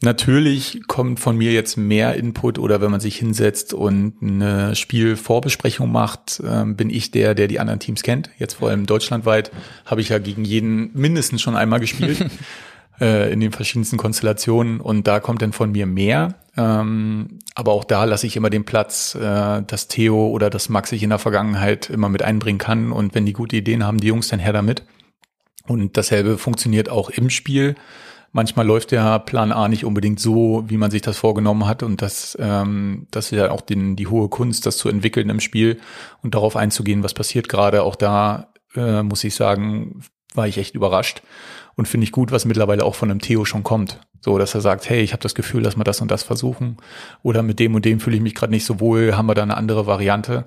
Natürlich 0.00 0.82
kommt 0.86 1.18
von 1.18 1.36
mir 1.36 1.52
jetzt 1.52 1.76
mehr 1.76 2.14
Input 2.14 2.60
oder 2.60 2.80
wenn 2.80 2.90
man 2.90 3.00
sich 3.00 3.16
hinsetzt 3.16 3.74
und 3.74 4.14
eine 4.22 4.76
Spielvorbesprechung 4.76 5.90
macht, 5.90 6.40
äh, 6.40 6.64
bin 6.66 6.88
ich 6.88 7.10
der, 7.10 7.34
der 7.34 7.48
die 7.48 7.58
anderen 7.58 7.80
Teams 7.80 8.02
kennt. 8.02 8.30
Jetzt 8.38 8.54
vor 8.54 8.68
allem 8.68 8.86
deutschlandweit 8.86 9.50
habe 9.86 10.00
ich 10.00 10.10
ja 10.10 10.18
gegen 10.18 10.44
jeden 10.44 10.92
mindestens 10.94 11.42
schon 11.42 11.56
einmal 11.56 11.80
gespielt. 11.80 12.26
äh, 13.00 13.32
in 13.32 13.40
den 13.40 13.52
verschiedensten 13.52 13.96
Konstellationen 13.96 14.80
und 14.80 15.06
da 15.06 15.20
kommt 15.20 15.42
dann 15.42 15.52
von 15.52 15.72
mir 15.72 15.86
mehr. 15.86 16.34
Ähm, 16.56 17.38
aber 17.54 17.72
auch 17.72 17.84
da 17.84 18.04
lasse 18.04 18.26
ich 18.26 18.36
immer 18.36 18.50
den 18.50 18.64
Platz, 18.64 19.14
äh, 19.14 19.62
dass 19.62 19.88
Theo 19.88 20.28
oder 20.28 20.50
das 20.50 20.68
Max 20.68 20.90
sich 20.90 21.02
in 21.02 21.10
der 21.10 21.18
Vergangenheit 21.18 21.90
immer 21.90 22.08
mit 22.08 22.22
einbringen 22.22 22.58
kann 22.58 22.92
und 22.92 23.14
wenn 23.14 23.26
die 23.26 23.32
gute 23.32 23.56
Ideen 23.56 23.84
haben, 23.86 23.98
die 23.98 24.08
Jungs 24.08 24.28
dann 24.28 24.40
her 24.40 24.52
damit. 24.52 24.82
Und 25.66 25.96
dasselbe 25.96 26.38
funktioniert 26.38 26.88
auch 26.88 27.10
im 27.10 27.30
Spiel. 27.30 27.74
Manchmal 28.32 28.66
läuft 28.66 28.90
der 28.90 29.18
Plan 29.20 29.52
A 29.52 29.68
nicht 29.68 29.84
unbedingt 29.84 30.18
so, 30.20 30.64
wie 30.66 30.76
man 30.76 30.90
sich 30.90 31.02
das 31.02 31.18
vorgenommen 31.18 31.66
hat. 31.66 31.82
Und 31.82 32.02
das, 32.02 32.36
ähm, 32.40 33.06
das 33.10 33.26
ist 33.26 33.38
ja 33.38 33.50
auch 33.50 33.60
den, 33.60 33.94
die 33.94 34.06
hohe 34.06 34.28
Kunst, 34.28 34.66
das 34.66 34.76
zu 34.76 34.88
entwickeln 34.88 35.30
im 35.30 35.40
Spiel 35.40 35.78
und 36.22 36.34
darauf 36.34 36.56
einzugehen, 36.56 37.02
was 37.02 37.14
passiert 37.14 37.48
gerade. 37.48 37.82
Auch 37.82 37.96
da 37.96 38.52
äh, 38.74 39.02
muss 39.02 39.24
ich 39.24 39.34
sagen, 39.34 40.02
war 40.34 40.48
ich 40.48 40.58
echt 40.58 40.74
überrascht 40.74 41.22
und 41.78 41.86
finde 41.86 42.04
ich 42.04 42.12
gut, 42.12 42.32
was 42.32 42.44
mittlerweile 42.44 42.84
auch 42.84 42.96
von 42.96 43.08
einem 43.08 43.20
Theo 43.20 43.44
schon 43.44 43.62
kommt. 43.62 44.00
So, 44.20 44.36
dass 44.36 44.52
er 44.52 44.60
sagt, 44.60 44.90
hey, 44.90 45.00
ich 45.00 45.12
habe 45.12 45.22
das 45.22 45.36
Gefühl, 45.36 45.62
dass 45.62 45.76
wir 45.76 45.84
das 45.84 46.00
und 46.00 46.10
das 46.10 46.24
versuchen. 46.24 46.76
Oder 47.22 47.44
mit 47.44 47.60
dem 47.60 47.76
und 47.76 47.84
dem 47.84 48.00
fühle 48.00 48.16
ich 48.16 48.22
mich 48.22 48.34
gerade 48.34 48.50
nicht 48.50 48.64
so 48.64 48.80
wohl, 48.80 49.16
haben 49.16 49.26
wir 49.26 49.36
da 49.36 49.44
eine 49.44 49.56
andere 49.56 49.86
Variante. 49.86 50.44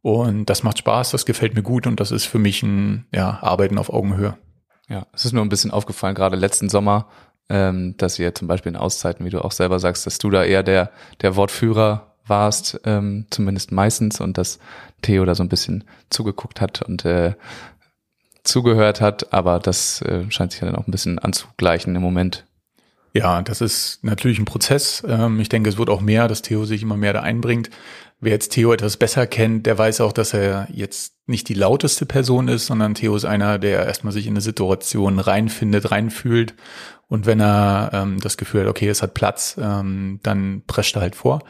Und 0.00 0.46
das 0.46 0.62
macht 0.62 0.78
Spaß, 0.78 1.10
das 1.10 1.26
gefällt 1.26 1.54
mir 1.54 1.62
gut 1.62 1.86
und 1.86 2.00
das 2.00 2.10
ist 2.10 2.24
für 2.24 2.38
mich 2.38 2.62
ein 2.62 3.06
ja, 3.12 3.38
Arbeiten 3.42 3.76
auf 3.76 3.92
Augenhöhe. 3.92 4.38
Ja, 4.88 5.06
es 5.12 5.26
ist 5.26 5.32
nur 5.32 5.44
ein 5.44 5.50
bisschen 5.50 5.70
aufgefallen, 5.70 6.14
gerade 6.14 6.36
letzten 6.36 6.70
Sommer, 6.70 7.08
ähm, 7.50 7.94
dass 7.98 8.18
ihr 8.18 8.34
zum 8.34 8.48
Beispiel 8.48 8.72
in 8.72 8.76
Auszeiten, 8.76 9.26
wie 9.26 9.30
du 9.30 9.44
auch 9.44 9.52
selber 9.52 9.78
sagst, 9.78 10.06
dass 10.06 10.16
du 10.16 10.30
da 10.30 10.44
eher 10.44 10.62
der, 10.62 10.90
der 11.20 11.36
Wortführer 11.36 12.14
warst, 12.26 12.80
ähm, 12.84 13.26
zumindest 13.28 13.70
meistens, 13.70 14.18
und 14.22 14.38
dass 14.38 14.58
Theo 15.02 15.26
da 15.26 15.34
so 15.34 15.42
ein 15.42 15.50
bisschen 15.50 15.84
zugeguckt 16.08 16.62
hat 16.62 16.80
und 16.80 17.04
äh, 17.04 17.34
zugehört 18.44 19.00
hat, 19.00 19.32
aber 19.32 19.58
das 19.58 20.02
äh, 20.02 20.30
scheint 20.30 20.52
sich 20.52 20.60
ja 20.60 20.66
dann 20.66 20.76
auch 20.76 20.86
ein 20.86 20.92
bisschen 20.92 21.18
anzugleichen 21.18 21.96
im 21.96 22.02
Moment. 22.02 22.44
Ja, 23.12 23.42
das 23.42 23.60
ist 23.60 24.00
natürlich 24.02 24.38
ein 24.38 24.44
Prozess. 24.44 25.02
Ähm, 25.06 25.40
ich 25.40 25.48
denke, 25.48 25.70
es 25.70 25.78
wird 25.78 25.88
auch 25.88 26.00
mehr, 26.00 26.28
dass 26.28 26.42
Theo 26.42 26.64
sich 26.64 26.82
immer 26.82 26.96
mehr 26.96 27.12
da 27.12 27.20
einbringt. 27.20 27.70
Wer 28.20 28.32
jetzt 28.32 28.50
Theo 28.50 28.72
etwas 28.72 28.96
besser 28.96 29.26
kennt, 29.26 29.66
der 29.66 29.78
weiß 29.78 30.00
auch, 30.00 30.12
dass 30.12 30.34
er 30.34 30.66
jetzt 30.72 31.14
nicht 31.26 31.48
die 31.48 31.54
lauteste 31.54 32.06
Person 32.06 32.48
ist, 32.48 32.66
sondern 32.66 32.94
Theo 32.94 33.14
ist 33.14 33.24
einer, 33.24 33.58
der 33.58 33.86
erstmal 33.86 34.12
sich 34.12 34.26
in 34.26 34.32
eine 34.32 34.40
Situation 34.40 35.18
reinfindet, 35.18 35.90
reinfühlt. 35.90 36.54
Und 37.08 37.26
wenn 37.26 37.40
er 37.40 37.90
ähm, 37.92 38.20
das 38.20 38.36
Gefühl 38.36 38.62
hat, 38.62 38.68
okay, 38.68 38.88
es 38.88 39.02
hat 39.02 39.14
Platz, 39.14 39.56
ähm, 39.60 40.20
dann 40.22 40.62
prescht 40.66 40.96
er 40.96 41.02
halt 41.02 41.14
vor 41.14 41.40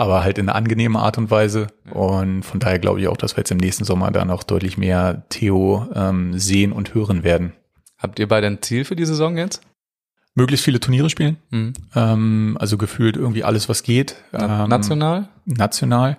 aber 0.00 0.24
halt 0.24 0.38
in 0.38 0.48
einer 0.48 0.56
angenehmen 0.56 0.96
Art 0.96 1.18
und 1.18 1.30
Weise. 1.30 1.66
Und 1.92 2.42
von 2.42 2.58
daher 2.58 2.78
glaube 2.78 3.02
ich 3.02 3.08
auch, 3.08 3.18
dass 3.18 3.36
wir 3.36 3.42
jetzt 3.42 3.50
im 3.50 3.58
nächsten 3.58 3.84
Sommer 3.84 4.10
da 4.10 4.24
noch 4.24 4.44
deutlich 4.44 4.78
mehr 4.78 5.24
Theo 5.28 5.86
ähm, 5.94 6.38
sehen 6.38 6.72
und 6.72 6.94
hören 6.94 7.22
werden. 7.22 7.52
Habt 7.98 8.18
ihr 8.18 8.26
beide 8.26 8.46
ein 8.46 8.62
Ziel 8.62 8.86
für 8.86 8.96
die 8.96 9.04
Saison 9.04 9.36
jetzt? 9.36 9.60
Möglichst 10.34 10.64
viele 10.64 10.80
Turniere 10.80 11.10
spielen. 11.10 11.36
Mhm. 11.50 11.74
Ähm, 11.94 12.56
also 12.58 12.78
gefühlt 12.78 13.18
irgendwie 13.18 13.44
alles, 13.44 13.68
was 13.68 13.82
geht. 13.82 14.16
Ähm, 14.32 14.70
national? 14.70 15.28
National. 15.44 16.16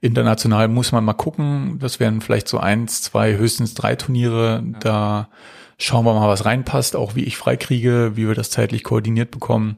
International 0.00 0.68
muss 0.68 0.92
man 0.92 1.04
mal 1.04 1.14
gucken. 1.14 1.80
Das 1.80 1.98
wären 1.98 2.20
vielleicht 2.20 2.46
so 2.46 2.58
eins, 2.58 3.02
zwei, 3.02 3.36
höchstens 3.36 3.74
drei 3.74 3.96
Turniere. 3.96 4.62
Ja. 4.64 4.78
Da 4.78 5.28
schauen 5.76 6.04
wir 6.04 6.14
mal, 6.14 6.28
was 6.28 6.44
reinpasst, 6.44 6.94
auch 6.94 7.16
wie 7.16 7.24
ich 7.24 7.36
freikriege, 7.36 8.12
wie 8.14 8.28
wir 8.28 8.36
das 8.36 8.50
zeitlich 8.50 8.84
koordiniert 8.84 9.32
bekommen. 9.32 9.76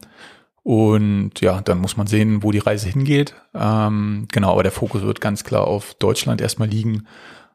Und 0.67 1.41
ja, 1.43 1.61
dann 1.61 1.79
muss 1.79 1.97
man 1.97 2.09
sehen, 2.09 2.43
wo 2.43 2.51
die 2.51 2.59
Reise 2.59 2.89
hingeht. 2.89 3.37
Ähm, 3.55 4.27
genau, 4.33 4.51
aber 4.51 4.65
der 4.65 4.73
Fokus 4.73 5.03
wird 5.03 5.21
ganz 5.21 5.45
klar 5.45 5.65
auf 5.65 5.95
Deutschland 5.95 6.41
erstmal 6.41 6.67
liegen. 6.67 7.07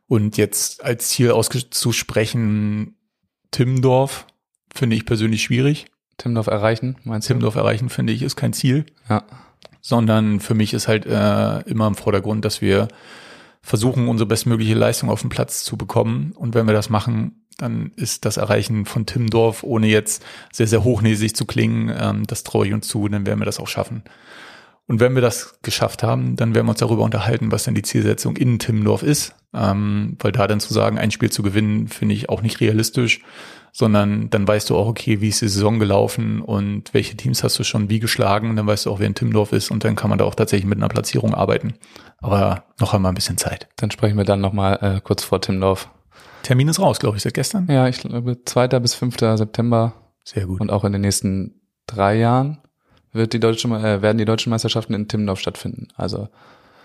Und 0.08 0.38
jetzt 0.38 0.82
als 0.82 1.10
Ziel 1.10 1.32
auszusprechen, 1.32 2.95
Timmendorf 3.52 4.28
finde 4.74 4.95
ich 4.95 5.06
persönlich 5.06 5.43
schwierig. 5.43 5.88
Timmendorf 6.15 6.47
erreichen, 6.47 6.95
meinst 7.04 7.28
du? 7.28 7.34
Timmendorf 7.34 7.56
erreichen, 7.56 7.89
finde 7.89 8.13
ich, 8.13 8.21
ist 8.21 8.38
kein 8.38 8.54
Ziel. 8.54 8.86
Ja. 9.10 9.26
Sondern 9.82 10.39
für 10.39 10.54
mich 10.54 10.74
ist 10.74 10.88
halt 10.88 11.06
äh, 11.06 11.69
immer 11.69 11.88
im 11.88 11.95
Vordergrund, 11.95 12.45
dass 12.45 12.62
wir 12.62 12.88
versuchen, 13.62 14.08
unsere 14.08 14.26
bestmögliche 14.30 14.76
Leistung 14.76 15.10
auf 15.10 15.19
den 15.19 15.30
Platz 15.30 15.65
zu 15.65 15.76
bekommen. 15.76 16.32
Und 16.38 16.56
wenn 16.56 16.65
wir 16.65 16.74
das 16.74 16.89
machen, 16.89 17.40
dann 17.57 17.91
ist 17.95 18.25
das 18.25 18.37
Erreichen 18.37 18.85
von 18.85 19.05
Timmendorf, 19.05 19.63
ohne 19.63 19.87
jetzt 19.87 20.23
sehr, 20.51 20.67
sehr 20.67 20.83
hochnäsig 20.83 21.35
zu 21.35 21.45
klingen, 21.45 21.93
ähm, 21.97 22.27
das 22.27 22.43
traue 22.43 22.67
ich 22.67 22.73
uns 22.73 22.87
zu, 22.87 23.07
dann 23.07 23.25
werden 23.25 23.39
wir 23.39 23.45
das 23.45 23.59
auch 23.59 23.67
schaffen. 23.67 24.03
Und 24.88 24.99
wenn 24.99 25.15
wir 25.15 25.21
das 25.21 25.59
geschafft 25.61 26.03
haben, 26.03 26.36
dann 26.36 26.53
werden 26.53 26.65
wir 26.65 26.71
uns 26.71 26.80
darüber 26.80 27.03
unterhalten, 27.03 27.51
was 27.51 27.63
denn 27.63 27.76
die 27.76 27.82
Zielsetzung 27.82 28.36
in 28.36 28.59
Timmendorf 28.59 29.03
ist. 29.03 29.36
Ähm, 29.53 30.17
weil 30.19 30.32
da 30.32 30.47
dann 30.47 30.59
zu 30.59 30.73
sagen, 30.73 30.97
ein 30.97 31.11
Spiel 31.11 31.30
zu 31.30 31.43
gewinnen, 31.43 31.88
finde 31.88 32.15
ich 32.15 32.30
auch 32.30 32.41
nicht 32.41 32.59
realistisch, 32.59 33.21
sondern 33.71 34.30
dann 34.30 34.47
weißt 34.47 34.69
du 34.69 34.78
auch, 34.78 34.88
okay, 34.88 35.21
wie 35.21 35.30
ist 35.30 35.41
die 35.41 35.47
Saison 35.47 35.80
gelaufen 35.80 36.41
und 36.41 36.93
welche 36.93 37.15
Teams 37.15 37.43
hast 37.43 37.57
du 37.59 37.63
schon 37.63 37.89
wie 37.89 37.99
geschlagen. 37.99 38.55
Dann 38.55 38.67
weißt 38.67 38.86
du 38.86 38.91
auch, 38.91 38.99
wer 38.99 39.07
in 39.07 39.15
Timmendorf 39.15 39.53
ist 39.53 39.71
und 39.71 39.84
dann 39.84 39.95
kann 39.95 40.09
man 40.09 40.19
da 40.19 40.26
auch 40.26 40.36
tatsächlich 40.36 40.67
mit 40.67 40.78
einer 40.78 40.89
Platzierung 40.89 41.34
arbeiten. 41.34 41.76
Aber 42.19 42.65
noch 42.80 42.93
einmal 42.93 43.11
ein 43.11 43.15
bisschen 43.15 43.38
Zeit. 43.38 43.69
Dann 43.78 43.91
sprechen 43.91 44.17
wir 44.17 44.26
dann 44.26 44.41
nochmal 44.41 44.78
äh, 44.82 45.01
kurz 45.01 45.23
vor 45.23 45.41
Timmendorf. 45.41 45.89
Termin 46.43 46.67
ist 46.67 46.80
raus, 46.80 46.99
glaube 46.99 47.17
ich, 47.17 47.24
seit 47.24 47.34
gestern. 47.34 47.67
Ja, 47.69 47.88
ich 47.88 47.99
glaube 47.99 48.38
2. 48.43 48.67
bis 48.80 48.93
5. 48.95 49.17
September. 49.19 49.93
Sehr 50.24 50.45
gut. 50.45 50.59
Und 50.61 50.72
auch 50.72 50.84
in 50.84 50.91
den 50.91 51.01
nächsten 51.01 51.61
drei 51.88 52.15
Jahren 52.17 52.57
wird 53.13 53.34
die 53.34 53.39
deutsche, 53.39 53.67
äh, 53.69 54.01
werden 54.01 54.17
die 54.17 54.26
deutschen 54.26 54.49
Meisterschaften 54.49 54.93
in 54.93 55.07
Timmendorf 55.07 55.39
stattfinden. 55.39 55.89
Also 55.95 56.30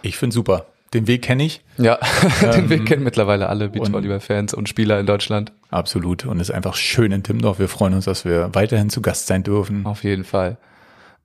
Ich 0.02 0.16
finde 0.16 0.34
super. 0.34 0.66
Den 0.94 1.06
Weg 1.08 1.22
kenne 1.22 1.44
ich. 1.44 1.62
ja, 1.78 1.98
den 2.42 2.64
Ähm, 2.64 2.70
Weg 2.70 2.86
kennen 2.86 3.02
mittlerweile 3.02 3.48
alle 3.48 3.68
Beachvolleyball-Fans 3.68 4.54
und 4.54 4.68
Spieler 4.68 5.00
in 5.00 5.06
Deutschland. 5.06 5.52
Absolut. 5.70 6.24
Und 6.26 6.40
es 6.40 6.48
ist 6.48 6.54
einfach 6.54 6.74
schön 6.74 7.10
in 7.12 7.22
Timmendorf. 7.22 7.58
Wir 7.58 7.68
freuen 7.68 7.94
uns, 7.94 8.04
dass 8.04 8.24
wir 8.24 8.50
weiterhin 8.54 8.88
zu 8.88 9.02
Gast 9.02 9.26
sein 9.26 9.42
dürfen. 9.42 9.84
Auf 9.84 10.04
jeden 10.04 10.24
Fall. 10.24 10.58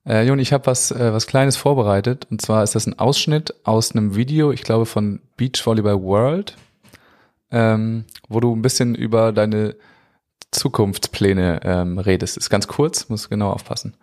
Äh, 0.04 0.26
Joni, 0.26 0.42
ich 0.42 0.52
habe 0.52 0.66
was, 0.66 0.90
äh, 0.90 1.12
was 1.12 1.28
Kleines 1.28 1.56
vorbereitet. 1.56 2.26
Und 2.30 2.42
zwar 2.42 2.64
ist 2.64 2.74
das 2.74 2.86
ein 2.86 2.98
Ausschnitt 2.98 3.54
aus 3.64 3.92
einem 3.92 4.16
Video, 4.16 4.50
ich 4.50 4.62
glaube 4.64 4.84
von 4.84 5.20
Beach 5.36 5.64
Volleyball 5.64 6.02
World, 6.02 6.56
ähm, 7.52 8.04
wo 8.28 8.40
du 8.40 8.54
ein 8.54 8.62
bisschen 8.62 8.94
über 8.94 9.32
deine 9.32 9.76
Zukunftspläne 10.50 11.60
ähm, 11.64 11.98
redest. 11.98 12.36
Ist 12.36 12.50
ganz 12.50 12.66
kurz, 12.66 13.08
muss 13.08 13.28
genau 13.28 13.50
aufpassen. 13.50 13.94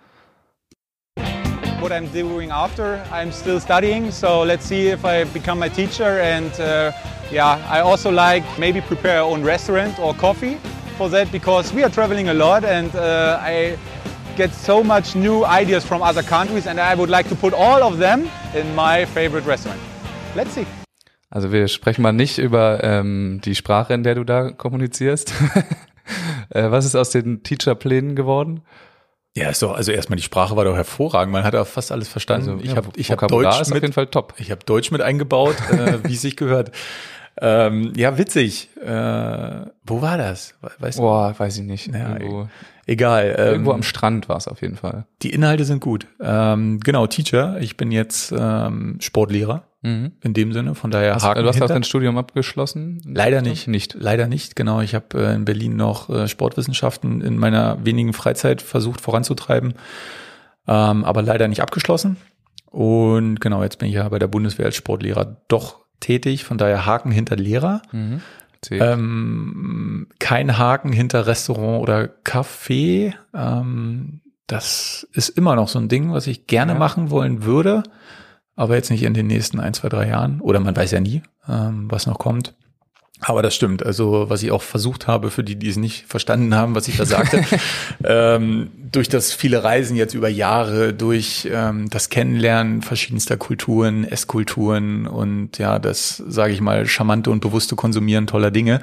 what 1.81 1.91
I'm 1.91 2.07
doing 2.07 2.51
after. 2.51 3.03
I'm 3.11 3.31
still 3.31 3.59
studying, 3.59 4.11
so 4.11 4.43
let's 4.43 4.65
see 4.65 4.87
if 4.87 5.05
I 5.05 5.23
become 5.25 5.63
a 5.63 5.69
teacher. 5.69 6.19
And 6.19 6.51
uh, 6.59 6.91
yeah, 7.31 7.59
I 7.69 7.79
also 7.79 8.11
like 8.11 8.43
maybe 8.57 8.81
prepare 8.81 9.21
our 9.21 9.29
own 9.29 9.43
restaurant 9.43 9.99
or 9.99 10.13
coffee 10.13 10.57
for 10.97 11.09
that 11.09 11.31
because 11.31 11.73
we 11.73 11.83
are 11.83 11.89
traveling 11.89 12.29
a 12.29 12.33
lot 12.33 12.63
and 12.63 12.93
uh, 12.95 13.39
I 13.41 13.77
get 14.35 14.53
so 14.53 14.83
much 14.83 15.15
new 15.15 15.45
ideas 15.45 15.85
from 15.85 16.01
other 16.01 16.23
countries 16.23 16.67
and 16.67 16.79
I 16.79 16.95
would 16.95 17.09
like 17.09 17.27
to 17.29 17.35
put 17.35 17.53
all 17.53 17.83
of 17.83 17.97
them 17.97 18.29
in 18.53 18.75
my 18.75 19.05
favorite 19.05 19.45
restaurant. 19.45 19.79
Let's 20.35 20.51
see. 20.51 20.65
Also 21.29 21.51
wir 21.51 21.67
sprechen 21.67 22.01
mal 22.01 22.11
nicht 22.11 22.37
über 22.39 22.83
ähm, 22.83 23.39
die 23.45 23.55
Sprache, 23.55 23.93
in 23.93 24.03
der 24.03 24.15
du 24.15 24.23
da 24.23 24.51
kommunizierst. 24.51 25.33
äh, 26.49 26.71
was 26.71 26.85
ist 26.85 26.95
aus 26.95 27.11
den 27.11 27.43
Teacherplänen 27.43 28.15
geworden? 28.15 28.61
Ja, 29.35 29.49
ist 29.49 29.61
doch, 29.61 29.75
also 29.75 29.91
erstmal 29.91 30.17
die 30.17 30.23
Sprache 30.23 30.55
war 30.55 30.65
doch 30.65 30.75
hervorragend. 30.75 31.31
Man 31.31 31.43
hat 31.43 31.55
auch 31.55 31.67
fast 31.67 31.91
alles 31.91 32.07
verstanden. 32.09 32.49
Also, 32.49 32.63
ich 32.63 32.71
ja, 32.71 32.75
habe 32.77 32.89
ich 32.95 33.11
hab 33.11 33.27
Deutsch 33.27 33.61
ist 33.61 33.67
auf 33.67 33.73
mit, 33.75 33.83
jeden 33.83 33.93
Fall 33.93 34.07
top. 34.07 34.33
ich 34.37 34.49
habe 34.49 34.61
Deutsch 34.65 34.89
mit 34.91 35.01
eingebaut, 35.01 35.55
äh, 35.71 35.99
wie 36.03 36.15
es 36.15 36.21
sich 36.21 36.35
gehört. 36.35 36.71
Ähm, 37.41 37.93
ja, 37.95 38.17
witzig. 38.17 38.69
Äh, 38.83 39.65
wo 39.85 40.01
war 40.01 40.17
das? 40.17 40.55
We- 40.61 40.71
Weißt 40.79 40.97
du? 40.97 41.03
Boah, 41.03 41.33
weiß 41.37 41.57
ich 41.59 41.63
nicht. 41.63 41.93
Ja, 41.93 42.13
irgendwo, 42.17 42.49
Egal. 42.87 43.35
Ähm, 43.37 43.47
irgendwo 43.51 43.71
am 43.71 43.83
Strand 43.83 44.27
war 44.29 44.37
es 44.37 44.47
auf 44.47 44.61
jeden 44.63 44.75
Fall. 44.75 45.05
die 45.21 45.29
Inhalte 45.29 45.63
sind 45.63 45.79
gut. 45.79 46.07
Ähm, 46.19 46.79
genau, 46.83 47.05
Teacher. 47.07 47.57
Ich 47.61 47.77
bin 47.77 47.91
jetzt 47.91 48.33
ähm, 48.37 48.97
Sportlehrer 48.99 49.63
Mhm. 49.81 50.11
in 50.21 50.33
dem 50.33 50.51
Sinne. 50.51 50.75
Von 50.75 50.91
daher 50.91 51.15
Hast, 51.15 51.23
Haken 51.23 51.41
du 51.43 51.47
hast 51.47 51.55
auch 51.55 51.59
hinter. 51.61 51.73
dein 51.75 51.83
Studium 51.83 52.17
abgeschlossen? 52.17 53.01
Leider 53.05 53.41
nicht. 53.41 53.67
Nicht. 53.67 53.95
Leider 53.97 54.27
nicht, 54.27 54.55
genau. 54.55 54.81
Ich 54.81 54.93
habe 54.95 55.17
äh, 55.23 55.35
in 55.35 55.45
Berlin 55.45 55.75
noch 55.77 56.09
äh, 56.09 56.27
Sportwissenschaften 56.27 57.21
in 57.21 57.37
meiner 57.37 57.83
wenigen 57.85 58.11
Freizeit 58.13 58.61
versucht 58.61 58.99
voranzutreiben, 59.01 59.75
ähm, 60.67 61.03
aber 61.05 61.21
leider 61.21 61.47
nicht 61.47 61.61
abgeschlossen. 61.61 62.17
Und 62.65 63.39
genau, 63.39 63.63
jetzt 63.63 63.79
bin 63.79 63.87
ich 63.89 63.95
ja 63.95 64.07
bei 64.09 64.19
der 64.19 64.27
Bundeswehr 64.27 64.65
als 64.67 64.75
Sportlehrer 64.75 65.37
doch 65.47 65.79
tätig, 66.01 66.43
von 66.43 66.57
daher 66.57 66.85
Haken 66.85 67.11
hinter 67.11 67.35
Lehrer. 67.35 67.81
Mhm. 67.91 68.21
Ähm, 68.71 70.07
kein 70.19 70.57
Haken 70.57 70.91
hinter 70.91 71.25
Restaurant 71.27 71.81
oder 71.81 72.09
Café. 72.25 73.13
Ähm, 73.33 74.21
das 74.47 75.07
ist 75.13 75.29
immer 75.29 75.55
noch 75.55 75.67
so 75.67 75.79
ein 75.79 75.87
Ding, 75.89 76.11
was 76.11 76.27
ich 76.27 76.47
gerne 76.47 76.73
Ja. 76.73 76.77
machen 76.79 77.09
wollen 77.09 77.43
würde, 77.43 77.83
aber 78.59 78.75
jetzt 78.75 78.91
nicht 78.91 79.03
in 79.03 79.13
den 79.13 79.27
nächsten 79.27 79.61
ein, 79.61 79.73
zwei, 79.73 79.87
drei 79.87 80.09
Jahren. 80.09 80.41
Oder 80.41 80.59
man 80.59 80.75
weiß 80.75 80.91
ja 80.91 80.99
nie, 80.99 81.21
ähm, 81.47 81.85
was 81.89 82.05
noch 82.07 82.19
kommt. 82.19 82.53
Aber 83.21 83.41
das 83.41 83.55
stimmt. 83.55 83.85
Also, 83.85 84.29
was 84.29 84.43
ich 84.43 84.51
auch 84.51 84.61
versucht 84.61 85.07
habe, 85.07 85.31
für 85.31 85.45
die, 85.45 85.55
die 85.55 85.69
es 85.69 85.77
nicht 85.77 86.05
verstanden 86.07 86.53
haben, 86.53 86.75
was 86.75 86.89
ich 86.89 86.97
da 86.97 87.05
sagte, 87.05 87.41
ähm, 88.03 88.69
durch 88.91 89.07
das 89.07 89.31
viele 89.31 89.63
Reisen 89.63 89.95
jetzt 89.95 90.13
über 90.13 90.27
Jahre, 90.27 90.93
durch 90.93 91.47
ähm, 91.49 91.89
das 91.89 92.09
Kennenlernen 92.09 92.81
verschiedenster 92.81 93.37
Kulturen, 93.37 94.03
Esskulturen 94.03 95.07
und 95.07 95.57
ja, 95.57 95.79
das, 95.79 96.17
sage 96.17 96.51
ich 96.51 96.59
mal, 96.59 96.85
charmante 96.85 97.31
und 97.31 97.39
bewusste 97.39 97.77
Konsumieren 97.77 98.27
toller 98.27 98.51
Dinge, 98.51 98.81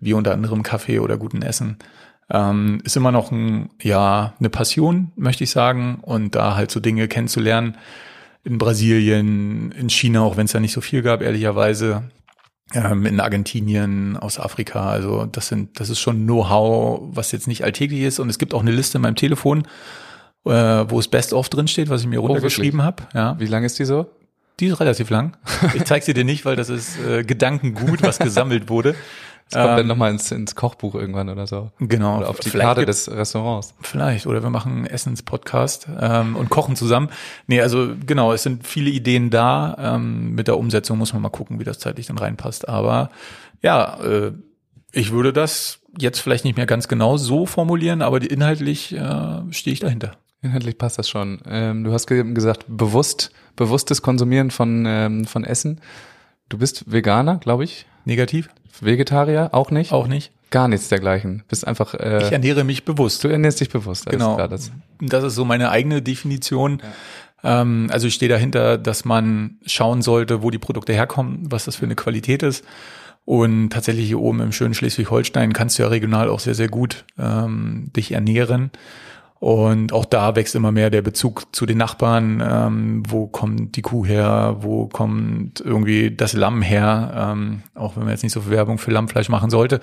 wie 0.00 0.12
unter 0.12 0.34
anderem 0.34 0.62
Kaffee 0.62 0.98
oder 0.98 1.16
guten 1.16 1.40
Essen, 1.40 1.78
ähm, 2.30 2.82
ist 2.84 2.96
immer 2.96 3.10
noch 3.12 3.30
ein, 3.30 3.70
ja, 3.80 4.34
eine 4.38 4.50
Passion, 4.50 5.12
möchte 5.16 5.44
ich 5.44 5.50
sagen. 5.50 6.00
Und 6.02 6.34
da 6.34 6.56
halt 6.56 6.70
so 6.70 6.78
Dinge 6.78 7.08
kennenzulernen 7.08 7.78
in 8.44 8.58
Brasilien, 8.58 9.72
in 9.72 9.88
China, 9.90 10.22
auch 10.22 10.36
wenn 10.36 10.46
es 10.46 10.52
da 10.52 10.60
nicht 10.60 10.72
so 10.72 10.80
viel 10.80 11.02
gab, 11.02 11.22
ehrlicherweise, 11.22 12.04
ähm, 12.74 13.06
in 13.06 13.20
Argentinien, 13.20 14.16
aus 14.16 14.38
Afrika. 14.38 14.90
Also 14.90 15.26
das 15.26 15.48
sind, 15.48 15.80
das 15.80 15.90
ist 15.90 16.00
schon 16.00 16.24
Know-how, 16.24 17.00
was 17.14 17.32
jetzt 17.32 17.48
nicht 17.48 17.64
alltäglich 17.64 18.02
ist. 18.02 18.18
Und 18.18 18.28
es 18.28 18.38
gibt 18.38 18.54
auch 18.54 18.62
eine 18.62 18.72
Liste 18.72 18.98
in 18.98 19.02
meinem 19.02 19.16
Telefon, 19.16 19.66
äh, 20.44 20.50
wo 20.50 20.98
es 20.98 21.08
Best 21.08 21.32
of 21.32 21.48
drin 21.48 21.68
steht, 21.68 21.88
was 21.88 22.02
ich 22.02 22.06
mir 22.06 22.18
runtergeschrieben 22.18 22.82
habe. 22.82 23.04
Ja, 23.14 23.38
Wie 23.38 23.46
lang 23.46 23.64
ist 23.64 23.78
die 23.78 23.84
so? 23.84 24.06
die 24.60 24.66
ist 24.66 24.80
relativ 24.80 25.10
lang. 25.10 25.36
Ich 25.74 25.84
zeige 25.84 26.04
sie 26.04 26.14
dir 26.14 26.24
nicht, 26.24 26.44
weil 26.44 26.56
das 26.56 26.68
ist 26.68 26.98
äh, 27.00 27.24
Gedankengut, 27.24 28.02
was 28.02 28.18
gesammelt 28.18 28.68
wurde. 28.68 28.94
Das 29.50 29.62
kommt 29.62 29.72
dann 29.72 29.80
Ähm, 29.80 29.86
nochmal 29.86 30.10
ins, 30.10 30.30
ins 30.32 30.54
Kochbuch 30.54 30.94
irgendwann 30.94 31.28
oder 31.28 31.46
so. 31.46 31.70
Genau. 31.78 32.18
Oder 32.18 32.30
auf 32.30 32.40
die 32.40 32.50
Vielleicht 32.50 32.66
Karte 32.66 32.86
des 32.86 33.10
Restaurants. 33.10 33.74
Vielleicht. 33.82 34.26
Oder 34.26 34.42
wir 34.42 34.50
machen 34.50 34.72
einen 34.72 34.86
Essenspodcast 34.86 35.88
ähm, 36.00 36.34
und 36.34 36.50
kochen 36.50 36.76
zusammen. 36.76 37.10
Nee, 37.46 37.60
also 37.60 37.90
genau, 38.06 38.32
es 38.32 38.42
sind 38.42 38.66
viele 38.66 38.90
Ideen 38.90 39.30
da. 39.30 39.76
Ähm, 39.78 40.34
mit 40.34 40.48
der 40.48 40.58
Umsetzung 40.58 40.98
muss 40.98 41.12
man 41.12 41.22
mal 41.22 41.28
gucken, 41.28 41.60
wie 41.60 41.64
das 41.64 41.78
zeitlich 41.78 42.06
dann 42.06 42.18
reinpasst. 42.18 42.68
Aber 42.68 43.10
ja, 43.62 43.98
äh, 44.02 44.32
ich 44.92 45.12
würde 45.12 45.32
das 45.32 45.80
jetzt 45.98 46.20
vielleicht 46.20 46.44
nicht 46.44 46.56
mehr 46.56 46.66
ganz 46.66 46.88
genau 46.88 47.16
so 47.16 47.46
formulieren, 47.46 48.02
aber 48.02 48.20
die, 48.20 48.28
inhaltlich 48.28 48.92
äh, 48.94 49.40
stehe 49.50 49.74
ich 49.74 49.80
dahinter. 49.80 50.12
Inhaltlich 50.42 50.78
passt 50.78 50.98
das 50.98 51.08
schon. 51.08 51.40
Ähm, 51.46 51.84
du 51.84 51.92
hast 51.92 52.06
ge 52.06 52.22
gesagt, 52.34 52.64
bewusst, 52.68 53.30
bewusstes 53.56 54.02
Konsumieren 54.02 54.50
von, 54.50 54.84
ähm, 54.86 55.24
von 55.26 55.44
Essen. 55.44 55.80
Du 56.48 56.58
bist 56.58 56.90
Veganer, 56.90 57.38
glaube 57.38 57.64
ich. 57.64 57.86
Negativ? 58.04 58.48
Vegetarier, 58.80 59.50
auch 59.52 59.70
nicht? 59.70 59.92
Auch 59.92 60.06
nicht. 60.06 60.32
Gar 60.50 60.68
nichts 60.68 60.88
dergleichen. 60.88 61.42
Bist 61.48 61.66
einfach, 61.66 61.94
äh, 61.94 62.22
Ich 62.22 62.32
ernähre 62.32 62.64
mich 62.64 62.84
bewusst. 62.84 63.24
du 63.24 63.28
ernährst 63.28 63.60
dich 63.60 63.70
bewusst. 63.70 64.06
Genau. 64.06 64.36
klar, 64.36 64.48
das, 64.48 64.70
Das 65.00 65.24
ist 65.24 65.34
so 65.34 65.44
meine 65.44 65.70
eigene 65.70 66.00
Definition. 66.02 66.80
Ähm, 67.42 67.88
also 67.90 68.06
ich 68.06 68.14
stehe 68.14 68.28
dahinter, 68.28 68.78
dass 68.78 69.04
man 69.04 69.56
schauen 69.66 70.02
sollte, 70.02 70.42
wo 70.42 70.50
die 70.50 70.58
Produkte 70.58 70.92
herkommen, 70.92 71.40
was 71.50 71.64
das 71.64 71.76
für 71.76 71.86
eine 71.86 71.96
Qualität 71.96 72.42
ist. 72.42 72.64
Und 73.24 73.70
tatsächlich 73.70 74.06
hier 74.06 74.20
oben 74.20 74.40
im 74.40 74.52
schönen 74.52 74.74
Schleswig-Holstein 74.74 75.52
kannst 75.54 75.78
du 75.78 75.82
ja 75.82 75.88
regional 75.88 76.28
auch 76.28 76.40
sehr, 76.40 76.54
sehr 76.54 76.68
gut 76.68 77.04
ähm, 77.18 77.90
dich 77.96 78.12
ernähren. 78.12 78.70
Und 79.44 79.92
auch 79.92 80.06
da 80.06 80.36
wächst 80.36 80.54
immer 80.54 80.72
mehr 80.72 80.88
der 80.88 81.02
Bezug 81.02 81.54
zu 81.54 81.66
den 81.66 81.76
Nachbarn. 81.76 82.42
Ähm, 82.42 83.02
wo 83.06 83.26
kommt 83.26 83.76
die 83.76 83.82
Kuh 83.82 84.06
her? 84.06 84.56
Wo 84.60 84.86
kommt 84.86 85.60
irgendwie 85.60 86.10
das 86.10 86.32
Lamm 86.32 86.62
her? 86.62 87.12
Ähm, 87.14 87.62
auch 87.74 87.94
wenn 87.94 88.04
man 88.04 88.12
jetzt 88.12 88.22
nicht 88.22 88.32
so 88.32 88.40
viel 88.40 88.52
Werbung 88.52 88.78
für 88.78 88.90
Lammfleisch 88.90 89.28
machen 89.28 89.50
sollte. 89.50 89.80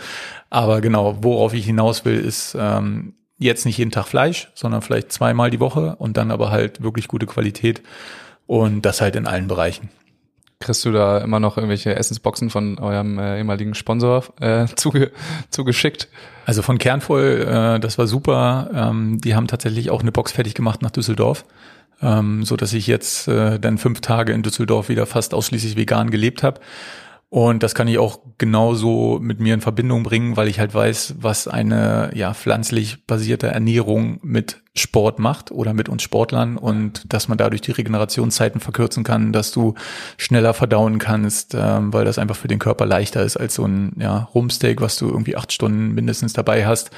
Aber 0.49 0.81
genau, 0.81 1.19
worauf 1.21 1.53
ich 1.53 1.63
hinaus 1.63 2.05
will, 2.05 2.17
ist 2.17 2.57
ähm, 2.59 3.13
jetzt 3.37 3.67
nicht 3.67 3.77
jeden 3.77 3.91
Tag 3.91 4.07
Fleisch, 4.07 4.51
sondern 4.55 4.81
vielleicht 4.81 5.11
zweimal 5.11 5.51
die 5.51 5.59
Woche 5.59 5.95
und 5.97 6.17
dann 6.17 6.31
aber 6.31 6.49
halt 6.49 6.81
wirklich 6.81 7.07
gute 7.07 7.27
Qualität. 7.27 7.83
Und 8.47 8.81
das 8.81 8.99
halt 8.99 9.15
in 9.15 9.27
allen 9.27 9.47
Bereichen. 9.47 9.89
Kriegst 10.61 10.85
du 10.85 10.91
da 10.91 11.17
immer 11.17 11.39
noch 11.39 11.57
irgendwelche 11.57 11.95
Essensboxen 11.95 12.49
von 12.49 12.79
eurem 12.79 13.19
äh, 13.19 13.37
ehemaligen 13.37 13.75
Sponsor 13.75 14.23
äh, 14.39 14.65
zuge 14.75 15.11
zugeschickt? 15.49 16.07
Also 16.45 16.61
von 16.61 16.77
Kernvoll, 16.77 17.45
äh, 17.47 17.79
das 17.79 17.97
war 17.97 18.07
super. 18.07 18.69
Ähm, 18.73 19.19
die 19.19 19.35
haben 19.35 19.47
tatsächlich 19.47 19.89
auch 19.89 20.01
eine 20.01 20.11
Box 20.11 20.31
fertig 20.31 20.53
gemacht 20.53 20.81
nach 20.81 20.91
Düsseldorf, 20.91 21.45
ähm, 22.01 22.43
so 22.45 22.55
dass 22.55 22.73
ich 22.73 22.87
jetzt 22.87 23.27
äh, 23.27 23.59
dann 23.59 23.77
fünf 23.77 24.01
Tage 24.01 24.31
in 24.31 24.43
Düsseldorf 24.43 24.89
wieder 24.89 25.05
fast 25.05 25.33
ausschließlich 25.33 25.75
vegan 25.75 26.09
gelebt 26.09 26.43
habe. 26.43 26.61
Und 27.33 27.63
das 27.63 27.75
kann 27.75 27.87
ich 27.87 27.97
auch 27.97 28.19
genauso 28.37 29.17
mit 29.21 29.39
mir 29.39 29.53
in 29.53 29.61
Verbindung 29.61 30.03
bringen, 30.03 30.35
weil 30.35 30.49
ich 30.49 30.59
halt 30.59 30.73
weiß, 30.73 31.15
was 31.21 31.47
eine 31.47 32.11
ja 32.13 32.33
pflanzlich 32.33 33.07
basierte 33.07 33.47
Ernährung 33.47 34.19
mit 34.21 34.61
Sport 34.75 35.17
macht 35.17 35.49
oder 35.49 35.73
mit 35.73 35.87
uns 35.87 36.03
Sportlern 36.03 36.57
und 36.57 37.13
dass 37.13 37.29
man 37.29 37.37
dadurch 37.37 37.61
die 37.61 37.71
Regenerationszeiten 37.71 38.59
verkürzen 38.59 39.05
kann, 39.05 39.31
dass 39.31 39.51
du 39.51 39.75
schneller 40.17 40.53
verdauen 40.53 40.99
kannst, 40.99 41.55
ähm, 41.57 41.93
weil 41.93 42.03
das 42.03 42.19
einfach 42.19 42.35
für 42.35 42.49
den 42.49 42.59
Körper 42.59 42.85
leichter 42.85 43.23
ist 43.23 43.37
als 43.37 43.55
so 43.55 43.63
ein 43.63 43.93
ja, 43.97 44.27
Rumsteak, 44.35 44.81
was 44.81 44.97
du 44.97 45.07
irgendwie 45.07 45.37
acht 45.37 45.53
Stunden 45.53 45.93
mindestens 45.93 46.33
dabei 46.33 46.67
hast. 46.67 46.91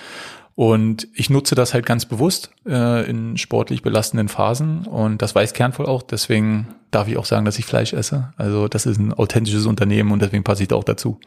Und 0.56 1.08
ich 1.16 1.30
nutze 1.32 1.56
das 1.56 1.74
halt 1.74 1.86
ganz 1.86 2.06
bewusst 2.06 2.51
äh, 2.68 3.10
in 3.10 3.38
sportlich 3.38 3.82
belastenden 3.82 4.28
Phasen 4.30 4.86
und 4.86 5.22
das 5.24 5.34
weiß 5.34 5.54
Kernvoll 5.54 5.88
auch. 5.88 6.04
Deswegen 6.04 6.68
darf 6.91 7.08
ich 7.08 7.18
auch 7.18 7.26
sagen, 7.26 7.43
dass 7.43 7.58
ich 7.58 7.66
Fleisch 7.66 7.93
esse. 7.93 8.34
Also 8.38 8.68
das 8.68 8.86
ist 8.86 8.99
ein 8.99 9.14
authentisches 9.14 9.66
Unternehmen 9.66 10.12
und 10.12 10.22
deswegen 10.22 10.43
passe 10.43 10.62
ich 10.62 10.68
da 10.70 10.76
auch 10.76 10.84
dazu. 10.84 11.20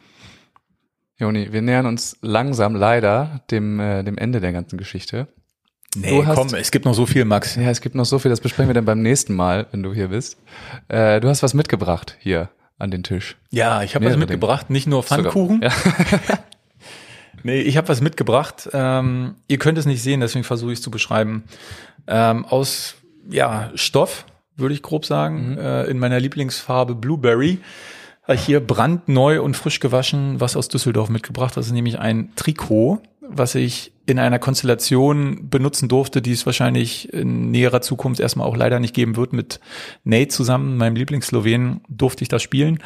Joni, 1.19 1.51
wir 1.51 1.61
nähern 1.61 1.87
uns 1.87 2.17
langsam 2.21 2.75
leider 2.75 3.41
dem, 3.51 3.79
äh, 3.79 4.03
dem 4.03 4.17
Ende 4.17 4.39
der 4.39 4.53
ganzen 4.53 4.77
Geschichte. 4.77 5.27
Nee, 5.95 6.23
hast- 6.25 6.35
komm, 6.35 6.53
es 6.53 6.71
gibt 6.71 6.85
noch 6.85 6.93
so 6.93 7.05
viel, 7.05 7.25
Max. 7.25 7.55
Ja, 7.55 7.69
es 7.69 7.81
gibt 7.81 7.95
noch 7.95 8.05
so 8.05 8.19
viel, 8.19 8.29
das 8.29 8.39
besprechen 8.39 8.69
wir 8.69 8.75
dann 8.75 8.85
beim 8.85 9.01
nächsten 9.01 9.33
Mal, 9.33 9.65
wenn 9.71 9.83
du 9.83 9.93
hier 9.93 10.09
bist. 10.09 10.37
Äh, 10.89 11.19
du 11.19 11.27
hast 11.27 11.43
was 11.43 11.53
mitgebracht 11.53 12.15
hier 12.19 12.49
an 12.77 12.91
den 12.91 13.03
Tisch. 13.03 13.35
Ja, 13.49 13.81
ich 13.83 13.95
habe 13.95 14.05
was 14.05 14.15
mitgebracht, 14.15 14.69
nicht 14.69 14.87
nur 14.87 15.01
Pfannkuchen. 15.03 15.61
Ja. 15.63 15.71
Nee, 17.43 17.61
ich 17.61 17.77
habe 17.77 17.87
was 17.87 18.01
mitgebracht. 18.01 18.69
Ähm, 18.73 19.35
ihr 19.47 19.57
könnt 19.57 19.77
es 19.77 19.85
nicht 19.85 20.01
sehen, 20.01 20.19
deswegen 20.19 20.43
versuche 20.43 20.71
ich 20.71 20.79
es 20.79 20.83
zu 20.83 20.91
beschreiben. 20.91 21.43
Ähm, 22.07 22.45
aus 22.45 22.95
ja, 23.29 23.71
Stoff, 23.75 24.25
würde 24.55 24.73
ich 24.73 24.81
grob 24.81 25.05
sagen, 25.05 25.57
äh, 25.57 25.85
in 25.85 25.99
meiner 25.99 26.19
Lieblingsfarbe 26.19 26.95
Blueberry. 26.95 27.59
Habe 28.23 28.35
ich 28.35 28.45
hier 28.45 28.59
brandneu 28.59 29.41
und 29.41 29.55
frisch 29.55 29.79
gewaschen 29.79 30.41
was 30.41 30.57
aus 30.57 30.67
Düsseldorf 30.67 31.09
mitgebracht. 31.09 31.55
Das 31.55 31.67
ist 31.67 31.71
nämlich 31.71 31.99
ein 31.99 32.33
Trikot, 32.35 32.99
was 33.21 33.55
ich 33.55 33.93
in 34.05 34.19
einer 34.19 34.39
Konstellation 34.39 35.49
benutzen 35.49 35.87
durfte, 35.87 36.21
die 36.21 36.31
es 36.31 36.45
wahrscheinlich 36.45 37.13
in 37.13 37.51
näherer 37.51 37.81
Zukunft 37.81 38.19
erstmal 38.19 38.47
auch 38.47 38.57
leider 38.57 38.79
nicht 38.79 38.93
geben 38.93 39.15
wird. 39.15 39.31
Mit 39.31 39.59
Nate 40.03 40.29
zusammen, 40.29 40.77
meinem 40.77 40.95
Lieblingsslowen, 40.95 41.81
durfte 41.87 42.23
ich 42.23 42.29
da 42.29 42.39
spielen 42.39 42.79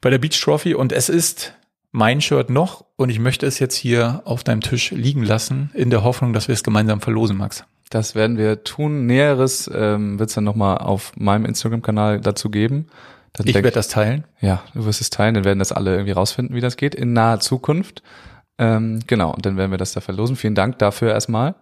bei 0.00 0.10
der 0.10 0.18
Beach 0.18 0.40
Trophy 0.40 0.74
und 0.74 0.92
es 0.92 1.08
ist 1.08 1.54
mein 1.90 2.20
Shirt 2.20 2.50
noch 2.50 2.84
und 2.96 3.10
ich 3.10 3.18
möchte 3.18 3.46
es 3.46 3.58
jetzt 3.58 3.74
hier 3.74 4.22
auf 4.24 4.44
deinem 4.44 4.60
Tisch 4.60 4.90
liegen 4.90 5.22
lassen, 5.22 5.70
in 5.74 5.90
der 5.90 6.02
Hoffnung, 6.02 6.32
dass 6.32 6.48
wir 6.48 6.52
es 6.52 6.62
gemeinsam 6.62 7.00
verlosen, 7.00 7.36
Max. 7.36 7.64
Das 7.90 8.14
werden 8.14 8.36
wir 8.36 8.64
tun. 8.64 9.06
Näheres 9.06 9.70
ähm, 9.72 10.18
wird 10.18 10.28
es 10.28 10.34
dann 10.34 10.44
nochmal 10.44 10.78
auf 10.78 11.12
meinem 11.16 11.46
Instagram-Kanal 11.46 12.20
dazu 12.20 12.50
geben. 12.50 12.88
Dann 13.32 13.46
Ich 13.46 13.54
werde 13.54 13.70
das 13.70 13.88
teilen. 13.88 14.24
Ja, 14.40 14.62
du 14.74 14.84
wirst 14.84 15.00
es 15.00 15.10
teilen, 15.10 15.34
dann 15.34 15.44
werden 15.44 15.58
das 15.58 15.72
alle 15.72 15.92
irgendwie 15.92 16.12
rausfinden, 16.12 16.54
wie 16.54 16.60
das 16.60 16.76
geht, 16.76 16.94
in 16.94 17.12
naher 17.12 17.40
Zukunft. 17.40 18.02
Ähm, 18.58 19.00
genau, 19.06 19.32
und 19.32 19.46
dann 19.46 19.56
werden 19.56 19.70
wir 19.70 19.78
das 19.78 19.92
da 19.92 20.00
verlosen. 20.00 20.36
Vielen 20.36 20.54
Dank 20.54 20.78
dafür 20.78 21.12
erstmal. 21.12 21.54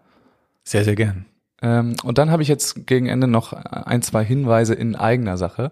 Sehr, 0.65 0.85
sehr 0.85 0.97
gern. 0.97 1.27
Ähm, 1.63 1.95
und 2.03 2.19
dann 2.19 2.31
habe 2.31 2.43
ich 2.43 2.49
jetzt 2.49 2.87
gegen 2.87 3.07
Ende 3.07 3.29
noch 3.29 3.53
ein, 3.53 4.03
zwei 4.03 4.25
Hinweise 4.25 4.75
in 4.75 4.97
eigener 4.97 5.37
Sache. 5.37 5.71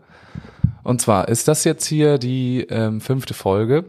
Und 0.82 1.00
zwar 1.00 1.28
ist 1.28 1.48
das 1.48 1.64
jetzt 1.64 1.86
hier 1.86 2.18
die 2.18 2.66
ähm, 2.68 3.00
fünfte 3.00 3.34
Folge 3.34 3.86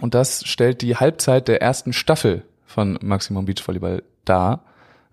und 0.00 0.14
das 0.14 0.46
stellt 0.46 0.82
die 0.82 0.96
Halbzeit 0.96 1.48
der 1.48 1.60
ersten 1.60 1.92
Staffel 1.92 2.44
von 2.66 2.98
Maximum 3.02 3.44
Beach 3.44 3.66
Volleyball 3.66 4.02
dar. 4.24 4.64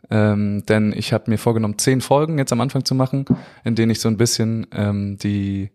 Ähm, 0.09 0.63
denn 0.67 0.93
ich 0.95 1.11
habe 1.11 1.30
mir 1.30 1.38
vorgenommen, 1.38 1.78
zehn 1.78 2.01
Folgen 2.01 2.38
jetzt 2.38 2.53
am 2.53 2.61
Anfang 2.61 2.86
zu 2.86 2.95
machen, 2.95 3.25
in 3.63 3.75
denen 3.75 3.91
ich 3.91 3.99
so 3.99 4.07
ein 4.07 4.17
bisschen 4.17 4.67
ähm, 4.71 5.17
die 5.17 5.71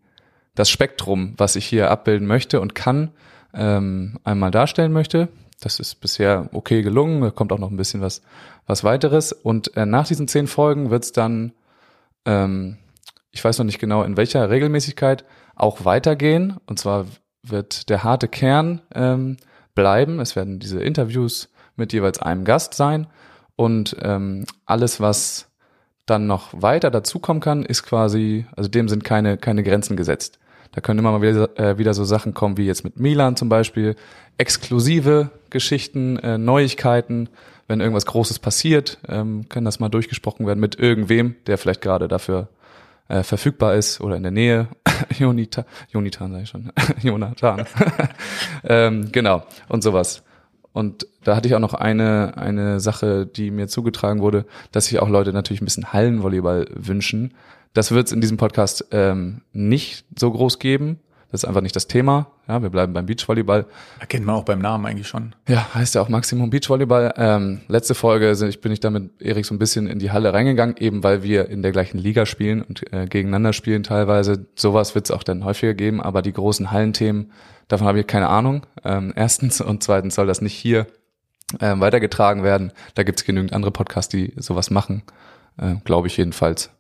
das 0.55 0.71
Spektrum, 0.71 1.35
was 1.39 1.57
ich 1.57 1.67
hier 1.67 1.91
abbilden 1.91 2.27
möchte 2.27 2.61
und 2.61 2.75
kann, 2.75 3.11
ähm, 3.55 4.19
einmal 4.25 4.51
darstellen 4.51 4.93
möchte. 4.93 5.29
Das 5.61 5.79
ist 5.79 5.97
bisher 5.97 6.49
okay 6.53 6.83
gelungen. 6.83 7.23
Da 7.23 7.31
kommt 7.31 7.53
auch 7.53 7.59
noch 7.59 7.71
ein 7.71 7.77
bisschen 7.77 8.01
was, 8.01 8.23
was 8.67 8.85
weiteres. 8.85 9.33
Und 9.33 9.77
äh, 9.77 9.87
nach 9.87 10.07
diesen 10.07 10.29
zehn 10.29 10.47
Folgen 10.47 10.91
wird 10.91 11.05
es 11.05 11.13
dann, 11.13 11.53
ähm, 12.25 12.79
ich 13.31 13.43
weiß 13.43 13.59
noch 13.59 13.65
nicht 13.65 13.79
genau 13.79 14.03
in 14.03 14.17
welcher 14.17 14.51
Regelmäßigkeit, 14.51 15.25
auch 15.55 15.85
weitergehen. 15.85 16.57
Und 16.67 16.79
zwar 16.79 17.07
wird 17.43 17.89
der 17.89 18.05
harte 18.05 18.29
Kern 18.29 18.81
ähm, 18.95 19.37
bleiben. 19.75 20.21
Es 20.21 20.37
werden 20.37 20.59
diese 20.59 20.81
Interviews 20.81 21.49
mit 21.77 21.93
jeweils 21.93 22.21
einem 22.21 22.45
Gast 22.45 22.75
sein. 22.75 23.07
Und 23.57 23.97
ähm, 24.01 24.47
alles, 24.67 25.01
was 25.01 25.49
dann 26.07 26.27
noch 26.27 26.51
weiter 26.53 26.91
dazukommen 26.91 27.41
kann, 27.41 27.65
ist 27.65 27.85
quasi, 27.85 28.47
also 28.57 28.69
dem 28.69 28.89
sind 28.89 29.05
keine, 29.05 29.37
keine 29.37 29.63
Grenzen 29.63 29.97
gesetzt. 29.97 30.39
Da 30.73 30.81
können 30.81 30.99
immer 30.99 31.13
mal 31.13 31.23
wieder, 31.23 31.59
äh, 31.59 31.79
wieder 31.79 31.95
so 31.95 32.05
Sachen 32.05 32.35
kommen, 32.35 32.57
wie 32.57 32.67
jetzt 32.67 32.83
mit 32.83 32.99
Milan 32.99 33.37
zum 33.37 33.49
Beispiel, 33.49 33.95
exklusive 34.39 35.31
Geschichten, 35.51 36.19
äh, 36.19 36.39
Neuigkeiten, 36.39 37.29
wenn 37.69 37.81
irgendwas 37.81 38.07
Großes 38.07 38.39
passiert, 38.39 38.99
ähm, 39.07 39.49
kann 39.49 39.65
das 39.65 39.81
mal 39.81 39.91
durchgesprochen 39.91 40.47
werden 40.47 40.61
mit 40.61 40.79
irgendwem, 40.79 41.37
der 41.47 41.59
vielleicht 41.59 41.83
gerade 41.83 42.09
dafür 42.09 42.49
äh, 43.09 43.23
verfügbar 43.23 43.75
ist 43.75 44.01
oder 44.01 44.17
in 44.17 44.23
der 44.23 44.33
Nähe. 44.33 44.69
Jonita, 45.19 45.65
Jonitan 45.91 46.33
sag 46.33 46.43
ich 46.43 46.49
schon. 46.49 46.73
Jonathan. 47.03 47.65
ähm, 48.65 49.13
genau. 49.13 49.45
Und 49.69 49.83
sowas. 49.83 50.23
Und 50.73 51.07
da 51.23 51.37
hatte 51.37 51.49
ich 51.49 51.55
auch 51.55 51.61
noch 51.61 51.75
eine, 51.75 52.33
eine 52.37 52.81
Sache, 52.81 53.27
die 53.27 53.51
mir 53.51 53.69
zugetragen 53.69 54.21
wurde, 54.21 54.47
dass 54.73 54.87
sich 54.87 55.01
auch 55.01 55.09
Leute 55.09 55.33
natürlich 55.33 55.61
ein 55.61 55.67
bisschen 55.67 55.93
Hallenvolleyball 55.93 56.67
wünschen. 56.75 57.35
Das 57.75 57.93
wird 57.93 58.07
es 58.07 58.13
in 58.13 58.21
diesem 58.21 58.39
Podcast 58.39 58.87
ähm, 58.91 59.43
nicht 59.53 60.05
so 60.19 60.31
groß 60.31 60.59
geben. 60.59 60.99
Das 61.33 61.43
ist 61.43 61.49
einfach 61.49 61.63
nicht 61.63 61.75
das 61.75 61.87
Thema. 61.87 62.27
Ja, 62.47 62.61
wir 62.61 62.69
bleiben 62.69 62.93
beim 62.93 63.07
Beachvolleyball. 63.07 63.65
Erkennt 63.99 64.27
man 64.27 64.37
auch 64.37 64.45
beim 64.45 64.59
Namen 64.59 64.85
eigentlich 64.85 65.09
schon. 65.09 65.35
Ja, 65.49 65.75
heißt 65.75 65.95
ja 65.95 66.03
auch 66.03 66.11
Maximum 66.11 66.51
Beachvolleyball. 66.51 67.15
Ähm, 67.17 67.63
letzte 67.69 67.95
Folge 67.95 68.35
sind, 68.35 68.51
ich 68.51 68.61
bin 68.61 68.71
ich 68.71 68.81
da 68.81 68.91
mit 68.91 69.11
Erik 69.19 69.47
so 69.47 69.55
ein 69.55 69.59
bisschen 69.59 69.87
in 69.87 69.99
die 69.99 70.11
Halle 70.11 70.35
reingegangen, 70.35 70.77
eben 70.77 71.03
weil 71.03 71.23
wir 71.23 71.49
in 71.49 71.63
der 71.63 71.73
gleichen 71.73 71.97
Liga 71.97 72.27
spielen 72.27 72.61
und 72.61 72.93
äh, 72.93 73.07
gegeneinander 73.07 73.55
spielen 73.55 73.83
teilweise. 73.83 74.47
Sowas 74.57 74.95
wird 74.95 75.07
es 75.07 75.11
auch 75.11 75.23
dann 75.23 75.47
häufiger 75.47 75.73
geben, 75.73 76.03
aber 76.03 76.21
die 76.21 76.35
großen 76.35 76.71
Hallenthemen, 76.71 77.33
davon 77.69 77.87
habe 77.87 78.01
ich 78.01 78.07
keine 78.07 78.29
Ahnung. 78.29 78.67
Ähm, 78.85 79.15
erstens 79.17 79.63
und 79.63 79.83
zweitens 79.83 80.17
soll 80.17 80.27
das 80.27 80.43
nicht 80.43 80.55
hier 80.55 80.87
ähm, 81.63 81.81
weitergetragen 81.81 82.43
werden. 82.43 82.73
Da 82.95 83.05
gibt 83.05 83.21
es 83.21 83.25
genügend 83.25 83.55
andere 83.55 83.71
Podcasts, 83.71 84.11
die 84.11 84.35
sowas 84.37 84.71
machen, 84.71 85.03
äh, 85.57 85.77
glaube 85.85 86.09
ich 86.09 86.17
jedenfalls. 86.19 86.71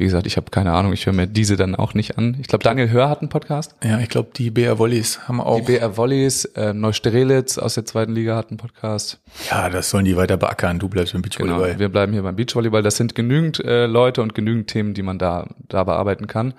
Wie 0.00 0.04
gesagt, 0.04 0.26
ich 0.26 0.38
habe 0.38 0.50
keine 0.50 0.72
Ahnung, 0.72 0.94
ich 0.94 1.04
höre 1.04 1.12
mir 1.12 1.26
diese 1.26 1.58
dann 1.58 1.74
auch 1.74 1.92
nicht 1.92 2.16
an. 2.16 2.34
Ich 2.40 2.48
glaube, 2.48 2.64
Daniel 2.64 2.88
Hör 2.88 3.10
hat 3.10 3.20
einen 3.20 3.28
Podcast. 3.28 3.76
Ja, 3.84 3.98
ich 3.98 4.08
glaube, 4.08 4.30
die 4.34 4.50
BR 4.50 4.78
Volleys 4.78 5.28
haben 5.28 5.42
auch. 5.42 5.58
Die 5.60 5.72
BR 5.76 5.98
Volleys, 5.98 6.46
äh, 6.56 6.72
Neustrelitz 6.72 7.58
aus 7.58 7.74
der 7.74 7.84
zweiten 7.84 8.14
Liga 8.14 8.34
hat 8.34 8.48
einen 8.48 8.56
Podcast. 8.56 9.20
ja, 9.50 9.68
das 9.68 9.90
sollen 9.90 10.06
die 10.06 10.16
weiter 10.16 10.38
beackern. 10.38 10.78
Du 10.78 10.88
bleibst 10.88 11.12
beim 11.12 11.20
Genau, 11.20 11.36
Beachvolleyball. 11.48 11.78
wir 11.78 11.88
bleiben 11.90 12.12
hier 12.14 12.22
beim 12.22 12.34
Beachvolleyball. 12.34 12.82
Das 12.82 12.96
sind 12.96 13.14
genügend 13.14 13.62
äh, 13.62 13.84
Leute 13.84 14.22
und 14.22 14.34
genügend 14.34 14.68
Themen, 14.68 14.94
die 14.94 15.02
man 15.02 15.18
da, 15.18 15.48
da 15.68 15.84
bearbeiten 15.84 16.26
kann. 16.26 16.54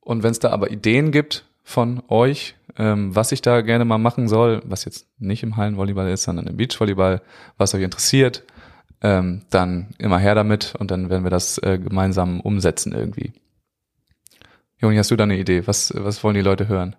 Und 0.00 0.24
wenn 0.24 0.32
es 0.32 0.40
da 0.40 0.50
aber 0.50 0.72
Ideen 0.72 1.12
gibt 1.12 1.44
von 1.62 2.02
euch, 2.08 2.56
ähm, 2.76 3.14
was 3.14 3.30
ich 3.30 3.40
da 3.40 3.60
gerne 3.60 3.84
mal 3.84 3.98
machen 3.98 4.26
soll, 4.26 4.62
was 4.64 4.84
jetzt 4.84 5.06
nicht 5.20 5.44
im 5.44 5.56
Hallenvolleyball 5.56 6.10
ist, 6.10 6.24
sondern 6.24 6.48
im 6.48 6.56
Beachvolleyball, 6.56 7.22
was 7.56 7.72
euch 7.72 7.82
interessiert, 7.82 8.42
ähm, 9.02 9.42
dann 9.50 9.94
immer 9.98 10.18
her 10.18 10.34
damit 10.34 10.74
und 10.78 10.90
dann 10.90 11.10
werden 11.10 11.24
wir 11.24 11.30
das 11.30 11.58
äh, 11.58 11.78
gemeinsam 11.78 12.40
umsetzen 12.40 12.92
irgendwie. 12.92 13.32
Joni, 14.78 14.96
hast 14.96 15.10
du 15.10 15.16
da 15.16 15.24
eine 15.24 15.38
Idee? 15.38 15.66
Was, 15.66 15.92
was 15.94 16.24
wollen 16.24 16.34
die 16.34 16.40
Leute 16.40 16.68
hören? 16.68 16.96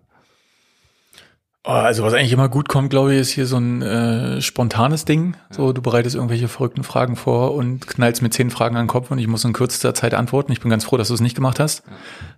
Oh, 1.63 1.69
also 1.69 2.03
was 2.03 2.13
eigentlich 2.13 2.33
immer 2.33 2.49
gut 2.49 2.69
kommt, 2.69 2.89
glaube 2.89 3.13
ich, 3.13 3.19
ist 3.19 3.29
hier 3.29 3.45
so 3.45 3.57
ein 3.57 3.83
äh, 3.83 4.41
spontanes 4.41 5.05
Ding. 5.05 5.35
So, 5.51 5.73
du 5.73 5.81
bereitest 5.81 6.15
irgendwelche 6.15 6.47
verrückten 6.47 6.83
Fragen 6.83 7.15
vor 7.15 7.53
und 7.53 7.85
knallst 7.85 8.23
mit 8.23 8.33
zehn 8.33 8.49
Fragen 8.49 8.77
an 8.77 8.85
den 8.85 8.89
Kopf 8.89 9.11
und 9.11 9.19
ich 9.19 9.27
muss 9.27 9.45
in 9.45 9.53
kürzester 9.53 9.93
Zeit 9.93 10.15
antworten. 10.15 10.51
Ich 10.51 10.59
bin 10.59 10.71
ganz 10.71 10.85
froh, 10.85 10.97
dass 10.97 11.09
du 11.09 11.13
es 11.13 11.21
nicht 11.21 11.35
gemacht 11.35 11.59
hast. 11.59 11.83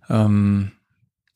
Ähm, 0.09 0.73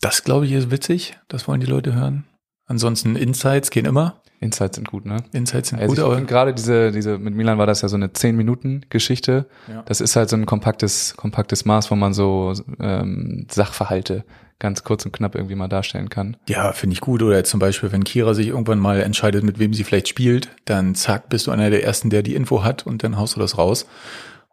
das, 0.02 0.26
glaube 0.26 0.46
ich, 0.46 0.52
ist 0.52 0.70
witzig. 0.70 1.18
Das 1.30 1.48
wollen 1.48 1.62
die 1.62 1.66
Leute 1.66 1.94
hören. 1.94 2.26
Ansonsten 2.66 3.16
Insights 3.16 3.72
gehen 3.72 3.86
immer. 3.86 4.22
Insights 4.40 4.76
sind 4.76 4.88
gut, 4.88 5.06
ne? 5.06 5.18
Insights 5.34 5.70
sind 5.70 5.80
Also 5.80 5.96
gut, 5.96 6.16
finde 6.16 6.28
gerade 6.28 6.54
diese, 6.54 6.92
diese, 6.92 7.18
mit 7.18 7.34
Milan 7.34 7.58
war 7.58 7.66
das 7.66 7.82
ja 7.82 7.88
so 7.88 7.96
eine 7.96 8.08
10-Minuten-Geschichte. 8.08 9.48
Ja. 9.68 9.82
Das 9.84 10.00
ist 10.00 10.16
halt 10.16 10.30
so 10.30 10.36
ein 10.36 10.46
kompaktes, 10.46 11.16
kompaktes 11.18 11.66
Maß, 11.66 11.90
wo 11.90 11.96
man 11.96 12.14
so 12.14 12.54
ähm, 12.80 13.48
Sachverhalte 13.50 14.24
ganz 14.60 14.84
kurz 14.84 15.06
und 15.06 15.12
knapp 15.12 15.36
irgendwie 15.36 15.56
mal 15.56 15.68
darstellen 15.68 16.10
kann. 16.10 16.38
Ja, 16.48 16.72
finde 16.72 16.94
ich 16.94 17.02
gut. 17.02 17.22
Oder 17.22 17.44
zum 17.44 17.60
Beispiel, 17.60 17.92
wenn 17.92 18.04
Kira 18.04 18.34
sich 18.34 18.48
irgendwann 18.48 18.80
mal 18.80 19.02
entscheidet, 19.02 19.44
mit 19.44 19.60
wem 19.60 19.74
sie 19.74 19.84
vielleicht 19.84 20.08
spielt, 20.08 20.50
dann 20.66 20.96
zack, 20.96 21.30
bist 21.30 21.48
du 21.48 21.52
einer 21.52 21.70
der 21.70 21.84
Ersten, 21.84 22.10
der 22.10 22.24
die 22.24 22.36
Info 22.36 22.64
hat 22.64 22.86
und 22.86 23.04
dann 23.04 23.18
haust 23.18 23.36
du 23.36 23.40
das 23.40 23.58
raus. 23.58 23.88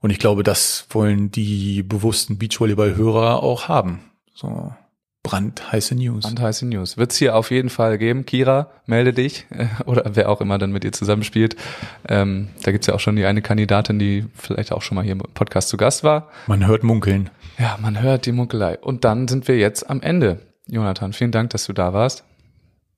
Und 0.01 0.11
ich 0.11 0.19
glaube, 0.19 0.43
das 0.43 0.87
wollen 0.91 1.31
die 1.31 1.83
bewussten 1.83 2.37
Beachvolleyball-Hörer 2.39 3.43
auch 3.43 3.69
haben. 3.69 4.01
So 4.35 4.75
brandheiße 5.25 5.97
News. 5.97 6.25
Und 6.25 6.39
heiße 6.39 6.67
News. 6.67 6.97
Wird's 6.97 7.17
hier 7.17 7.35
auf 7.35 7.51
jeden 7.51 7.71
Fall 7.71 7.99
geben. 7.99 8.25
Kira, 8.25 8.71
melde 8.87 9.13
dich. 9.13 9.47
Oder 9.87 10.05
wer 10.15 10.29
auch 10.29 10.41
immer 10.41 10.59
dann 10.59 10.71
mit 10.71 10.85
ihr 10.85 10.93
zusammenspielt. 10.93 11.57
Ähm, 12.09 12.51
da 12.63 12.71
gibt's 12.71 12.87
ja 12.87 12.95
auch 12.95 13.01
schon 13.01 13.17
die 13.17 13.25
eine 13.25 13.43
Kandidatin, 13.43 13.99
die 13.99 14.27
vielleicht 14.35 14.71
auch 14.71 14.83
schon 14.83 14.95
mal 14.95 15.03
hier 15.03 15.13
im 15.13 15.19
Podcast 15.19 15.71
zu 15.71 15.77
Gast 15.77 16.05
war. 16.05 16.29
Man 16.47 16.65
hört 16.65 16.85
munkeln. 16.85 17.31
Ja, 17.59 17.77
man 17.81 18.01
hört 18.01 18.27
die 18.27 18.33
Munkelei. 18.33 18.79
Und 18.79 19.05
dann 19.05 19.27
sind 19.27 19.49
wir 19.49 19.57
jetzt 19.57 19.91
am 19.91 20.01
Ende. 20.03 20.41
Jonathan, 20.69 21.13
vielen 21.13 21.33
Dank, 21.33 21.51
dass 21.51 21.67
du 21.67 21.73
da 21.73 21.93
warst. 21.93 22.25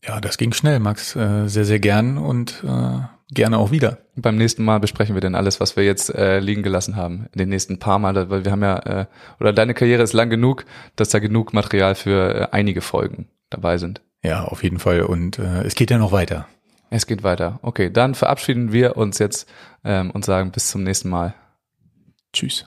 Ja, 0.05 0.21
das 0.21 0.37
ging 0.37 0.53
schnell, 0.53 0.81
Max. 0.81 1.17
Äh, 1.17 1.49
sehr, 1.49 1.65
sehr 1.65 1.81
gern 1.81 2.19
und 2.19 2.63
äh, 2.65 2.99
gerne 3.31 3.59
auch 3.59 3.71
wieder. 3.71 3.99
Beim 4.15 4.37
nächsten 4.37 4.65
Mal 4.65 4.81
besprechen 4.81 5.15
wir 5.15 5.21
dann 5.21 5.35
alles, 5.35 5.61
was 5.61 5.77
wir 5.77 5.85
jetzt 5.85 6.15
äh, 6.15 6.39
liegen 6.39 6.63
gelassen 6.63 6.97
haben. 6.97 7.27
In 7.33 7.39
den 7.39 7.49
nächsten 7.49 7.79
paar 7.79 7.99
Mal, 7.99 8.31
weil 8.31 8.45
wir 8.45 8.53
haben 8.53 8.63
ja, 8.63 8.79
äh, 8.79 9.07
oder 9.41 9.53
deine 9.53 9.75
Karriere 9.75 10.03
ist 10.03 10.13
lang 10.13 10.31
genug, 10.31 10.65
dass 10.97 11.11
da 11.11 11.19
genug 11.19 11.53
Material 11.53 11.95
für 11.95 12.35
äh, 12.35 12.49
einige 12.53 12.81
Folgen 12.81 13.29
dabei 13.51 13.79
sind. 13.79 14.01
Ja, 14.23 14.45
auf 14.45 14.63
jeden 14.63 14.79
Fall. 14.79 15.03
Und 15.03 15.39
äh, 15.39 15.63
es 15.63 15.75
geht 15.75 15.91
ja 15.91 15.99
noch 15.99 16.13
weiter. 16.13 16.47
Es 16.91 17.07
geht 17.07 17.23
weiter. 17.23 17.59
Okay, 17.63 17.91
dann 17.91 18.15
verabschieden 18.15 18.73
wir 18.73 18.97
uns 18.97 19.19
jetzt 19.19 19.49
ähm, 19.85 20.11
und 20.11 20.25
sagen 20.25 20.53
bis 20.53 20.69
zum 20.69 20.83
nächsten 20.83 21.09
Mal. 21.09 21.35
Tschüss. 22.33 22.67